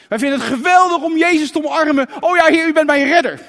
Wij 0.08 0.18
vinden 0.18 0.38
het 0.38 0.48
geweldig 0.48 1.02
om 1.02 1.16
Jezus 1.16 1.50
te 1.50 1.64
omarmen. 1.64 2.08
Oh 2.20 2.36
ja, 2.36 2.46
Heer, 2.46 2.68
u 2.68 2.72
bent 2.72 2.86
mijn 2.86 3.08
redder. 3.08 3.40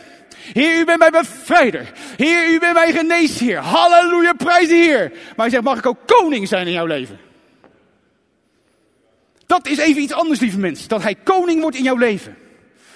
Heer, 0.54 0.80
u 0.80 0.86
bent 0.86 1.00
mijn 1.00 1.12
bevrijder. 1.12 1.92
Heer, 2.16 2.54
u 2.54 2.60
bent 2.60 2.74
mijn 2.74 2.94
geneesheer. 2.94 3.58
Halleluja, 3.58 4.34
prijs 4.34 4.68
de 4.68 4.76
Heer. 4.76 5.10
Maar 5.10 5.34
hij 5.36 5.50
zegt, 5.50 5.64
mag 5.64 5.78
ik 5.78 5.86
ook 5.86 6.00
koning 6.06 6.48
zijn 6.48 6.68
in 6.68 6.74
jouw 6.74 6.86
leven? 6.86 7.20
Dat 9.48 9.68
is 9.68 9.78
even 9.78 10.02
iets 10.02 10.14
anders, 10.14 10.40
lieve 10.40 10.60
mensen. 10.60 10.90
Dat 10.90 11.04
hij 11.04 11.16
koning 11.16 11.62
wordt 11.62 11.78
in 11.78 11.84
jouw 11.84 11.98
leven. 11.98 12.38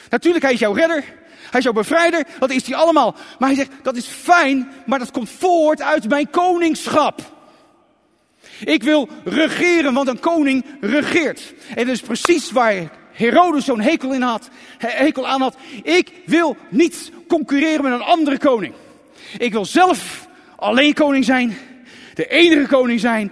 Natuurlijk, 0.09 0.43
hij 0.43 0.53
is 0.53 0.59
jouw 0.59 0.73
redder. 0.73 1.03
Hij 1.49 1.59
is 1.59 1.63
jouw 1.63 1.73
bevrijder. 1.73 2.25
Dat 2.39 2.51
is 2.51 2.65
hij 2.65 2.75
allemaal. 2.75 3.15
Maar 3.39 3.49
hij 3.49 3.57
zegt, 3.57 3.71
dat 3.83 3.95
is 3.95 4.05
fijn, 4.05 4.71
maar 4.85 4.99
dat 4.99 5.11
komt 5.11 5.29
voort 5.29 5.81
uit 5.81 6.09
mijn 6.09 6.29
koningschap. 6.29 7.21
Ik 8.63 8.83
wil 8.83 9.09
regeren, 9.23 9.93
want 9.93 10.07
een 10.07 10.19
koning 10.19 10.65
regeert. 10.81 11.53
En 11.75 11.85
dat 11.85 11.95
is 11.95 12.01
precies 12.01 12.51
waar 12.51 12.91
Herodes 13.11 13.65
zo'n 13.65 13.81
hekel, 13.81 14.13
in 14.13 14.21
had, 14.21 14.49
hekel 14.77 15.27
aan 15.27 15.41
had. 15.41 15.55
Ik 15.83 16.11
wil 16.25 16.57
niet 16.69 17.11
concurreren 17.27 17.83
met 17.83 17.93
een 17.93 18.01
andere 18.01 18.37
koning. 18.37 18.73
Ik 19.37 19.51
wil 19.51 19.65
zelf 19.65 20.27
alleen 20.55 20.93
koning 20.93 21.25
zijn. 21.25 21.57
De 22.13 22.27
enige 22.27 22.67
koning 22.67 22.99
zijn. 22.99 23.31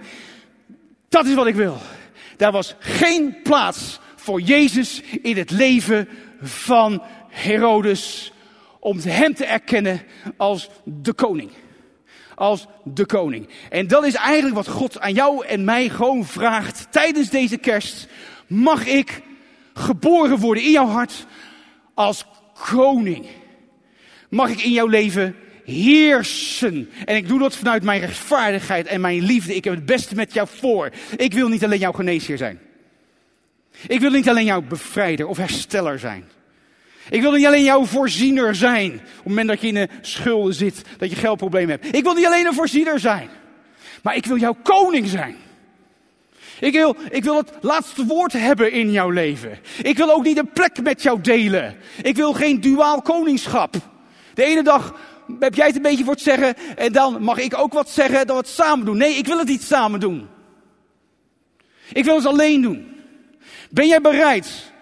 Dat 1.08 1.26
is 1.26 1.34
wat 1.34 1.46
ik 1.46 1.54
wil. 1.54 1.78
Daar 2.40 2.52
was 2.52 2.74
geen 2.78 3.36
plaats 3.42 3.98
voor 4.16 4.40
Jezus 4.40 5.02
in 5.22 5.36
het 5.36 5.50
leven 5.50 6.08
van 6.40 7.02
Herodes. 7.28 8.32
Om 8.78 8.98
hem 8.98 9.34
te 9.34 9.44
erkennen 9.44 10.02
als 10.36 10.68
de 10.84 11.12
koning. 11.12 11.50
Als 12.34 12.66
de 12.84 13.06
koning. 13.06 13.48
En 13.70 13.86
dat 13.86 14.04
is 14.04 14.14
eigenlijk 14.14 14.54
wat 14.54 14.68
God 14.68 15.00
aan 15.00 15.12
jou 15.12 15.46
en 15.46 15.64
mij 15.64 15.88
gewoon 15.88 16.24
vraagt 16.24 16.86
tijdens 16.90 17.30
deze 17.30 17.56
kerst. 17.56 18.08
Mag 18.46 18.86
ik 18.86 19.22
geboren 19.74 20.38
worden 20.38 20.62
in 20.62 20.70
jouw 20.70 20.88
hart 20.88 21.26
als 21.94 22.24
koning? 22.70 23.26
Mag 24.28 24.50
ik 24.50 24.62
in 24.62 24.72
jouw 24.72 24.86
leven 24.86 25.36
heersen. 25.70 26.90
En 27.04 27.16
ik 27.16 27.28
doe 27.28 27.38
dat 27.38 27.56
vanuit 27.56 27.82
mijn 27.82 28.00
rechtvaardigheid 28.00 28.86
en 28.86 29.00
mijn 29.00 29.22
liefde. 29.22 29.54
Ik 29.54 29.64
heb 29.64 29.74
het 29.74 29.86
beste 29.86 30.14
met 30.14 30.32
jou 30.34 30.48
voor. 30.50 30.90
Ik 31.16 31.32
wil 31.32 31.48
niet 31.48 31.64
alleen 31.64 31.78
jouw 31.78 31.92
geneesheer 31.92 32.38
zijn. 32.38 32.58
Ik 33.86 34.00
wil 34.00 34.10
niet 34.10 34.28
alleen 34.28 34.44
jouw 34.44 34.62
bevrijder 34.62 35.26
of 35.26 35.36
hersteller 35.36 35.98
zijn. 35.98 36.24
Ik 37.10 37.20
wil 37.20 37.32
niet 37.32 37.46
alleen 37.46 37.64
jouw 37.64 37.84
voorziener 37.84 38.54
zijn. 38.54 38.92
Op 38.92 39.00
het 39.00 39.24
moment 39.24 39.48
dat 39.48 39.60
je 39.60 39.66
in 39.66 39.74
de 39.74 39.88
schulden 40.00 40.54
zit, 40.54 40.82
dat 40.98 41.10
je 41.10 41.16
geldproblemen 41.16 41.70
hebt. 41.70 41.96
Ik 41.96 42.02
wil 42.02 42.14
niet 42.14 42.26
alleen 42.26 42.46
een 42.46 42.54
voorziener 42.54 43.00
zijn. 43.00 43.28
Maar 44.02 44.16
ik 44.16 44.26
wil 44.26 44.36
jouw 44.36 44.56
koning 44.62 45.08
zijn. 45.08 45.36
Ik 46.60 46.72
wil, 46.72 46.96
ik 47.10 47.24
wil 47.24 47.36
het 47.36 47.52
laatste 47.60 48.06
woord 48.06 48.32
hebben 48.32 48.72
in 48.72 48.90
jouw 48.90 49.10
leven. 49.10 49.58
Ik 49.82 49.96
wil 49.96 50.10
ook 50.10 50.24
niet 50.24 50.38
een 50.38 50.52
plek 50.52 50.82
met 50.82 51.02
jou 51.02 51.20
delen. 51.20 51.76
Ik 52.02 52.16
wil 52.16 52.32
geen 52.32 52.60
duaal 52.60 53.02
koningschap. 53.02 53.74
De 54.34 54.44
ene 54.44 54.62
dag 54.62 54.94
heb 55.40 55.54
jij 55.54 55.66
het 55.66 55.76
een 55.76 55.82
beetje 55.82 56.04
voor 56.04 56.12
het 56.12 56.22
zeggen 56.22 56.54
en 56.76 56.92
dan 56.92 57.22
mag 57.22 57.38
ik 57.38 57.58
ook 57.58 57.72
wat 57.72 57.90
zeggen 57.90 58.26
dat 58.26 58.36
we 58.36 58.42
het 58.42 58.48
samen 58.48 58.86
doen. 58.86 58.96
Nee, 58.96 59.14
ik 59.14 59.26
wil 59.26 59.38
het 59.38 59.48
niet 59.48 59.62
samen 59.62 60.00
doen. 60.00 60.28
Ik 61.92 62.04
wil 62.04 62.16
het 62.16 62.26
alleen 62.26 62.62
doen. 62.62 62.96
Ben 63.70 63.86
jij 63.86 64.00
bereid 64.00 64.72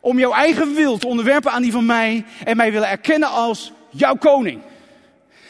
om 0.00 0.18
jouw 0.18 0.32
eigen 0.32 0.74
wil 0.74 0.98
te 0.98 1.06
onderwerpen 1.06 1.52
aan 1.52 1.62
die 1.62 1.72
van 1.72 1.86
mij 1.86 2.24
en 2.44 2.56
mij 2.56 2.72
willen 2.72 2.88
erkennen 2.88 3.30
als 3.30 3.72
jouw 3.90 4.14
koning? 4.14 4.60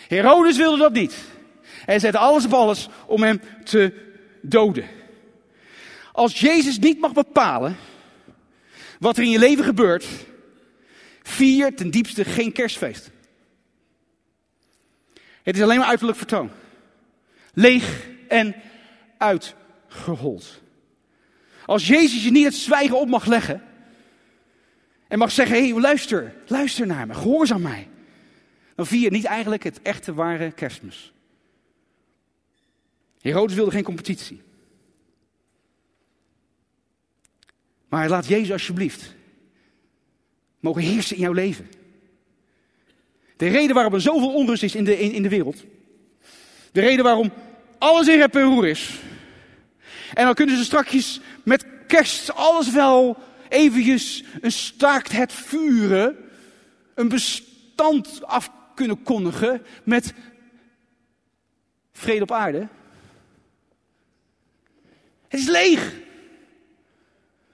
Herodes 0.09 0.57
wilde 0.57 0.79
dat 0.79 0.93
niet. 0.93 1.15
Hij 1.85 1.99
zette 1.99 2.19
alles 2.19 2.45
op 2.45 2.53
alles 2.55 2.89
om 3.07 3.23
hem 3.23 3.41
te 3.65 3.93
doden. 4.43 4.85
Als 6.13 6.41
Jezus 6.41 6.79
niet 6.79 7.01
mag 7.01 7.13
bepalen 7.13 7.77
wat 8.99 9.17
er 9.17 9.23
in 9.23 9.31
je 9.31 9.39
leven 9.39 9.65
gebeurt, 9.65 10.07
vier 11.23 11.75
ten 11.75 11.91
diepste 11.91 12.25
geen 12.25 12.53
kerstfeest. 12.53 13.11
Het 15.49 15.57
is 15.57 15.63
alleen 15.63 15.79
maar 15.79 15.89
uiterlijk 15.89 16.19
vertoon. 16.19 16.51
Leeg 17.53 18.09
en 18.29 18.55
uitgehold. 19.19 20.63
Als 21.67 21.87
Jezus 21.87 22.25
je 22.25 22.31
niet 22.31 22.45
het 22.45 22.55
zwijgen 22.55 23.01
op 23.01 23.09
mag 23.09 23.27
leggen. 23.27 23.63
En 25.07 25.19
mag 25.19 25.31
zeggen, 25.31 25.57
hé 25.57 25.69
hey, 25.69 25.81
luister, 25.81 26.35
luister 26.47 26.87
naar 26.87 27.07
me, 27.07 27.15
gehoorzaam 27.15 27.63
mij. 27.63 27.89
Dan 28.75 28.87
vier 28.87 29.01
je 29.01 29.11
niet 29.11 29.25
eigenlijk 29.25 29.63
het 29.63 29.83
echte 29.83 30.15
ware 30.15 30.53
kerstmis. 30.53 31.13
Herodes 33.21 33.57
wilde 33.57 33.71
geen 33.71 33.83
competitie. 33.83 34.43
Maar 37.89 38.09
laat 38.09 38.27
Jezus 38.27 38.53
alsjeblieft 38.53 39.15
mogen 40.61 40.83
heersen 40.83 41.17
in 41.17 41.23
jouw 41.23 41.33
leven. 41.33 41.78
De 43.39 43.49
reden 43.49 43.75
waarom 43.75 43.95
er 43.95 44.01
zoveel 44.01 44.35
onrust 44.35 44.63
is 44.63 44.75
in 44.75 44.85
de, 44.85 44.99
in, 44.99 45.13
in 45.13 45.23
de 45.23 45.29
wereld. 45.29 45.65
De 46.73 46.81
reden 46.81 47.05
waarom 47.05 47.33
alles 47.79 48.09
in 48.09 48.19
rep 48.19 48.37
en 48.37 48.43
roer 48.43 48.67
is. 48.67 48.91
En 50.15 50.25
dan 50.25 50.35
kunnen 50.35 50.57
ze 50.57 50.65
strakjes 50.65 51.21
met 51.43 51.67
kerst 51.87 52.35
alles 52.35 52.71
wel 52.71 53.17
eventjes 53.49 54.25
een 54.41 54.53
staakt 54.53 55.13
het 55.13 55.33
vuren. 55.33 56.17
Een 56.95 57.09
bestand 57.09 58.25
af 58.25 58.51
kunnen 58.75 59.03
kondigen 59.03 59.63
met 59.85 60.15
vrede 61.93 62.23
op 62.23 62.33
aarde. 62.33 62.69
Het 65.29 65.41
is 65.41 65.49
leeg. 65.49 65.93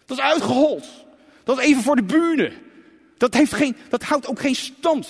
Dat 0.05 0.19
is 0.19 0.23
uitgehold. 0.23 0.87
Dat 1.45 1.59
is 1.59 1.65
even 1.65 1.83
voor 1.83 1.97
de 1.97 2.03
buren. 2.03 2.53
Dat, 3.17 3.35
heeft 3.35 3.53
geen, 3.53 3.77
dat 3.89 4.03
houdt 4.03 4.27
ook 4.27 4.41
geen 4.41 4.55
stand. 4.55 5.09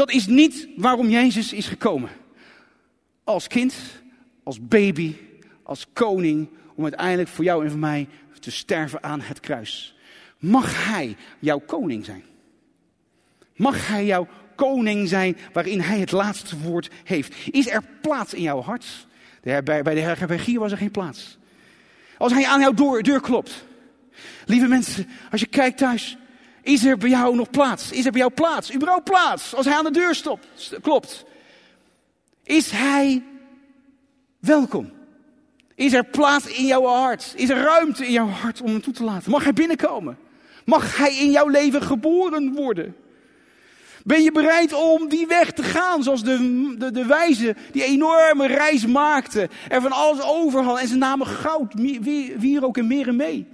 Dat 0.00 0.10
is 0.10 0.26
niet 0.26 0.68
waarom 0.76 1.08
Jezus 1.08 1.52
is 1.52 1.66
gekomen. 1.66 2.10
Als 3.24 3.46
kind, 3.46 3.74
als 4.42 4.66
baby, 4.66 5.14
als 5.62 5.86
koning, 5.92 6.48
om 6.74 6.82
uiteindelijk 6.82 7.28
voor 7.28 7.44
jou 7.44 7.64
en 7.64 7.70
voor 7.70 7.78
mij 7.78 8.08
te 8.38 8.50
sterven 8.50 9.02
aan 9.02 9.20
het 9.20 9.40
kruis. 9.40 9.96
Mag 10.38 10.86
Hij 10.86 11.16
jouw 11.38 11.58
koning 11.58 12.04
zijn? 12.04 12.22
Mag 13.56 13.88
Hij 13.88 14.04
jouw 14.04 14.28
koning 14.54 15.08
zijn 15.08 15.36
waarin 15.52 15.80
Hij 15.80 15.98
het 15.98 16.12
laatste 16.12 16.58
woord 16.58 16.90
heeft? 17.04 17.34
Is 17.50 17.68
er 17.68 17.82
plaats 18.00 18.34
in 18.34 18.42
jouw 18.42 18.62
hart? 18.62 19.06
Bij 19.42 19.82
de 19.82 20.00
herbergier 20.00 20.58
was 20.58 20.72
er 20.72 20.78
geen 20.78 20.90
plaats. 20.90 21.38
Als 22.18 22.32
Hij 22.32 22.46
aan 22.46 22.60
jouw 22.60 22.74
deur, 22.74 23.02
deur 23.02 23.20
klopt. 23.20 23.64
Lieve 24.46 24.66
mensen, 24.66 25.08
als 25.30 25.40
je 25.40 25.46
kijkt 25.46 25.78
thuis, 25.78 26.16
Is 26.70 26.84
er 26.84 26.98
bij 26.98 27.08
jou 27.08 27.36
nog 27.36 27.50
plaats? 27.50 27.92
Is 27.92 28.04
er 28.04 28.10
bij 28.10 28.20
jou 28.20 28.32
plaats? 28.32 28.74
Überhaupt 28.74 29.04
plaats? 29.04 29.54
Als 29.54 29.66
hij 29.66 29.74
aan 29.74 29.84
de 29.84 29.90
deur 29.90 30.14
stopt, 30.14 30.46
klopt. 30.82 31.24
Is 32.44 32.70
hij 32.70 33.22
welkom? 34.38 34.90
Is 35.74 35.92
er 35.92 36.04
plaats 36.04 36.46
in 36.46 36.66
jouw 36.66 36.84
hart? 36.84 37.32
Is 37.36 37.48
er 37.48 37.56
ruimte 37.56 38.06
in 38.06 38.12
jouw 38.12 38.28
hart 38.28 38.60
om 38.60 38.68
hem 38.68 38.80
toe 38.80 38.92
te 38.92 39.04
laten? 39.04 39.30
Mag 39.30 39.42
hij 39.42 39.52
binnenkomen? 39.52 40.18
Mag 40.64 40.96
hij 40.96 41.16
in 41.16 41.30
jouw 41.30 41.48
leven 41.48 41.82
geboren 41.82 42.52
worden? 42.54 42.96
Ben 44.04 44.22
je 44.22 44.32
bereid 44.32 44.72
om 44.72 45.08
die 45.08 45.26
weg 45.26 45.52
te 45.52 45.62
gaan, 45.62 46.02
zoals 46.02 46.22
de, 46.22 46.74
de, 46.78 46.90
de 46.90 47.06
wijze 47.06 47.56
die 47.72 47.84
enorme 47.84 48.46
reis 48.46 48.86
maakte, 48.86 49.48
er 49.68 49.80
van 49.80 49.92
alles 49.92 50.22
over 50.22 50.76
en 50.76 50.88
ze 50.88 50.96
namen 50.96 51.26
goud, 51.26 51.74
wierook 52.38 52.76
en 52.76 52.86
meren 52.86 53.16
mee. 53.16 53.48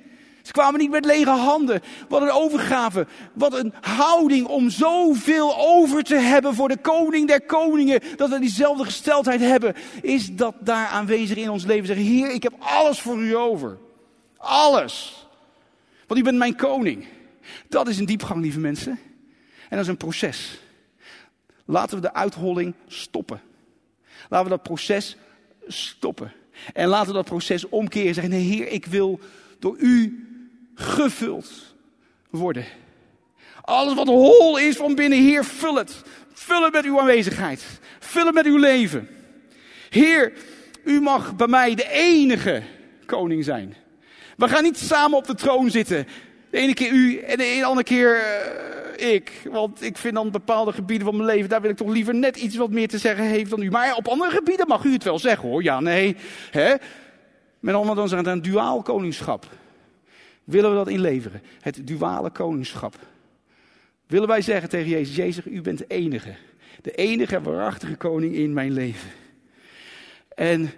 Ze 0.47 0.53
kwamen 0.53 0.81
niet 0.81 0.91
met 0.91 1.05
lege 1.05 1.31
handen. 1.31 1.83
Wat 2.09 2.23
een 2.23 2.31
overgave. 2.31 3.07
Wat 3.33 3.55
een 3.55 3.73
houding 3.81 4.47
om 4.47 4.71
zoveel 4.71 5.57
over 5.57 6.03
te 6.03 6.17
hebben 6.17 6.55
voor 6.55 6.69
de 6.69 6.77
koning 6.77 7.29
der 7.29 7.41
koningen. 7.41 8.01
Dat 8.17 8.31
we 8.31 8.39
diezelfde 8.39 8.85
gesteldheid 8.85 9.41
hebben. 9.41 9.75
Is 10.03 10.35
dat 10.35 10.55
daar 10.61 10.87
aanwezig 10.87 11.37
in 11.37 11.51
ons 11.51 11.65
leven. 11.65 11.87
Zeggen, 11.87 12.05
Heer, 12.05 12.31
ik 12.31 12.43
heb 12.43 12.53
alles 12.59 13.01
voor 13.01 13.19
u 13.19 13.37
over. 13.37 13.79
Alles. 14.37 15.27
Want 16.07 16.21
u 16.21 16.23
bent 16.23 16.39
mijn 16.39 16.57
koning. 16.57 17.07
Dat 17.69 17.89
is 17.89 17.99
een 17.99 18.07
diepgang, 18.07 18.43
lieve 18.43 18.61
mensen. 18.61 18.99
En 19.63 19.77
dat 19.77 19.81
is 19.81 19.89
een 19.89 19.97
proces. 19.97 20.61
Laten 21.65 21.97
we 21.97 22.03
de 22.03 22.15
uitholling 22.15 22.75
stoppen. 22.87 23.41
Laten 24.29 24.51
we 24.51 24.53
dat 24.53 24.63
proces 24.63 25.17
stoppen. 25.67 26.33
En 26.73 26.89
laten 26.89 27.09
we 27.09 27.15
dat 27.15 27.25
proces 27.25 27.69
omkeren. 27.69 28.15
Zeggen, 28.15 28.33
nee, 28.33 28.45
Heer, 28.45 28.69
ik 28.69 28.87
wil 28.87 29.21
door 29.59 29.77
u 29.79 30.21
gevuld 30.77 31.75
worden. 32.31 32.65
Alles 33.61 33.95
wat 33.95 34.07
hol 34.07 34.59
is 34.59 34.77
van 34.77 34.95
binnen, 34.95 35.19
Heer, 35.19 35.45
vul 35.45 35.75
het. 35.75 36.03
Vul 36.33 36.63
het 36.63 36.73
met 36.73 36.85
uw 36.85 37.01
aanwezigheid. 37.01 37.65
Vul 37.99 38.27
het 38.27 38.35
met 38.35 38.47
uw 38.47 38.57
leven. 38.57 39.09
Heer, 39.91 40.33
u 40.85 41.01
mag 41.01 41.37
bij 41.37 41.47
mij 41.47 41.75
de 41.75 41.89
enige 41.91 42.63
koning 43.07 43.45
zijn. 43.45 43.77
We 44.37 44.49
gaan 44.49 44.63
niet 44.63 44.79
samen 44.79 45.19
op 45.19 45.27
de 45.27 45.35
troon 45.35 45.71
zitten. 45.71 46.07
De 46.51 46.59
ene 46.59 46.75
keer 46.75 46.93
u 46.93 47.19
en 47.19 47.39
de 47.39 47.63
andere 47.65 47.85
keer 47.85 48.17
uh, 48.99 49.15
ik. 49.15 49.33
Want 49.51 49.83
ik 49.83 49.97
vind 49.97 50.15
dan 50.15 50.31
bepaalde 50.31 50.73
gebieden 50.73 51.07
van 51.07 51.17
mijn 51.17 51.29
leven, 51.29 51.49
daar 51.49 51.61
wil 51.61 51.71
ik 51.71 51.77
toch 51.77 51.89
liever 51.89 52.15
net 52.15 52.37
iets 52.37 52.57
wat 52.57 52.71
meer 52.71 52.89
te 52.89 52.99
zeggen 52.99 53.25
heeft 53.25 53.51
dan 53.51 53.63
u. 53.63 53.71
Maar 53.71 53.95
op 53.95 54.09
andere 54.09 54.31
gebieden 54.31 54.67
mag 54.67 54.85
u 54.85 54.93
het 54.93 55.05
wel 55.05 55.19
zeggen 55.19 55.49
hoor. 55.49 55.63
Ja, 55.63 55.81
nee. 55.81 56.17
Hè? 56.51 56.75
Met 57.61 57.75
andere 57.75 57.95
dan 57.95 58.09
zijn 58.09 58.25
het 58.25 58.35
een 58.35 58.43
duaal 58.43 58.83
koningschap. 58.83 59.47
Willen 60.47 60.71
we 60.71 60.77
dat 60.77 60.89
inleveren? 60.89 61.43
Het 61.61 61.87
duale 61.87 62.31
koningschap. 62.31 62.99
Willen 64.07 64.29
wij 64.29 64.41
zeggen 64.41 64.69
tegen 64.69 64.89
Jezus, 64.89 65.17
Jezus, 65.17 65.47
u 65.47 65.61
bent 65.61 65.79
de 65.79 65.87
enige. 65.87 66.35
De 66.83 66.93
enige 66.93 67.41
waarachtige 67.41 67.97
koning 67.97 68.35
in 68.35 68.53
mijn 68.53 68.73
leven. 68.73 69.11
En 70.29 70.71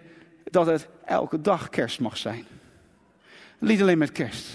dat 0.44 0.66
het 0.66 0.88
elke 1.04 1.40
dag 1.40 1.68
kerst 1.68 2.00
mag 2.00 2.16
zijn. 2.16 2.44
Niet 3.58 3.80
alleen 3.80 3.98
met 3.98 4.12
kerst. 4.12 4.46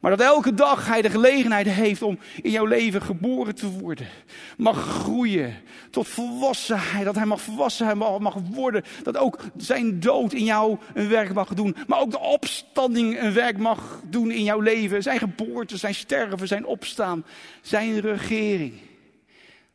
Maar 0.00 0.10
dat 0.10 0.20
elke 0.20 0.54
dag 0.54 0.86
hij 0.86 1.02
de 1.02 1.10
gelegenheid 1.10 1.66
heeft 1.66 2.02
om 2.02 2.18
in 2.42 2.50
jouw 2.50 2.64
leven 2.64 3.02
geboren 3.02 3.54
te 3.54 3.70
worden. 3.70 4.08
Mag 4.56 4.76
groeien 4.76 5.54
tot 5.90 6.08
volwassenheid. 6.08 7.04
Dat 7.04 7.14
hij 7.14 7.26
mag 7.26 7.40
volwassen 7.40 7.98
mag 7.98 8.34
worden. 8.50 8.84
Dat 9.02 9.16
ook 9.16 9.38
zijn 9.56 10.00
dood 10.00 10.32
in 10.32 10.44
jou 10.44 10.78
een 10.94 11.08
werk 11.08 11.34
mag 11.34 11.54
doen. 11.54 11.76
Maar 11.86 12.00
ook 12.00 12.10
de 12.10 12.18
opstanding 12.18 13.20
een 13.20 13.32
werk 13.32 13.58
mag 13.58 14.00
doen 14.04 14.30
in 14.30 14.42
jouw 14.42 14.60
leven. 14.60 15.02
Zijn 15.02 15.18
geboorte, 15.18 15.76
zijn 15.76 15.94
sterven, 15.94 16.48
zijn 16.48 16.66
opstaan. 16.66 17.24
Zijn 17.60 18.00
regering. 18.00 18.74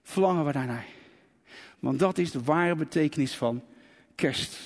Verlangen 0.03 0.45
we 0.45 0.51
daarnaar. 0.51 0.85
Want 1.79 1.99
dat 1.99 2.17
is 2.17 2.31
de 2.31 2.43
ware 2.43 2.75
betekenis 2.75 3.35
van 3.35 3.63
kerst. 4.15 4.57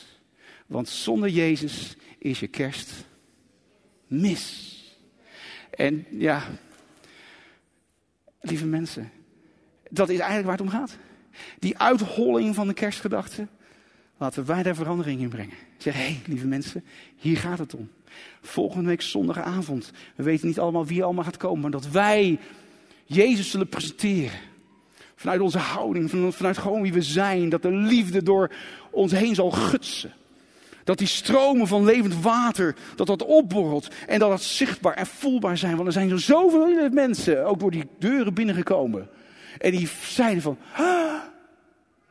Want 0.68 0.90
zonder 0.90 1.30
Jezus 1.30 1.96
is 2.18 2.40
je 2.40 2.48
kerst 2.48 2.92
mis. 4.08 4.78
En 5.80 6.06
ja, 6.10 6.44
lieve 8.42 8.66
mensen, 8.66 9.12
dat 9.90 10.10
is 10.10 10.20
eigenlijk 10.20 10.48
waar 10.48 10.58
het 10.58 10.66
om 10.66 10.80
gaat. 10.80 10.98
Die 11.60 11.78
uitholling 11.78 12.56
van 12.56 12.68
de 12.68 12.74
kerstgedachte, 12.74 13.48
laten 14.18 14.46
wij 14.46 14.64
daar 14.64 14.76
verandering 14.76 15.22
in 15.22 15.30
brengen. 15.30 15.56
Zeg, 15.78 15.94
hé, 15.94 16.00
hey, 16.00 16.20
lieve 16.26 16.48
mensen, 16.48 16.84
hier 17.16 17.38
gaat 17.38 17.60
het 17.60 17.76
om. 17.76 17.90
Volgende 18.42 18.88
week 18.88 19.02
zondagavond, 19.02 19.92
we 20.16 20.24
weten 20.24 20.48
niet 20.48 20.60
allemaal 20.60 20.86
wie 20.86 21.04
allemaal 21.04 21.24
gaat 21.24 21.38
komen, 21.38 21.62
maar 21.62 21.72
dat 21.72 21.90
wij 21.90 22.40
Jezus 23.06 23.52
zullen 23.52 23.70
presenteren. 23.70 24.40
Vanuit 25.16 25.42
onze 25.42 25.60
houding, 25.60 26.34
vanuit 26.34 26.58
gewoon 26.58 26.82
wie 26.82 26.94
we 26.94 27.02
zijn, 27.02 27.50
dat 27.50 27.62
de 27.62 27.72
liefde 27.72 28.24
door 28.24 28.52
ons 28.92 29.12
heen 29.12 29.36
zal 29.36 29.52
gutsen. 29.52 30.14
Dat 30.90 30.98
die 30.98 31.08
stromen 31.08 31.68
van 31.68 31.86
levend 31.86 32.22
water, 32.22 32.76
dat 32.96 33.08
dat 33.08 33.24
opborrelt 33.24 33.88
en 34.08 34.20
dat 34.20 34.30
dat 34.30 34.42
zichtbaar 34.42 34.94
en 34.94 35.06
voelbaar 35.06 35.58
zijn. 35.58 35.76
Want 35.76 35.88
er 35.88 35.94
zijn 35.94 36.10
zo 36.10 36.18
zoveel 36.18 36.90
mensen 36.90 37.46
ook 37.46 37.60
door 37.60 37.72
die 37.72 37.88
deuren 38.00 38.34
binnengekomen. 38.34 39.10
En 39.58 39.72
die 39.72 39.90
zeiden 40.04 40.42
van, 40.42 40.58
ah, 40.74 41.16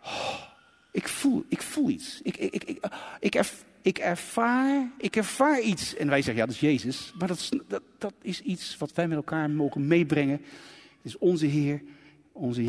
oh, 0.04 0.40
ik, 0.92 1.08
voel, 1.08 1.44
ik 1.48 1.62
voel 1.62 1.88
iets. 1.88 2.20
Ik, 2.22 2.36
ik, 2.36 2.54
ik, 2.54 2.78
ik, 3.20 3.42
ik, 3.82 3.98
ervaar, 3.98 4.90
ik 4.98 5.16
ervaar 5.16 5.60
iets. 5.60 5.96
En 5.96 6.08
wij 6.08 6.22
zeggen, 6.22 6.42
ja, 6.42 6.46
dat 6.46 6.54
is 6.54 6.60
Jezus. 6.60 7.12
Maar 7.18 7.28
dat 7.28 7.38
is, 7.38 7.50
dat, 7.68 7.82
dat 7.98 8.14
is 8.22 8.40
iets 8.40 8.76
wat 8.78 8.92
wij 8.94 9.08
met 9.08 9.16
elkaar 9.16 9.50
mogen 9.50 9.86
meebrengen. 9.86 10.40
Het 11.02 11.02
is 11.02 11.18
onze 11.18 11.46
Heer, 11.46 11.82
onze 12.32 12.60
Heer. 12.60 12.66